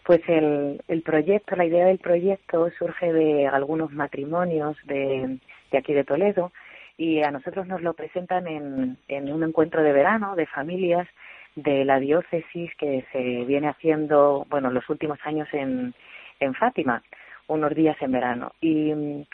Pues 0.04 0.22
el, 0.28 0.80
el 0.88 1.02
proyecto, 1.02 1.56
la 1.56 1.66
idea 1.66 1.88
del 1.88 1.98
proyecto 1.98 2.70
surge 2.78 3.12
de 3.12 3.48
algunos 3.48 3.92
matrimonios 3.92 4.78
de, 4.86 5.40
de 5.72 5.78
aquí 5.80 5.94
de 5.94 6.04
Toledo 6.04 6.52
y 6.96 7.24
a 7.24 7.32
nosotros 7.32 7.66
nos 7.66 7.82
lo 7.82 7.94
presentan 7.94 8.48
en, 8.48 8.98
en 9.08 9.34
un 9.34 9.44
encuentro 9.44 9.82
de 9.82 9.92
verano 9.92 10.36
de 10.36 10.46
familias 10.46 11.08
de 11.56 11.84
la 11.84 12.00
diócesis 12.00 12.70
que 12.78 13.06
se 13.12 13.44
viene 13.46 13.70
haciendo, 13.70 14.46
bueno, 14.52 14.70
los 14.70 14.88
últimos 14.88 15.18
años 15.24 15.48
en, 15.52 15.96
en 16.40 16.54
Fátima, 16.54 17.02
unos 17.48 17.74
días 17.74 17.98
en 18.02 18.12
verano. 18.12 18.52
Y, 18.62 19.26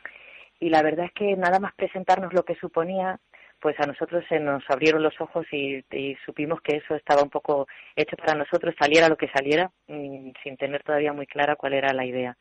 y 0.60 0.70
la 0.70 0.82
verdad 0.82 1.06
es 1.06 1.14
que 1.14 1.36
nada 1.36 1.60
más 1.60 1.74
presentarnos 1.76 2.34
lo 2.34 2.43
que 2.43 2.56
suponía, 2.56 3.20
pues 3.60 3.80
a 3.80 3.86
nosotros 3.86 4.24
se 4.30 4.39
nos 4.39 4.64
abrieron 4.70 5.03
los 5.03 5.20
ojos 5.20 5.45
y, 5.51 5.84
supimos 6.26 6.62
que 6.62 6.78
eso 6.78 6.95
estaba 6.95 7.24
un 7.24 7.30
poco 7.30 7.68
hecho 7.95 8.16
para 8.16 8.38
nosotros, 8.38 8.76
saliera 8.80 9.10
lo 9.10 9.18
que 9.18 9.30
saliera, 9.30 9.72
mm, 9.88 10.32
sin 10.43 10.58
tener 10.58 10.84
todavía 10.84 11.14
muy 11.14 11.28
clara 11.28 11.56
cuál 11.56 11.74
era 11.74 11.93
la 11.93 12.06
idea. 12.06 12.38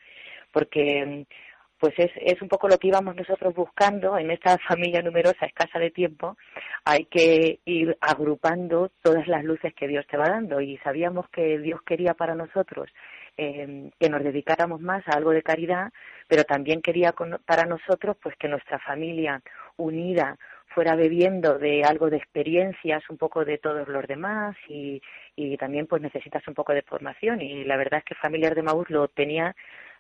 Porque 0.53 1.27
pues 1.79 1.95
es, 1.99 2.11
es 2.17 2.41
un 2.41 2.49
poco 2.49 2.69
lo 2.69 2.79
que 2.79 2.89
íbamos 2.89 3.15
nosotros 3.17 3.55
buscando 3.55 4.17
en 4.17 4.31
esta 4.31 4.57
familia 4.69 5.03
numerosa, 5.03 5.47
escasa 5.47 5.79
de 5.79 5.91
tiempo, 5.91 6.37
hay 6.85 7.07
que 7.07 7.61
ir 7.65 7.97
agrupando 8.01 8.91
todas 9.03 9.27
las 9.29 9.45
luces 9.45 9.75
que 9.75 9.89
Dios 9.89 10.07
te 10.07 10.17
va 10.17 10.29
dando 10.29 10.61
y 10.61 10.79
sabíamos 10.79 11.29
que 11.31 11.59
Dios 11.59 11.83
quería 11.83 12.15
para 12.15 12.35
nosotros 12.35 12.91
eh, 13.37 13.91
que 13.99 14.09
nos 14.09 14.23
dedicáramos 14.23 14.81
más 14.81 15.07
a 15.09 15.13
algo 15.13 15.31
de 15.31 15.43
caridad, 15.43 15.93
pero 16.29 16.45
también 16.45 16.83
quería 16.83 17.15
para 17.45 17.67
nosotros 17.67 18.17
pues 18.23 18.37
que 18.37 18.49
nuestra 18.49 18.79
familia 18.79 19.43
unida 19.77 20.37
fuera 20.69 20.97
bebiendo 20.97 21.59
de 21.59 21.85
algo 21.85 22.11
de 22.11 22.17
experiencias, 22.17 23.09
un 23.09 23.17
poco 23.17 23.45
de 23.45 23.59
todos 23.59 23.87
los 23.89 24.07
demás 24.07 24.57
y, 24.69 25.01
y 25.37 25.57
también 25.57 25.87
pues 25.87 26.03
necesitas 26.03 26.47
un 26.49 26.55
poco 26.55 26.73
de 26.73 26.83
formación 26.83 27.41
y 27.41 27.65
la 27.65 27.77
verdad 27.77 27.99
es 28.01 28.05
que 28.05 28.15
Familiar 28.15 28.55
de 28.55 28.63
Maús 28.63 28.91
lo 28.91 29.09
tenía 29.09 29.55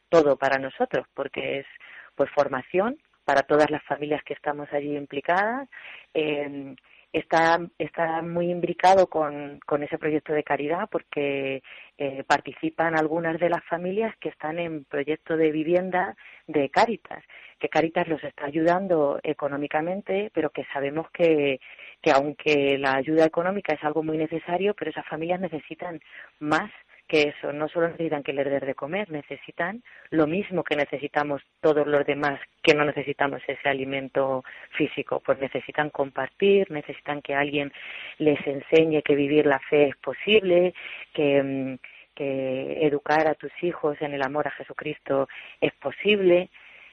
todo 0.09 0.37
para 0.37 0.59
nosotros 0.59 1.07
porque 1.15 1.61
es 1.61 1.67
pues 2.15 2.31
formación 2.31 2.99
para 3.25 3.43
todas 3.43 3.71
las 3.71 3.83
familias 3.85 4.23
que 4.25 4.35
estamos 4.35 4.69
allí 4.73 4.97
implicadas. 4.97 5.69
Eh, 6.13 6.75
está, 7.15 7.61
está 7.79 8.23
muy 8.23 8.51
imbricado 8.51 9.07
con, 9.07 9.61
con 9.65 9.85
ese 9.85 9.99
proyecto 9.99 10.33
de 10.33 10.43
caridad 10.43 10.89
porque 10.91 11.63
eh, 11.97 12.25
participan 12.27 12.99
algunas 12.99 13.39
de 13.39 13.49
las 13.49 13.65
familias 13.65 14.15
que 14.19 14.31
están 14.31 14.59
en 14.59 14.85
proyecto 14.85 15.37
de 15.37 15.53
vivienda 15.53 16.17
de 16.49 16.69
Cáritas, 16.71 17.23
que 17.61 17.69
Cáritas 17.69 18.09
los 18.09 18.23
está 18.25 18.47
ayudando 18.47 19.21
económicamente, 19.23 20.33
pero 20.35 20.51
que 20.51 20.65
sabemos 20.73 21.09
que, 21.13 21.61
que 22.03 22.11
aunque 22.11 22.79
la 22.79 22.97
ayuda 22.97 23.25
económica 23.25 23.75
es 23.75 23.85
algo 23.85 24.03
muy 24.03 24.19
necesario, 24.19 24.75
pero 24.75 24.91
esas 24.91 25.07
familias 25.07 25.41
necesitan 25.41 26.01
más 26.41 26.73
que 27.07 27.35
eso, 27.37 27.53
no 27.53 27.69
solo 27.69 27.89
necesitan 27.89 28.23
que 28.23 28.33
les 28.33 28.47
des 28.47 28.63
de 28.63 28.75
comer, 28.75 29.11
necesitan 29.11 29.83
lo 30.11 30.27
mismo 30.27 30.65
que 30.65 30.77
necesitamos 30.77 31.43
todos 31.61 31.87
los 31.87 32.07
demás 32.07 32.41
que 32.63 32.75
no 32.75 32.85
necesitamos 32.85 33.43
ese 33.47 33.69
alimento 33.69 34.43
físico, 34.71 35.21
pues 35.21 35.39
necesitan 35.39 35.91
compartir, 35.91 36.71
necesitan 36.71 37.21
que 37.21 37.35
alguien 37.35 37.73
les 38.19 38.41
enseñe 38.47 39.03
que 39.03 39.15
vivir 39.15 39.47
la 39.47 39.59
fe 39.59 39.89
es 39.89 39.97
posible, 39.97 40.75
que, 41.13 41.43
mm, 41.43 41.79
que 42.15 42.87
educar 42.87 43.27
a 43.27 43.35
tus 43.35 43.53
hijos 43.63 44.01
en 44.01 44.15
el 44.15 44.23
amor 44.23 44.49
a 44.49 44.53
Jesucristo 44.53 45.29
es 45.61 45.75
posible. 45.75 46.49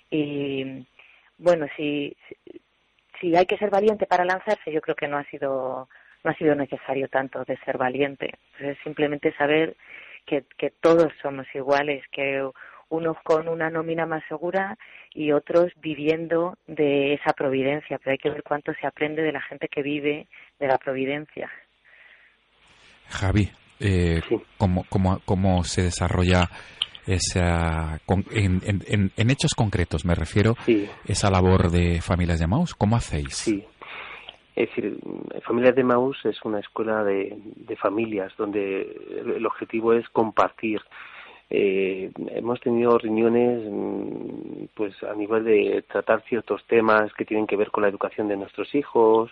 Y 0.10 0.86
bueno, 1.38 1.68
si, 1.78 2.16
si 3.20 3.36
hay 3.36 3.46
que 3.46 3.58
ser 3.58 3.70
valiente 3.70 4.08
para 4.08 4.26
lanzarse, 4.26 4.72
yo 4.72 4.82
creo 4.82 4.96
que 4.96 5.08
no 5.08 5.18
ha 5.18 5.24
sido 5.26 5.88
no 6.24 6.32
ha 6.32 6.36
sido 6.36 6.56
necesario 6.56 7.08
tanto 7.08 7.44
de 7.46 7.58
ser 7.66 7.78
valiente. 7.78 8.32
Es 8.60 8.78
simplemente 8.84 9.34
saber 9.36 9.76
que, 10.26 10.44
que 10.58 10.70
todos 10.70 11.12
somos 11.22 11.48
iguales, 11.54 12.04
que 12.12 12.44
unos 12.92 13.18
con 13.24 13.48
una 13.48 13.70
nómina 13.70 14.06
más 14.06 14.22
segura 14.28 14.78
y 15.14 15.32
otros 15.32 15.72
viviendo 15.82 16.58
de 16.68 17.14
esa 17.14 17.34
providencia, 17.34 17.98
pero 17.98 18.12
hay 18.12 18.18
que 18.18 18.30
ver 18.30 18.44
cuánto 18.44 18.74
se 18.80 18.86
aprende 18.86 19.22
de 19.22 19.32
la 19.32 19.42
gente 19.42 19.68
que 19.70 19.82
vive 19.82 20.28
de 20.60 20.68
la 20.68 20.78
providencia. 20.78 21.50
Javi, 23.10 23.50
eh, 23.80 24.22
¿cómo, 24.58 24.86
cómo, 24.90 25.22
cómo 25.26 25.64
se 25.64 25.84
desarrolla 25.84 26.50
esa, 27.08 28.00
en, 28.32 28.62
en, 28.66 29.12
en, 29.16 29.30
hechos 29.30 29.54
concretos, 29.56 30.06
me 30.06 30.14
refiero, 30.14 30.56
esa 31.06 31.32
labor 31.32 31.72
de 31.72 32.02
familias 32.02 32.40
de 32.40 32.48
Maus? 32.48 32.76
¿Cómo 32.76 32.96
hacéis? 32.96 33.36
Sí, 33.36 33.66
es 34.56 34.68
decir, 34.70 35.00
Familias 35.44 35.76
de 35.76 35.84
Maús 35.84 36.18
es 36.26 36.44
una 36.44 36.60
escuela 36.60 37.04
de, 37.04 37.38
de 37.56 37.76
familias 37.78 38.34
donde 38.38 38.82
el 39.36 39.46
objetivo 39.46 39.94
es 39.94 40.08
compartir. 40.10 40.82
Eh, 41.50 42.12
hemos 42.30 42.60
tenido 42.62 42.98
reuniones 42.98 43.62
mm, 43.70 44.66
pues 44.74 44.94
a 45.04 45.14
nivel 45.14 45.44
de 45.44 45.84
tratar 45.88 46.24
ciertos 46.24 46.66
temas 46.66 47.14
que 47.14 47.26
tienen 47.26 47.46
que 47.46 47.58
ver 47.58 47.72
con 47.72 47.84
la 47.84 47.90
educación 47.90 48.28
de 48.30 48.38
nuestros 48.38 48.74
hijos, 48.74 49.32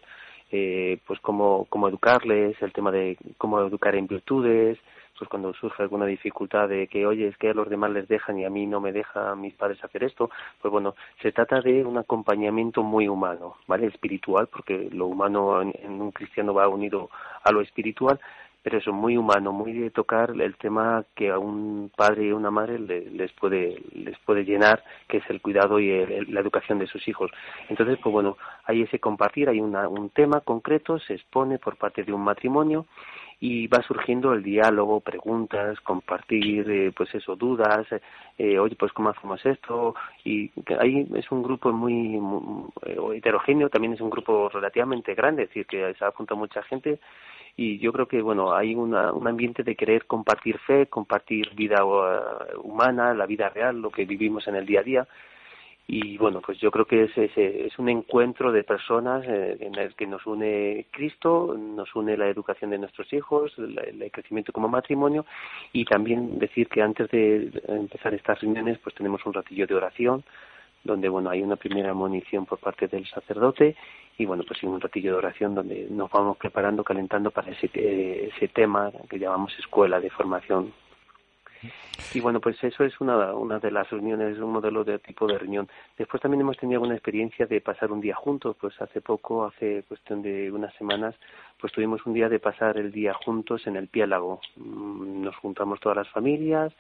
eh, 0.52 1.00
pues 1.06 1.20
cómo, 1.22 1.66
cómo 1.70 1.88
educarles, 1.88 2.62
el 2.62 2.74
tema 2.74 2.92
de 2.92 3.18
cómo 3.38 3.62
educar 3.62 3.96
en 3.96 4.08
virtudes, 4.08 4.78
pues 5.20 5.30
cuando 5.30 5.54
surge 5.54 5.84
alguna 5.84 6.06
dificultad 6.06 6.70
de 6.70 6.88
que, 6.88 7.06
oye, 7.06 7.28
es 7.28 7.38
que 7.38 7.50
a 7.50 7.54
los 7.54 7.70
demás 7.70 7.92
les 7.92 8.08
dejan 8.08 8.40
y 8.40 8.46
a 8.46 8.50
mí 8.50 8.66
no 8.66 8.80
me 8.80 8.94
dejan 8.94 9.40
mis 9.42 9.54
padres 9.54 9.84
hacer 9.84 10.06
esto, 10.06 10.30
pues 10.62 10.72
bueno, 10.72 10.96
se 11.22 11.34
trata 11.34 11.60
de 11.60 11.84
un 11.84 11.98
acompañamiento 11.98 12.82
muy 12.84 13.10
humano, 13.10 13.58
¿vale? 13.68 13.88
Espiritual, 13.88 14.48
porque 14.48 14.90
lo 14.92 15.08
humano 15.08 15.62
en, 15.62 16.02
un 16.02 16.12
cristiano 16.12 16.54
va 16.54 16.70
unido 16.70 17.10
a 17.44 17.52
lo 17.52 17.60
espiritual, 17.60 18.20
pero 18.64 18.78
eso 18.78 18.94
muy 18.94 19.18
humano, 19.18 19.52
muy 19.52 19.74
de 19.74 19.90
tocar 19.90 20.32
el 20.32 20.56
tema 20.56 21.04
que 21.16 21.32
a 21.32 21.38
un 21.38 21.92
padre 21.96 22.28
y 22.28 22.32
una 22.32 22.52
madre 22.52 22.78
les 22.80 23.32
puede 23.34 23.82
les 23.94 24.18
puede 24.20 24.44
llenar, 24.44 24.84
que 25.08 25.18
es 25.18 25.30
el 25.30 25.42
cuidado 25.42 25.80
y 25.80 26.06
la 26.28 26.42
educación 26.42 26.80
de 26.80 26.88
sus 26.88 27.08
hijos. 27.08 27.32
Entonces, 27.70 27.98
pues 28.02 28.12
bueno, 28.12 28.38
hay 28.66 28.82
ese 28.84 29.00
compartir, 29.00 29.50
hay 29.50 29.60
una, 29.62 29.88
un 29.88 30.10
tema 30.10 30.42
concreto, 30.42 31.00
se 31.00 31.14
expone 31.16 31.58
por 31.58 31.78
parte 31.78 32.04
de 32.04 32.14
un 32.14 32.22
matrimonio 32.22 32.86
y 33.42 33.68
va 33.68 33.82
surgiendo 33.84 34.34
el 34.34 34.44
diálogo, 34.44 35.00
preguntas, 35.00 35.80
compartir, 35.82 36.70
eh, 36.70 36.92
pues 36.96 37.14
eso, 37.16 37.36
dudas, 37.36 37.88
eh, 38.38 38.60
oye, 38.60 38.76
pues 38.76 38.92
cómo 38.92 39.10
hacemos 39.10 39.46
esto, 39.46 39.96
y 40.26 40.52
ahí 40.80 41.08
es 41.16 41.32
un 41.32 41.42
grupo 41.42 41.72
muy, 41.72 42.20
eh, 42.86 42.98
heterogéneo, 43.16 43.70
también 43.70 43.94
es 43.94 44.02
un 44.02 44.10
grupo 44.10 44.50
relativamente 44.50 45.16
grande, 45.16 45.44
es 45.44 45.50
decir, 45.50 45.66
que 45.66 45.94
se 45.94 46.04
apunta 46.04 46.36
mucha 46.36 46.62
gente, 46.64 47.00
y 47.56 47.80
yo 47.80 47.94
creo 47.94 48.08
que, 48.08 48.22
bueno, 48.22 48.54
hay 48.54 48.76
una, 48.76 49.14
un 49.14 49.28
ambiente 49.28 49.64
de 49.64 49.76
querer 49.76 50.06
compartir 50.06 50.58
fe, 50.60 50.88
compartir 50.88 51.54
vida 51.56 51.84
uh, 51.84 52.62
humana, 52.62 53.14
la 53.14 53.26
vida 53.26 53.50
real, 53.50 53.82
lo 53.82 53.90
que 53.90 54.06
vivimos 54.06 54.48
en 54.48 54.56
el 54.56 54.66
día 54.66 54.80
a 54.82 54.84
día, 54.84 55.08
y 55.92 56.20
bueno, 56.20 56.40
pues 56.40 56.60
yo 56.60 56.70
creo 56.70 56.86
que 56.86 57.06
es, 57.06 57.18
es, 57.18 57.80
un 57.80 57.90
encuentro 57.90 58.52
de 58.52 58.64
personas 58.64 59.26
eh, 59.28 59.58
en 59.60 59.74
el 59.74 59.96
que 59.96 60.06
nos 60.06 60.24
une 60.28 60.86
Cristo, 60.92 61.58
nos 61.58 61.96
une 61.96 62.16
la 62.16 62.28
educación 62.28 62.70
de 62.70 62.78
nuestros 62.78 63.12
hijos, 63.12 63.52
el, 63.58 64.12
crecimiento 64.12 64.54
como 64.54 64.68
matrimonio 64.68 65.26
y 65.74 65.86
también 65.86 66.38
decir 66.38 66.68
que 66.68 66.84
antes 66.84 67.10
de 67.10 67.52
empezar 67.68 68.14
estas 68.14 68.40
reuniones 68.40 68.78
pues 68.78 68.94
tenemos 68.94 69.26
un 69.26 69.34
ratillo 69.34 69.66
de 69.66 69.74
oración 69.74 70.24
donde 70.84 71.10
bueno 71.10 71.32
hay 71.32 71.42
una 71.42 71.56
primera 71.56 71.92
munición 71.96 72.46
por 72.46 72.60
parte 72.60 72.88
del 72.88 73.08
sacerdote 73.08 73.76
y 74.16 74.26
bueno 74.26 74.44
pues 74.48 74.62
un 74.62 74.80
ratillo 74.80 75.14
de 75.14 75.18
oración 75.18 75.56
donde 75.56 75.88
nos 75.90 76.12
vamos 76.12 76.38
preparando 76.38 76.84
calentando 76.84 77.32
para 77.32 77.50
ese 77.50 77.68
ese 77.74 78.48
tema 78.50 78.92
que 79.10 79.18
llamamos 79.18 79.58
escuela 79.58 80.00
de 80.00 80.12
formación 80.12 80.72
y 82.14 82.20
bueno, 82.20 82.40
pues 82.40 82.64
eso 82.64 82.84
es 82.84 83.00
una, 83.02 83.34
una 83.34 83.60
de 83.60 83.72
las 83.72 83.90
reuniones, 83.90 84.38
un 84.40 84.52
modelo 84.52 84.84
de 84.84 85.00
tipo 85.00 85.28
de 85.28 85.38
reunión. 85.38 85.68
Después 85.98 86.22
también 86.22 86.42
hemos 86.42 86.58
tenido 86.58 86.82
una 86.82 86.96
experiencia 86.96 87.46
de 87.46 87.62
pasar 87.62 87.92
un 87.92 88.02
día 88.02 88.16
juntos, 88.16 88.56
pues 88.60 88.80
hace 88.82 89.02
poco, 89.02 89.46
hace 89.46 89.84
cuestión 89.88 90.22
de 90.22 90.52
unas 90.52 90.74
semanas, 90.76 91.16
pues 91.60 91.74
tuvimos 91.74 92.06
un 92.06 92.14
día 92.14 92.30
de 92.30 92.40
pasar 92.40 92.78
el 92.78 92.92
día 92.92 93.14
juntos 93.14 93.68
en 93.68 93.76
el 93.76 93.88
Piélago. 93.88 94.42
Mm, 94.56 95.22
nos 95.24 95.36
juntamos 95.38 95.80
todas 95.80 95.98
las 95.98 96.10
familias, 96.10 96.74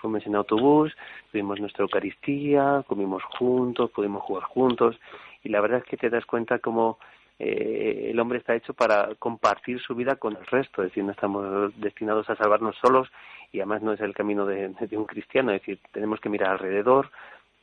fuimos 0.00 0.26
en 0.26 0.36
autobús, 0.36 0.96
tuvimos 1.32 1.60
nuestra 1.60 1.82
Eucaristía, 1.82 2.84
comimos 2.86 3.22
juntos, 3.24 3.90
pudimos 3.90 4.22
jugar 4.22 4.44
juntos 4.44 4.98
y 5.42 5.48
la 5.48 5.60
verdad 5.60 5.78
es 5.78 5.84
que 5.84 5.96
te 5.96 6.10
das 6.10 6.26
cuenta 6.26 6.58
como 6.58 6.98
eh, 7.38 8.08
el 8.10 8.20
hombre 8.20 8.38
está 8.38 8.54
hecho 8.54 8.72
para 8.72 9.14
compartir 9.16 9.80
su 9.80 9.94
vida 9.94 10.16
con 10.16 10.36
el 10.36 10.46
resto, 10.46 10.82
es 10.82 10.88
decir, 10.88 11.04
no 11.04 11.12
estamos 11.12 11.72
destinados 11.78 12.28
a 12.30 12.36
salvarnos 12.36 12.76
solos 12.76 13.08
y 13.52 13.60
además 13.60 13.82
no 13.82 13.92
es 13.92 14.00
el 14.00 14.14
camino 14.14 14.46
de, 14.46 14.74
un 14.92 15.04
cristiano, 15.04 15.52
es 15.52 15.60
decir, 15.60 15.80
tenemos 15.92 16.20
que 16.20 16.28
mirar 16.28 16.50
alrededor, 16.50 17.10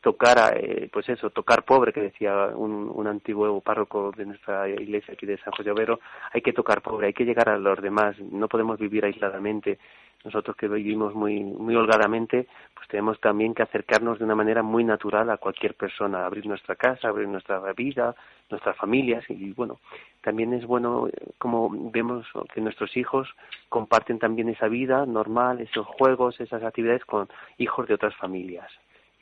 tocar, 0.03 0.57
eh, 0.57 0.89
pues 0.91 1.07
eso, 1.07 1.29
tocar 1.29 1.63
pobre, 1.63 1.93
que 1.93 2.01
decía 2.01 2.47
un, 2.53 3.07
antiguo 3.07 3.61
párroco 3.61 4.11
de 4.11 4.25
nuestra 4.25 4.67
iglesia 4.67 5.13
aquí 5.13 5.25
de 5.25 5.37
San 5.37 5.53
José 5.53 5.71
Overo, 5.71 5.99
hay 6.33 6.41
que 6.41 6.51
tocar 6.51 6.81
pobre, 6.81 7.07
hay 7.07 7.13
que 7.13 7.23
llegar 7.23 7.47
a 7.47 7.57
los 7.57 7.81
demás, 7.81 8.19
no 8.19 8.47
podemos 8.49 8.77
vivir 8.77 9.05
aisladamente. 9.05 9.79
Nosotros 10.25 10.55
que 10.55 10.67
vivimos 10.67 11.13
muy, 11.13 11.41
muy 11.41 11.75
holgadamente, 11.75 12.47
pues 12.73 12.87
tenemos 12.87 13.19
también 13.19 13.53
que 13.53 13.63
acercarnos 13.63 14.19
de 14.19 14.25
una 14.25 14.35
manera 14.35 14.61
muy 14.61 14.83
natural 14.83 15.29
a 15.29 15.37
cualquier 15.37 15.75
persona, 15.75 16.25
abrir 16.25 16.45
nuestra 16.45 16.75
casa, 16.75 17.09
abrir 17.09 17.27
nuestra 17.27 17.59
vida, 17.73 18.15
nuestras 18.49 18.75
familias 18.77 19.23
y 19.29 19.51
bueno, 19.51 19.79
también 20.21 20.53
es 20.53 20.65
bueno 20.65 21.07
eh, 21.07 21.11
como 21.37 21.69
vemos 21.91 22.25
que 22.53 22.61
nuestros 22.61 22.95
hijos 22.95 23.27
comparten 23.69 24.19
también 24.19 24.49
esa 24.49 24.67
vida 24.67 25.05
normal, 25.05 25.59
esos 25.59 25.85
juegos, 25.87 26.39
esas 26.39 26.63
actividades 26.63 27.03
con 27.05 27.27
hijos 27.57 27.87
de 27.87 27.93
otras 27.93 28.15
familias 28.15 28.71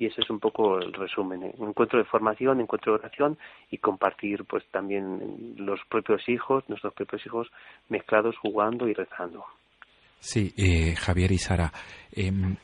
y 0.01 0.07
ese 0.07 0.21
es 0.21 0.29
un 0.31 0.39
poco 0.39 0.79
el 0.79 0.91
resumen. 0.93 1.43
¿eh? 1.43 1.53
Encuentro 1.59 1.99
de 1.99 2.05
formación, 2.05 2.59
encuentro 2.59 2.93
de 2.93 2.99
oración 3.01 3.37
y 3.69 3.77
compartir 3.77 4.45
pues 4.45 4.63
también 4.71 5.53
los 5.57 5.79
propios 5.87 6.27
hijos, 6.27 6.63
nuestros 6.67 6.91
propios 6.95 7.23
hijos 7.23 7.47
mezclados 7.87 8.35
jugando 8.41 8.87
y 8.87 8.95
rezando. 8.95 9.45
Sí, 10.19 10.55
eh, 10.57 10.95
Javier 10.95 11.31
y 11.31 11.37
Sara, 11.37 11.71
em, 12.13 12.55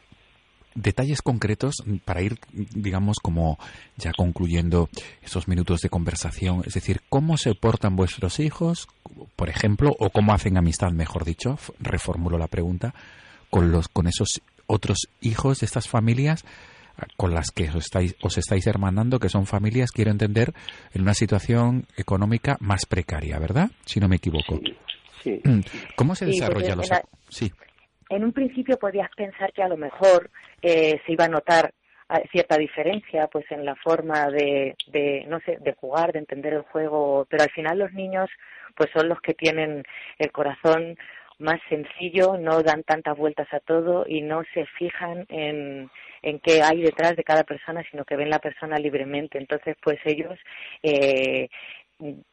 detalles 0.74 1.22
concretos 1.22 1.76
para 2.06 2.24
ir, 2.24 2.40
digamos, 2.52 3.18
como 3.22 3.60
ya 3.98 4.14
concluyendo 4.18 4.90
esos 5.22 5.48
minutos 5.48 5.82
de 5.82 5.90
conversación. 5.90 6.64
Es 6.66 6.74
decir, 6.74 7.02
¿cómo 7.08 7.38
se 7.38 7.54
portan 7.54 7.96
vuestros 7.96 8.40
hijos, 8.40 8.88
por 9.36 9.50
ejemplo, 9.50 9.92
o 10.00 10.10
cómo 10.10 10.34
hacen 10.34 10.58
amistad, 10.58 10.92
mejor 10.92 11.24
dicho? 11.24 11.60
Reformulo 11.80 12.40
la 12.40 12.48
pregunta 12.48 12.96
con 13.52 13.72
los 13.72 13.90
con 13.90 14.08
esos 14.08 14.42
otros 14.66 15.08
hijos 15.22 15.60
de 15.60 15.68
estas 15.68 15.88
familias 15.88 16.44
con 17.16 17.34
las 17.34 17.52
que 17.52 17.70
os 17.70 17.76
estáis, 17.76 18.16
os 18.22 18.38
estáis 18.38 18.66
hermanando, 18.68 19.20
que 19.20 19.30
son 19.30 19.46
familias, 19.46 19.92
quiero 19.92 20.12
entender, 20.12 20.54
en 20.94 21.02
una 21.04 21.14
situación 21.14 21.86
económica 21.98 22.58
más 22.60 22.86
precaria, 22.86 23.40
¿verdad? 23.40 23.70
Si 23.86 24.00
no 24.00 24.08
me 24.08 24.16
equivoco. 24.18 24.60
Sí. 25.24 25.42
¿Cómo 25.96 26.16
se 26.16 26.26
Sí, 26.26 26.32
desarrolla 26.32 26.76
los... 26.76 26.90
en 26.92 26.98
la- 26.98 27.04
Sí, 27.30 27.52
En 28.10 28.24
un 28.24 28.32
principio 28.34 28.78
podías 28.78 29.10
pensar 29.16 29.52
que 29.54 29.62
a 29.64 29.68
lo 29.68 29.78
mejor 29.78 30.30
eh, 30.62 31.00
se 31.06 31.12
iba 31.12 31.26
a 31.26 31.30
notar 31.30 31.74
ah, 32.10 32.22
cierta 32.32 32.58
diferencia 32.58 33.28
pues 33.28 33.46
en 33.52 33.66
la 33.66 33.76
forma 33.76 34.28
de, 34.28 34.76
de 34.88 35.26
no 35.28 35.40
sé 35.42 35.58
de 35.60 35.74
jugar 35.74 36.14
de 36.14 36.20
entender 36.20 36.54
el 36.54 36.62
juego 36.62 37.28
pero 37.30 37.44
al 37.44 37.52
final 37.52 37.80
los 37.80 37.92
niños 37.94 38.30
pues 38.78 38.90
son 38.94 39.10
los 39.10 39.20
que 39.22 39.34
tienen 39.34 39.84
el 40.20 40.32
corazón 40.32 40.96
más 41.40 41.60
sencillo 41.70 42.38
no 42.38 42.64
dan 42.64 42.84
tantas 42.84 43.18
vueltas 43.18 43.48
a 43.54 43.60
todo 43.60 44.06
y 44.08 44.22
no 44.22 44.44
se 44.54 44.66
fijan 44.78 45.26
en 45.30 45.90
en 46.24 46.40
qué 46.40 46.64
hay 46.64 46.82
detrás 46.82 47.16
de 47.16 47.24
cada 47.24 47.44
persona 47.44 47.84
sino 47.92 48.04
que 48.04 48.16
ven 48.16 48.30
la 48.30 48.40
persona 48.40 48.78
libremente. 48.78 49.38
Entonces 49.38 49.76
pues 49.82 50.00
ellos 50.06 50.38
eh, 50.84 51.50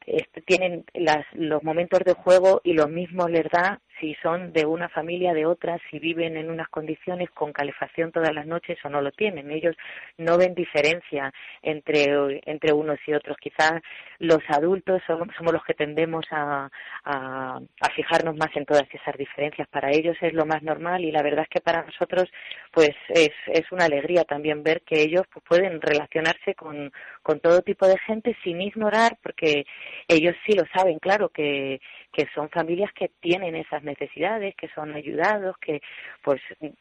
este, 0.06 0.42
tienen 0.42 0.84
las, 0.92 1.24
los 1.32 1.62
momentos 1.62 2.00
de 2.04 2.12
juego 2.12 2.60
y 2.64 2.74
los 2.74 2.90
mismos 2.90 3.30
les 3.30 3.44
da 3.50 3.80
si 4.00 4.14
son 4.22 4.52
de 4.52 4.66
una 4.66 4.88
familia, 4.88 5.32
de 5.32 5.46
otra, 5.46 5.78
si 5.90 5.98
viven 5.98 6.36
en 6.36 6.50
unas 6.50 6.68
condiciones 6.68 7.30
con 7.30 7.52
calefacción 7.52 8.12
todas 8.12 8.34
las 8.34 8.46
noches 8.46 8.78
o 8.84 8.88
no 8.88 9.00
lo 9.00 9.12
tienen. 9.12 9.50
Ellos 9.50 9.76
no 10.18 10.36
ven 10.38 10.54
diferencia 10.54 11.32
entre, 11.62 12.40
entre 12.46 12.72
unos 12.72 12.98
y 13.06 13.14
otros. 13.14 13.36
Quizás 13.38 13.80
los 14.18 14.40
adultos 14.48 15.02
somos, 15.06 15.28
los 15.52 15.64
que 15.64 15.74
tendemos 15.74 16.24
a, 16.30 16.70
a, 17.04 17.60
a 17.80 17.90
fijarnos 17.94 18.36
más 18.36 18.54
en 18.54 18.64
todas 18.66 18.88
esas 18.92 19.16
diferencias. 19.16 19.68
Para 19.68 19.90
ellos 19.90 20.16
es 20.20 20.32
lo 20.32 20.46
más 20.46 20.62
normal 20.62 21.04
y 21.04 21.12
la 21.12 21.22
verdad 21.22 21.44
es 21.44 21.48
que 21.48 21.60
para 21.60 21.82
nosotros 21.82 22.30
pues 22.72 22.90
es, 23.08 23.30
es 23.46 23.70
una 23.70 23.84
alegría 23.84 24.24
también 24.24 24.62
ver 24.62 24.82
que 24.82 25.00
ellos 25.02 25.22
pues, 25.32 25.44
pueden 25.48 25.80
relacionarse 25.80 26.54
con, 26.54 26.92
con 27.22 27.40
todo 27.40 27.62
tipo 27.62 27.86
de 27.86 27.98
gente 27.98 28.36
sin 28.42 28.60
ignorar, 28.60 29.16
porque 29.22 29.64
ellos 30.08 30.34
sí 30.44 30.54
lo 30.54 30.64
saben, 30.74 30.98
claro, 30.98 31.28
que, 31.28 31.80
que 32.12 32.26
son 32.34 32.50
familias 32.50 32.90
que 32.92 33.10
tienen 33.20 33.54
esas 33.54 33.82
necesidades, 33.84 34.54
que 34.56 34.68
son 34.68 34.94
ayudados, 34.94 35.56
que 35.58 35.80
pues 36.22 36.40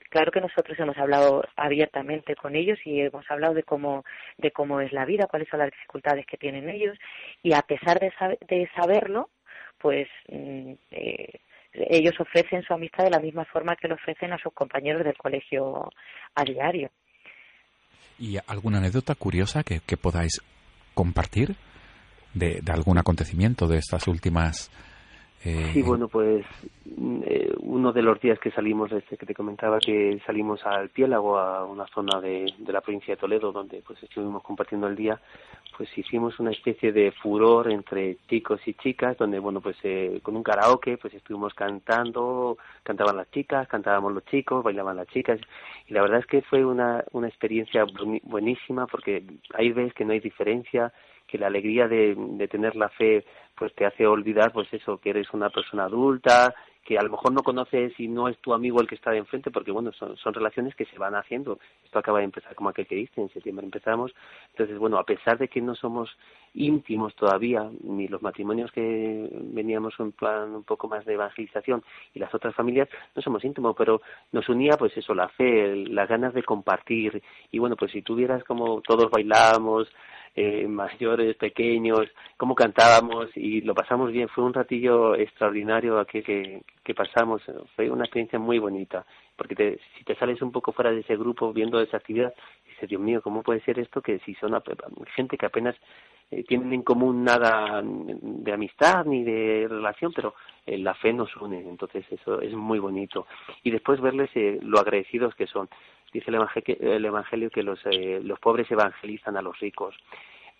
claro 0.09 0.31
que 0.31 0.41
nosotros 0.41 0.79
hemos 0.79 0.97
hablado 0.97 1.43
abiertamente 1.55 2.35
con 2.35 2.55
ellos 2.55 2.79
y 2.85 3.01
hemos 3.01 3.29
hablado 3.29 3.53
de 3.53 3.63
cómo 3.63 4.03
de 4.37 4.51
cómo 4.51 4.79
es 4.81 4.91
la 4.91 5.05
vida, 5.05 5.27
cuáles 5.27 5.49
son 5.49 5.59
las 5.59 5.71
dificultades 5.71 6.25
que 6.25 6.37
tienen 6.37 6.69
ellos 6.69 6.97
y 7.41 7.53
a 7.53 7.61
pesar 7.61 7.99
de, 7.99 8.11
sab- 8.13 8.39
de 8.47 8.69
saberlo, 8.75 9.29
pues 9.77 10.07
mm, 10.29 10.73
eh, 10.91 11.39
ellos 11.73 12.13
ofrecen 12.19 12.63
su 12.63 12.73
amistad 12.73 13.03
de 13.03 13.09
la 13.09 13.19
misma 13.19 13.45
forma 13.45 13.75
que 13.75 13.87
lo 13.87 13.95
ofrecen 13.95 14.31
a 14.31 14.37
sus 14.37 14.53
compañeros 14.53 15.03
del 15.03 15.17
colegio 15.17 15.89
a 16.35 16.43
diario. 16.43 16.89
¿Y 18.19 18.37
alguna 18.47 18.77
anécdota 18.77 19.15
curiosa 19.15 19.63
que, 19.63 19.79
que 19.85 19.97
podáis 19.97 20.39
compartir 20.93 21.55
de, 22.33 22.61
de 22.61 22.71
algún 22.71 22.97
acontecimiento 22.97 23.67
de 23.67 23.77
estas 23.77 24.07
últimas... 24.07 24.71
eh, 25.43 25.69
Sí, 25.73 25.81
bueno, 25.81 26.07
pues 26.07 26.45
mm, 26.85 27.21
eh, 27.25 27.53
uno 27.59 27.91
de 27.91 28.01
los 28.01 28.19
días 28.19 28.39
que 28.39 28.51
salimos, 28.51 28.91
este 28.91 29.17
que 29.17 29.25
te 29.25 29.35
comentaba, 29.35 29.79
que 29.79 30.21
salimos 30.25 30.65
al 30.65 30.89
Piélago, 30.89 31.37
a 31.37 31.65
una 31.65 31.87
zona 31.87 32.19
de, 32.21 32.45
de 32.57 32.73
la 32.73 32.81
provincia 32.81 33.15
de 33.15 33.19
Toledo, 33.19 33.51
donde 33.51 33.81
pues 33.85 34.01
estuvimos 34.03 34.43
compartiendo 34.43 34.87
el 34.87 34.95
día, 34.95 35.19
pues 35.77 35.89
hicimos 35.97 36.39
una 36.39 36.51
especie 36.51 36.91
de 36.91 37.11
furor 37.11 37.71
entre 37.71 38.17
chicos 38.29 38.61
y 38.65 38.73
chicas, 38.75 39.17
donde, 39.17 39.39
bueno, 39.39 39.61
pues 39.61 39.75
eh, 39.83 40.19
con 40.21 40.35
un 40.35 40.43
karaoke, 40.43 40.97
pues 40.97 41.13
estuvimos 41.13 41.53
cantando, 41.53 42.57
cantaban 42.83 43.17
las 43.17 43.29
chicas, 43.31 43.67
cantábamos 43.67 44.13
los 44.13 44.25
chicos, 44.25 44.63
bailaban 44.63 44.97
las 44.97 45.07
chicas, 45.07 45.39
y 45.87 45.93
la 45.93 46.01
verdad 46.01 46.19
es 46.19 46.25
que 46.25 46.41
fue 46.41 46.63
una, 46.65 47.03
una 47.11 47.27
experiencia 47.27 47.85
buenísima, 48.23 48.87
porque 48.87 49.23
ahí 49.53 49.71
ves 49.71 49.93
que 49.93 50.05
no 50.05 50.13
hay 50.13 50.19
diferencia, 50.19 50.93
que 51.33 51.39
la 51.39 51.47
alegría 51.47 51.87
de, 51.87 52.13
de 52.15 52.47
tener 52.47 52.75
la 52.75 52.89
fe 52.89 53.25
pues 53.55 53.73
te 53.73 53.87
hace 53.87 54.05
olvidar 54.05 54.51
pues 54.51 54.71
eso 54.71 54.99
que 54.99 55.09
eres 55.09 55.33
una 55.33 55.49
persona 55.49 55.85
adulta 55.85 56.53
que 56.83 56.97
a 56.97 57.01
lo 57.01 57.09
mejor 57.09 57.31
no 57.31 57.43
conoces 57.43 57.97
y 57.97 58.07
no 58.07 58.27
es 58.27 58.37
tu 58.39 58.53
amigo 58.53 58.81
el 58.81 58.87
que 58.87 58.95
está 58.95 59.11
de 59.11 59.17
enfrente 59.17 59.51
porque 59.51 59.71
bueno 59.71 59.93
son, 59.93 60.17
son 60.17 60.33
relaciones 60.33 60.75
que 60.75 60.85
se 60.85 60.99
van 60.99 61.15
haciendo. 61.15 61.57
Esto 61.85 61.99
acaba 61.99 62.19
de 62.19 62.25
empezar 62.25 62.53
como 62.55 62.69
aquel 62.69 62.85
que 62.85 62.95
dice 62.95 63.21
en 63.21 63.29
septiembre 63.29 63.65
empezamos. 63.65 64.13
Entonces 64.49 64.77
bueno 64.77 64.97
a 64.97 65.05
pesar 65.05 65.37
de 65.37 65.47
que 65.47 65.61
no 65.61 65.75
somos 65.75 66.09
íntimos 66.53 67.15
todavía 67.15 67.69
ni 67.83 68.07
los 68.07 68.21
matrimonios 68.21 68.71
que 68.71 69.29
veníamos 69.31 69.93
en 69.99 70.11
plan 70.11 70.53
un 70.53 70.63
poco 70.63 70.87
más 70.87 71.05
de 71.05 71.13
evangelización 71.13 71.83
y 72.13 72.19
las 72.19 72.33
otras 72.35 72.53
familias 72.53 72.89
no 73.15 73.21
somos 73.21 73.43
íntimos 73.45 73.75
pero 73.77 74.01
nos 74.33 74.47
unía 74.49 74.75
pues 74.77 74.95
eso 74.97 75.13
la 75.13 75.29
fe 75.29 75.75
las 75.87 76.09
ganas 76.09 76.33
de 76.33 76.43
compartir. 76.43 77.23
Y 77.51 77.59
bueno 77.59 77.77
pues 77.77 77.91
si 77.91 78.01
tuvieras 78.01 78.43
como 78.43 78.81
todos 78.81 79.09
bailábamos 79.09 79.87
eh, 80.35 80.67
mayores, 80.67 81.35
pequeños, 81.35 82.07
cómo 82.37 82.55
cantábamos 82.55 83.29
y 83.35 83.61
lo 83.61 83.75
pasamos 83.75 84.11
bien. 84.11 84.29
Fue 84.29 84.43
un 84.43 84.53
ratillo 84.53 85.15
extraordinario 85.15 85.99
aquí 85.99 86.23
que, 86.23 86.63
que 86.83 86.93
pasamos. 86.95 87.41
Fue 87.75 87.89
una 87.89 88.05
experiencia 88.05 88.39
muy 88.39 88.59
bonita. 88.59 89.05
Porque 89.35 89.55
te, 89.55 89.79
si 89.97 90.03
te 90.03 90.15
sales 90.15 90.41
un 90.41 90.51
poco 90.51 90.71
fuera 90.71 90.91
de 90.91 90.99
ese 91.01 91.15
grupo 91.17 91.53
viendo 91.53 91.79
esa 91.79 91.97
actividad, 91.97 92.33
dices, 92.67 92.89
Dios 92.89 93.01
mío, 93.01 93.21
¿cómo 93.21 93.43
puede 93.43 93.61
ser 93.61 93.79
esto 93.79 94.01
que 94.01 94.19
si 94.19 94.35
son 94.35 94.53
gente 95.15 95.37
que 95.37 95.45
apenas 95.45 95.75
eh, 96.39 96.43
tienen 96.43 96.73
en 96.73 96.81
común 96.83 97.23
nada 97.23 97.81
de 97.83 98.53
amistad 98.53 99.05
ni 99.05 99.23
de 99.23 99.67
relación, 99.69 100.11
pero 100.13 100.35
eh, 100.65 100.77
la 100.77 100.93
fe 100.93 101.11
nos 101.13 101.35
une, 101.37 101.59
entonces 101.59 102.05
eso 102.09 102.41
es 102.41 102.53
muy 102.53 102.79
bonito. 102.79 103.27
Y 103.63 103.71
después 103.71 103.99
verles 103.99 104.29
eh, 104.35 104.59
lo 104.61 104.79
agradecidos 104.79 105.35
que 105.35 105.47
son. 105.47 105.69
Dice 106.13 106.29
el 106.29 106.35
Evangelio, 106.35 106.77
el 106.79 107.05
evangelio 107.05 107.49
que 107.49 107.63
los, 107.63 107.79
eh, 107.85 108.21
los 108.23 108.39
pobres 108.39 108.69
evangelizan 108.71 109.35
a 109.35 109.41
los 109.41 109.59
ricos. 109.59 109.95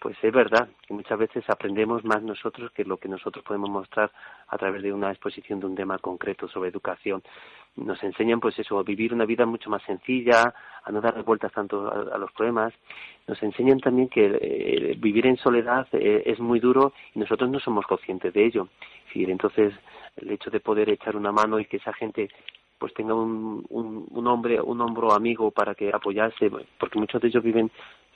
Pues 0.04 0.18
es 0.22 0.34
verdad 0.34 0.68
que 0.86 0.94
muchas 0.94 1.18
veces 1.18 1.46
aprendemos 1.50 2.04
más 2.04 2.22
nosotros 2.22 2.74
que 2.74 2.84
lo 2.84 2.98
que 2.98 3.08
nosotros 3.08 3.42
podemos 3.46 3.70
mostrar 3.70 4.12
a 4.50 4.58
través 4.58 4.84
de 4.84 4.92
una 4.92 5.10
exposición 5.10 5.62
de 5.62 5.66
un 5.66 5.76
tema 5.76 5.98
concreto 5.98 6.50
sobre 6.50 6.70
educación. 6.72 7.24
Nos 7.78 8.04
enseñan 8.04 8.42
pues 8.42 8.60
eso, 8.60 8.78
a 8.78 8.84
vivir 8.84 9.14
una 9.14 9.24
vida 9.24 9.46
mucho 9.46 9.70
más 9.70 9.82
sencilla, 9.84 10.54
a 10.84 10.92
no 10.92 11.00
dar 11.00 11.24
vueltas 11.24 11.54
tanto 11.54 11.90
a, 11.90 12.18
los 12.18 12.34
problemas. 12.34 12.74
Nos 13.30 13.42
enseñan 13.44 13.80
también 13.80 14.10
que 14.10 14.26
eh, 14.26 14.96
vivir 14.98 15.26
en 15.26 15.38
soledad 15.38 15.88
eh, 15.94 16.24
es 16.26 16.38
muy 16.38 16.60
duro 16.60 16.92
y 17.16 17.20
nosotros 17.20 17.50
no 17.50 17.62
somos 17.62 17.88
conscientes 17.88 18.34
de 18.34 18.46
ello. 18.46 18.68
Entonces 19.16 19.74
el 20.18 20.32
hecho 20.32 20.50
de 20.50 20.60
poder 20.60 20.90
echar 20.90 21.16
una 21.16 21.32
mano 21.32 21.62
y 21.62 21.66
que 21.66 21.78
esa 21.78 21.94
gente 21.94 22.28
pues 22.78 22.94
tenga 22.94 23.14
un, 23.14 23.66
un, 23.70 24.06
un 24.12 24.28
hombre, 24.28 24.60
un 24.60 24.82
hombro 24.82 25.14
amigo 25.14 25.52
para 25.52 25.74
que 25.74 25.92
apoyarse, 25.94 26.52
porque 26.78 27.00
muchos 27.00 27.22
de 27.22 27.30
ellos 27.30 27.42
viven 27.42 27.72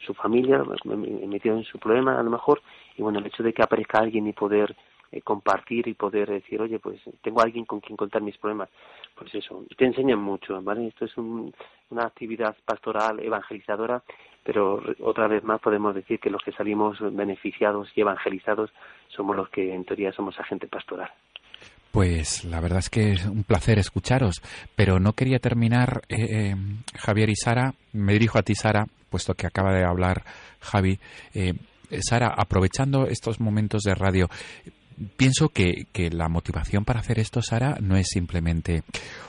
su 0.05 0.13
familia, 0.13 0.63
metidos 0.83 1.59
en 1.59 1.63
su 1.65 1.79
problema 1.79 2.19
a 2.19 2.23
lo 2.23 2.29
mejor, 2.29 2.61
y 2.97 3.01
bueno, 3.01 3.19
el 3.19 3.25
hecho 3.27 3.43
de 3.43 3.53
que 3.53 3.63
aparezca 3.63 3.99
alguien 3.99 4.27
y 4.27 4.33
poder 4.33 4.75
eh, 5.11 5.21
compartir 5.21 5.87
y 5.87 5.93
poder 5.93 6.29
decir, 6.29 6.61
oye, 6.61 6.79
pues 6.79 6.99
tengo 7.21 7.41
alguien 7.41 7.65
con 7.65 7.79
quien 7.79 7.95
contar 7.95 8.21
mis 8.21 8.37
problemas, 8.37 8.69
pues 9.15 9.33
eso, 9.35 9.63
te 9.77 9.85
enseñan 9.85 10.19
mucho, 10.19 10.61
¿vale? 10.61 10.87
Esto 10.87 11.05
es 11.05 11.17
un, 11.17 11.53
una 11.89 12.03
actividad 12.03 12.55
pastoral, 12.65 13.19
evangelizadora, 13.19 14.03
pero 14.43 14.81
otra 15.01 15.27
vez 15.27 15.43
más 15.43 15.61
podemos 15.61 15.95
decir 15.95 16.19
que 16.19 16.29
los 16.29 16.41
que 16.43 16.51
salimos 16.51 16.97
beneficiados 17.15 17.89
y 17.95 18.01
evangelizados 18.01 18.71
somos 19.07 19.35
los 19.35 19.49
que 19.49 19.73
en 19.73 19.85
teoría 19.85 20.11
somos 20.11 20.39
agente 20.39 20.67
pastoral. 20.67 21.09
Pues 21.91 22.43
la 22.43 22.59
verdad 22.59 22.79
es 22.79 22.89
que 22.89 23.13
es 23.13 23.25
un 23.25 23.43
placer 23.43 23.79
escucharos, 23.79 24.41
pero 24.75 24.99
no 24.99 25.13
quería 25.13 25.39
terminar, 25.39 26.01
eh, 26.09 26.51
eh, 26.51 26.55
Javier 26.97 27.29
y 27.29 27.35
Sara, 27.35 27.73
me 27.93 28.13
dirijo 28.13 28.37
a 28.37 28.43
ti 28.43 28.55
Sara, 28.55 28.85
puesto 29.09 29.33
que 29.33 29.47
acaba 29.47 29.73
de 29.73 29.85
hablar 29.85 30.23
Javi. 30.59 30.99
Eh, 31.33 31.53
Sara, 32.01 32.33
aprovechando 32.35 33.07
estos 33.07 33.39
momentos 33.39 33.83
de 33.83 33.95
radio, 33.95 34.29
pienso 35.15 35.49
que, 35.49 35.87
la 36.11 36.29
motivación 36.29 36.85
para 36.85 36.99
hacer 36.99 37.19
esto, 37.19 37.41
Sara, 37.41 37.77
no 37.81 37.97
es 37.97 38.07
simplemente 38.09 38.83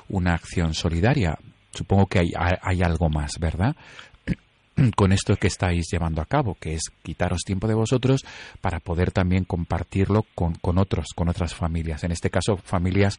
una 0.08 0.34
acción 0.34 0.74
solidaria. 0.74 1.38
Supongo 1.72 2.06
que 2.06 2.18
hay 2.18 2.82
algo 2.82 3.08
más, 3.08 3.38
¿verdad? 3.38 3.76
con 4.96 5.12
esto 5.12 5.36
que 5.36 5.48
estáis 5.48 5.86
llevando 5.90 6.22
a 6.22 6.26
cabo, 6.26 6.56
que 6.58 6.74
es 6.74 6.82
quitaros 7.02 7.42
tiempo 7.44 7.66
de 7.68 7.74
vosotros 7.74 8.24
para 8.60 8.80
poder 8.80 9.10
también 9.10 9.44
compartirlo 9.44 10.24
con, 10.34 10.54
con 10.54 10.78
otros, 10.78 11.08
con 11.14 11.28
otras 11.28 11.54
familias. 11.54 12.04
En 12.04 12.12
este 12.12 12.30
caso, 12.30 12.56
familias 12.56 13.16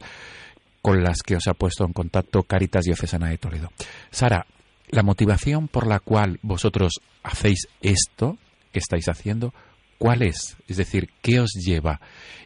con 0.82 1.02
las 1.02 1.22
que 1.22 1.36
os 1.36 1.46
ha 1.46 1.54
puesto 1.54 1.84
en 1.84 1.92
contacto 1.92 2.42
Caritas 2.42 2.84
Diocesana 2.84 3.28
de 3.28 3.38
Toledo. 3.38 3.70
Sara, 4.10 4.46
la 4.90 5.02
motivación 5.02 5.68
por 5.68 5.86
la 5.86 6.00
cual 6.00 6.38
vosotros 6.42 7.00
hacéis 7.22 7.68
esto 7.82 8.36
que 8.72 8.78
estáis 8.78 9.08
haciendo, 9.08 9.52
¿cuál 9.98 10.22
es? 10.22 10.56
Es 10.68 10.76
decir, 10.76 11.10
¿qué 11.22 11.40
os 11.40 11.52
lleva? 11.54 12.00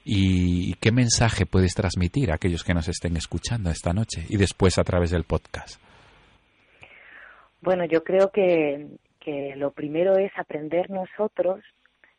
¿Y 0.05 0.75
qué 0.75 0.93
mensaje 0.93 1.47
puedes 1.47 1.75
transmitir 1.75 2.31
a 2.31 2.35
aquellos 2.35 2.65
que 2.65 2.75
nos 2.75 2.89
estén 2.89 3.17
escuchando 3.17 3.71
esta 3.71 3.93
noche 3.93 4.25
y 4.29 4.37
después 4.37 4.79
a 4.79 4.85
través 4.85 5.11
del 5.11 5.25
podcast? 5.25 5.81
Bueno, 7.61 7.85
yo 7.87 8.05
creo 8.05 8.31
que, 8.31 8.89
que 9.21 9.55
lo 9.57 9.71
primero 9.71 10.19
es 10.19 10.33
aprender 10.37 10.91
nosotros 10.91 11.61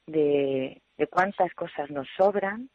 de, 0.08 0.82
cuántas 1.12 1.54
cosas 1.54 1.92
nos 1.92 2.08
sobran 2.18 2.70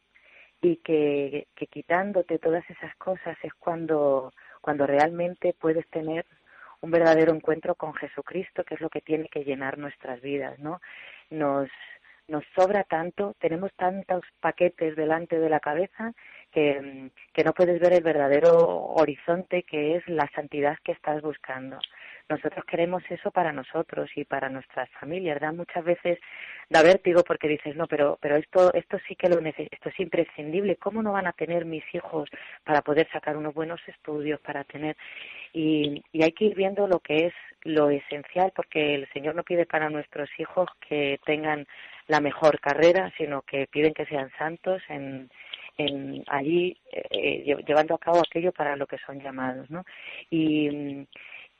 y 0.61 0.77
que, 0.77 1.47
que 1.55 1.67
quitándote 1.67 2.39
todas 2.39 2.63
esas 2.69 2.95
cosas 2.95 3.37
es 3.43 3.53
cuando, 3.55 4.31
cuando 4.61 4.85
realmente 4.85 5.53
puedes 5.59 5.87
tener 5.89 6.25
un 6.81 6.91
verdadero 6.91 7.33
encuentro 7.33 7.75
con 7.75 7.93
Jesucristo, 7.93 8.63
que 8.63 8.75
es 8.75 8.81
lo 8.81 8.89
que 8.89 9.01
tiene 9.01 9.27
que 9.29 9.43
llenar 9.43 9.77
nuestras 9.77 10.21
vidas, 10.21 10.59
¿no? 10.59 10.81
Nos, 11.29 11.69
nos 12.27 12.43
sobra 12.55 12.83
tanto, 12.83 13.35
tenemos 13.39 13.71
tantos 13.73 14.23
paquetes 14.39 14.95
delante 14.95 15.39
de 15.39 15.49
la 15.49 15.59
cabeza 15.59 16.13
que, 16.51 17.11
que 17.33 17.43
no 17.43 17.53
puedes 17.53 17.79
ver 17.79 17.93
el 17.93 18.03
verdadero 18.03 18.57
horizonte 18.95 19.63
que 19.63 19.95
es 19.95 20.07
la 20.07 20.29
santidad 20.35 20.77
que 20.83 20.91
estás 20.91 21.21
buscando. 21.21 21.79
Nosotros 22.31 22.63
queremos 22.65 23.03
eso 23.09 23.29
para 23.31 23.51
nosotros 23.51 24.09
y 24.15 24.23
para 24.25 24.49
nuestras 24.49 24.89
familias, 24.99 25.35
¿verdad? 25.35 25.53
Muchas 25.53 25.83
veces 25.83 26.17
da 26.69 26.81
vértigo 26.81 27.23
porque 27.23 27.47
dices, 27.47 27.75
no, 27.75 27.85
pero, 27.87 28.17
pero 28.21 28.35
esto, 28.37 28.73
esto 28.73 28.97
sí 29.07 29.15
que 29.15 29.29
lo 29.29 29.41
nece- 29.41 29.67
esto 29.69 29.89
es 29.89 29.99
imprescindible. 29.99 30.77
¿Cómo 30.77 31.03
no 31.03 31.11
van 31.11 31.27
a 31.27 31.33
tener 31.33 31.65
mis 31.65 31.83
hijos 31.93 32.29
para 32.63 32.81
poder 32.81 33.07
sacar 33.11 33.35
unos 33.37 33.53
buenos 33.53 33.81
estudios, 33.87 34.39
para 34.39 34.63
tener 34.63 34.95
y, 35.53 36.03
y 36.13 36.23
hay 36.23 36.31
que 36.31 36.45
ir 36.45 36.55
viendo 36.55 36.87
lo 36.87 36.99
que 36.99 37.27
es 37.27 37.33
lo 37.63 37.89
esencial 37.89 38.51
porque 38.55 38.95
el 38.95 39.07
Señor 39.13 39.35
no 39.35 39.43
pide 39.43 39.65
para 39.65 39.89
nuestros 39.89 40.29
hijos 40.39 40.67
que 40.87 41.19
tengan 41.25 41.67
la 42.07 42.19
mejor 42.21 42.59
carrera, 42.59 43.11
sino 43.17 43.41
que 43.43 43.67
piden 43.67 43.93
que 43.93 44.05
sean 44.05 44.31
santos 44.37 44.81
en, 44.89 45.29
en 45.77 46.23
allí 46.27 46.77
eh, 46.91 47.43
lle- 47.45 47.65
llevando 47.65 47.95
a 47.95 47.99
cabo 47.99 48.19
aquello 48.19 48.51
para 48.51 48.75
lo 48.75 48.87
que 48.87 48.97
son 49.05 49.19
llamados, 49.21 49.69
¿no? 49.69 49.83
Y 50.29 51.07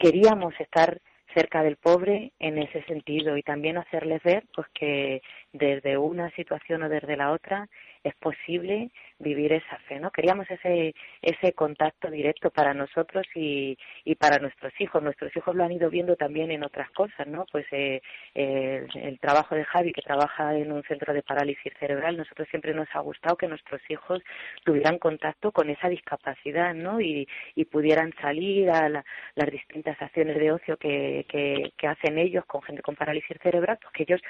queríamos 0.01 0.59
estar 0.59 0.99
cerca 1.33 1.61
del 1.61 1.77
pobre 1.77 2.33
en 2.39 2.57
ese 2.57 2.83
sentido 2.83 3.37
y 3.37 3.43
también 3.43 3.77
hacerles 3.77 4.21
ver 4.23 4.43
pues 4.53 4.67
que 4.73 5.21
desde 5.53 5.97
una 5.97 6.29
situación 6.31 6.83
o 6.83 6.89
desde 6.89 7.15
la 7.15 7.31
otra 7.31 7.69
es 8.03 8.15
posible 8.15 8.89
vivir 9.19 9.53
esa 9.53 9.77
fe, 9.87 9.99
¿no? 9.99 10.11
Queríamos 10.11 10.49
ese 10.49 10.93
ese 11.21 11.53
contacto 11.53 12.09
directo 12.09 12.49
para 12.49 12.73
nosotros 12.73 13.25
y, 13.35 13.77
y 14.05 14.15
para 14.15 14.39
nuestros 14.39 14.73
hijos. 14.79 15.03
Nuestros 15.03 15.35
hijos 15.35 15.55
lo 15.55 15.63
han 15.63 15.71
ido 15.71 15.89
viendo 15.89 16.15
también 16.15 16.51
en 16.51 16.63
otras 16.63 16.89
cosas, 16.91 17.27
¿no? 17.27 17.45
Pues 17.51 17.65
eh, 17.71 18.01
el, 18.33 18.87
el 18.95 19.19
trabajo 19.19 19.55
de 19.55 19.65
Javi, 19.65 19.91
que 19.93 20.01
trabaja 20.01 20.55
en 20.57 20.71
un 20.71 20.83
centro 20.83 21.13
de 21.13 21.21
parálisis 21.23 21.71
cerebral, 21.79 22.17
nosotros 22.17 22.47
siempre 22.49 22.73
nos 22.73 22.87
ha 22.93 22.99
gustado 22.99 23.37
que 23.37 23.47
nuestros 23.47 23.81
hijos 23.89 24.21
tuvieran 24.63 24.97
contacto 24.97 25.51
con 25.51 25.69
esa 25.69 25.89
discapacidad, 25.89 26.73
¿no? 26.73 26.99
Y, 27.01 27.27
y 27.55 27.65
pudieran 27.65 28.13
salir 28.21 28.69
a 28.71 28.89
la- 28.89 29.05
las 29.35 29.51
distintas 29.51 30.01
acciones 30.01 30.37
de 30.37 30.51
ocio 30.51 30.77
que, 30.77 31.25
que, 31.29 31.71
que 31.77 31.87
hacen 31.87 32.17
ellos 32.17 32.45
con 32.45 32.61
gente 32.63 32.81
con 32.81 32.95
parálisis 32.95 33.37
cerebral, 33.41 33.77
pues 33.81 33.93
que 33.93 34.03
ellos 34.03 34.21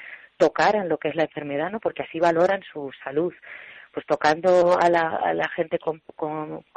tocaran 0.41 0.89
lo 0.89 0.97
que 0.97 1.09
es 1.09 1.15
la 1.15 1.25
enfermedad, 1.29 1.69
¿no? 1.69 1.79
Porque 1.79 2.01
así 2.01 2.19
valoran 2.19 2.63
su 2.73 2.89
salud 3.03 3.31
pues 3.93 4.05
tocando 4.07 4.79
a 4.79 4.89
la, 4.89 5.49
gente 5.55 5.77
con, 5.77 6.01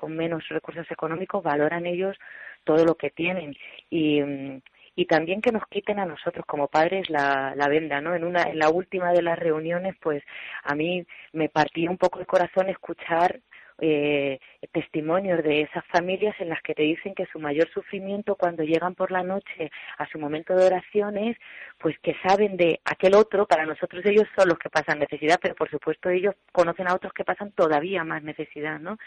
menos 0.09 0.47
recursos 0.49 0.91
económicos, 0.91 1.43
valoran 1.43 1.87
ellos 1.87 2.17
todo 2.65 2.85
lo 2.85 2.97
que 2.97 3.11
tienen 3.11 3.55
y, 3.89 4.21
mm, 4.21 4.61
y 4.97 5.07
también 5.07 5.41
que 5.41 5.53
nos 5.53 5.65
quiten 5.69 5.99
a 6.01 6.07
nosotros 6.07 6.45
como 6.45 6.69
padres 6.69 7.09
la, 7.09 7.55
la 7.57 7.69
venda, 7.69 8.01
¿no? 8.01 8.15
En 8.15 8.25
una, 8.25 8.43
en 8.43 8.59
la 8.59 8.69
última 8.69 9.12
de 9.12 9.23
las 9.23 9.39
reuniones, 9.39 9.95
pues 10.03 10.23
a 10.65 10.75
mí 10.75 11.07
me 11.33 11.49
partía 11.49 11.89
un 11.89 11.99
poco 11.99 12.19
el 12.19 12.27
corazón 12.27 12.69
escuchar 12.69 13.41
eh, 13.81 14.39
testimonios 14.72 15.43
de 15.43 15.62
esas 15.62 15.85
familias 15.87 16.35
en 16.41 16.49
las 16.49 16.62
que 16.62 16.75
te 16.75 16.83
dicen 16.83 17.14
que 17.14 17.27
su 17.27 17.39
mayor 17.39 17.68
sufrimiento 17.72 18.37
cuando 18.37 18.62
llegan 18.62 18.95
por 18.95 19.11
la 19.11 19.22
noche 19.22 19.70
a 19.99 20.07
su 20.07 20.18
momento 20.18 20.55
de 20.55 20.66
oraciones, 20.66 21.37
pues 21.79 21.99
que 22.01 22.14
saben 22.27 22.57
de 22.57 22.81
aquel 22.85 23.14
otro, 23.14 23.47
para 23.47 23.66
nosotros 23.66 24.05
ellos 24.07 24.27
son 24.37 24.49
los 24.49 24.59
que 24.59 24.70
pasan 24.70 24.99
necesidad, 24.99 25.39
pero 25.41 25.55
por 25.55 25.70
supuesto 25.70 26.09
ellos 26.09 26.35
conocen 26.53 26.89
a 26.89 26.95
otros 26.95 27.12
que 27.12 27.25
pasan 27.25 27.53
todavía 27.53 28.05
más 28.05 28.22
necesidad, 28.22 28.79
¿no? 28.79 28.99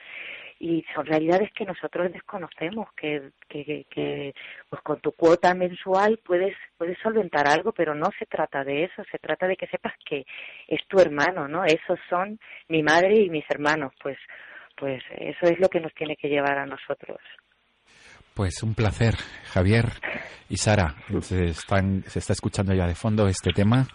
y 0.60 0.84
son 0.96 1.06
realidades 1.06 1.52
que 1.54 1.66
nosotros 1.66 2.12
desconocemos 2.12 2.92
que, 2.94 3.32
que, 3.48 3.86
que, 3.90 4.34
pues 4.70 4.82
con 4.82 5.00
tu 5.00 5.12
cuota 5.12 5.54
mensual 5.54 6.20
puedes 6.24 6.56
puedes 6.78 6.98
solventar 7.00 7.48
algo 7.48 7.72
pero 7.74 7.94
no 7.94 8.10
se 8.18 8.26
trata 8.26 8.64
de 8.64 8.86
eso 8.86 9.04
se 9.12 9.20
trata 9.20 9.48
de 9.48 9.56
que 9.56 9.68
sepas 9.68 9.94
que 10.04 10.26
es 10.68 10.86
tu 10.88 11.00
hermano 11.00 11.48
no 11.48 11.64
esos 11.64 12.00
son 12.10 12.40
mi 12.70 12.82
madre 12.82 13.20
y 13.20 13.30
mis 13.30 13.46
hermanos 13.50 13.94
pues 14.02 14.18
pues 14.78 15.02
eso 15.18 15.48
es 15.48 15.60
lo 15.60 15.70
que 15.70 15.80
nos 15.80 15.94
tiene 15.94 16.16
que 16.16 16.28
llevar 16.28 16.58
a 16.58 16.66
nosotros 16.66 17.20
Pues 18.34 18.62
un 18.64 18.76
placer, 18.76 19.16
Javier 19.52 19.90
y 20.50 20.58
Sara. 20.58 20.96
Se, 21.22 21.46
están, 21.46 22.04
se 22.08 22.20
está 22.20 22.34
escuchando 22.34 22.74
ya 22.74 22.88
de 22.88 22.96
fondo 22.96 23.28
este 23.28 23.52
tema 23.52 23.88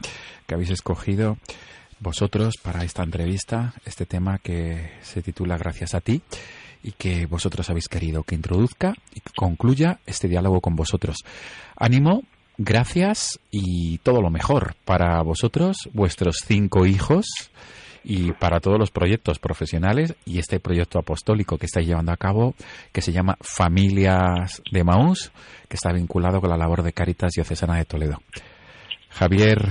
que 0.47 0.55
habéis 0.55 0.71
escogido 0.71 1.37
vosotros 2.01 2.55
para 2.61 2.83
esta 2.83 3.05
entrevista, 3.05 3.75
este 3.85 4.07
tema 4.07 4.39
que 4.39 4.91
se 5.01 5.23
titula 5.23 5.57
Gracias 5.57 5.95
a 5.95 6.01
ti 6.01 6.21
y 6.83 6.93
que 6.93 7.27
vosotros 7.27 7.71
habéis 7.71 7.89
querido 7.89 8.25
que 8.25 8.35
introduzca 8.35 8.95
y 9.15 9.21
que 9.21 9.33
concluya 9.37 10.01
este 10.05 10.27
diálogo 10.27 10.61
con 10.61 10.75
vosotros. 10.75 11.19
Ánimo, 11.77 12.23
gracias 12.59 13.39
y 13.53 13.99
todo 13.99 14.21
lo 14.21 14.31
mejor 14.31 14.75
para 14.85 15.23
vosotros, 15.23 15.89
vuestros 15.93 16.39
cinco 16.45 16.87
hijos 16.87 17.27
y 18.05 18.33
para 18.33 18.61
todos 18.61 18.79
los 18.79 18.91
proyectos 18.91 19.39
profesionales 19.39 20.15
y 20.25 20.39
este 20.39 20.61
proyecto 20.61 20.99
apostólico 20.99 21.59
que 21.59 21.67
estáis 21.67 21.87
llevando 21.87 22.13
a 22.13 22.17
cabo 22.17 22.55
que 22.93 23.01
se 23.01 23.13
llama 23.13 23.37
Familias 23.41 24.63
de 24.71 24.85
Maús, 24.85 25.33
que 25.69 25.77
está 25.77 25.93
vinculado 25.93 26.41
con 26.41 26.51
la 26.51 26.57
labor 26.57 26.83
de 26.83 26.93
Caritas 26.93 27.33
Diocesana 27.33 27.77
de 27.77 27.85
Toledo. 27.85 28.19
Javier 29.11 29.69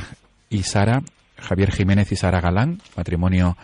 y 0.49 0.63
Sara, 0.63 1.01
Javier 1.37 1.71
Jiménez 1.71 2.11
y 2.11 2.15
Sara 2.15 2.41
Galán, 2.41 2.79
matrimonio 2.95 3.57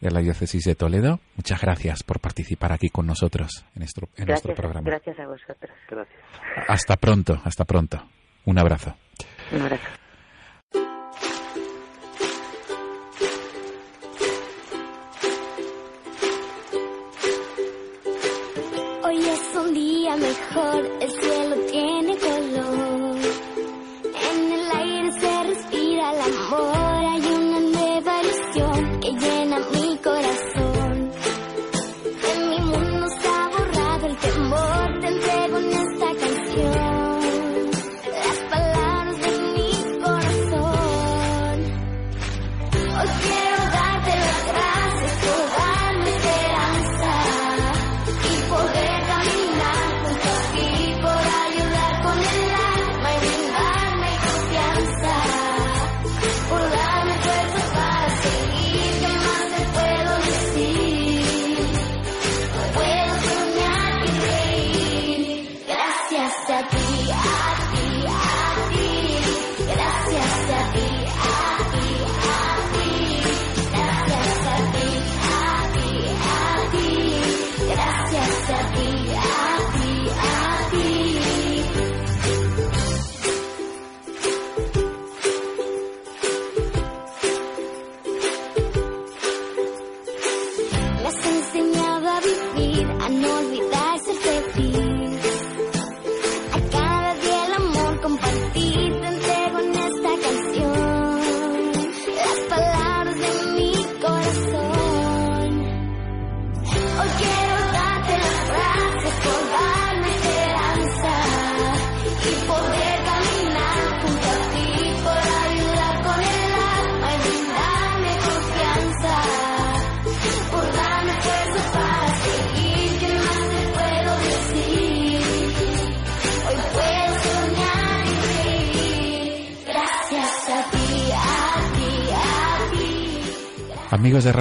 de 0.00 0.10
la 0.10 0.20
Diócesis 0.20 0.64
de 0.64 0.74
Toledo, 0.74 1.20
muchas 1.36 1.60
gracias 1.60 2.02
por 2.02 2.20
participar 2.20 2.72
aquí 2.72 2.88
con 2.88 3.06
nosotros 3.06 3.64
en 3.74 3.80
nuestro, 3.80 4.08
en 4.16 4.26
gracias, 4.26 4.44
nuestro 4.46 4.54
programa. 4.54 4.90
gracias 4.90 5.18
a 5.18 5.26
vosotros 5.26 5.70
Gracias. 5.88 6.20
Hasta 6.68 6.96
pronto, 6.96 7.40
hasta 7.44 7.64
pronto. 7.64 8.02
Un 8.44 8.58
abrazo. 8.58 8.94
un 9.52 9.62
abrazo 9.62 10.03
mejor, 20.16 20.90
el 21.00 21.10
cielo 21.10 21.56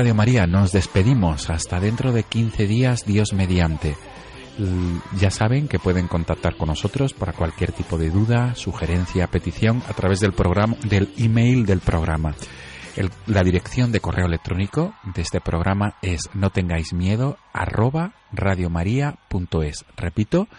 Radio 0.04 0.16
María, 0.16 0.48
nos 0.48 0.74
despedimos 0.74 1.50
hasta 1.50 1.80
dentro 1.80 2.12
de 2.12 2.24
15 2.24 2.68
días, 2.68 3.06
Dios 3.06 3.32
mediante. 3.32 3.96
Ya 5.18 5.32
saben 5.32 5.70
que 5.70 5.80
pueden 5.80 6.10
contactar 6.10 6.58
con 6.58 6.68
nosotros 6.68 7.14
para 7.14 7.32
cualquier 7.32 7.72
tipo 7.72 7.98
de 7.98 8.10
duda, 8.10 8.54
sugerencia, 8.56 9.28
petición 9.28 9.82
a 9.88 9.94
través 9.94 10.20
del 10.20 10.34
programa, 10.34 10.76
del 10.84 11.14
email 11.18 11.66
del 11.66 11.80
programa. 11.80 12.36
La 13.28 13.44
dirección 13.44 13.94
de 13.94 14.02
correo 14.02 14.26
electrónico 14.26 14.94
de 15.16 15.22
este 15.22 15.40
programa 15.40 15.96
es 16.02 16.30
no 16.34 16.50
tengáis 16.50 16.92
miedo 16.92 17.38
arroba 17.54 18.12
radiomaria.es. 18.34 19.86
Repito, 19.96 20.50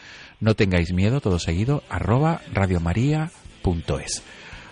no 0.41 0.55
tengáis 0.55 0.95
miedo, 0.95 1.21
todo 1.21 1.39
seguido, 1.39 1.83
arroba 1.91 2.41
radiomaria.es. 2.51 4.23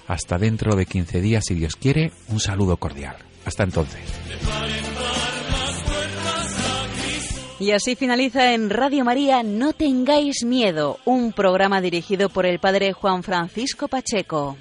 Hasta 0.09 0.39
dentro 0.39 0.77
de 0.77 0.87
15 0.87 1.21
días, 1.21 1.45
si 1.47 1.57
Dios 1.57 1.77
quiere, 1.77 2.13
un 2.29 2.41
saludo 2.41 2.79
cordial. 2.79 3.32
Hasta 3.45 3.65
entonces. 3.65 4.01
Y 7.59 7.71
así 7.71 7.95
finaliza 7.95 8.55
en 8.55 8.71
Radio 8.71 9.05
María 9.05 9.45
No 9.45 9.73
tengáis 9.73 10.45
miedo, 10.45 10.99
un 11.05 11.33
programa 11.33 11.81
dirigido 11.81 12.29
por 12.29 12.45
el 12.45 12.59
padre 12.59 12.93
Juan 12.93 13.23
Francisco 13.23 13.87
Pacheco. 13.87 14.57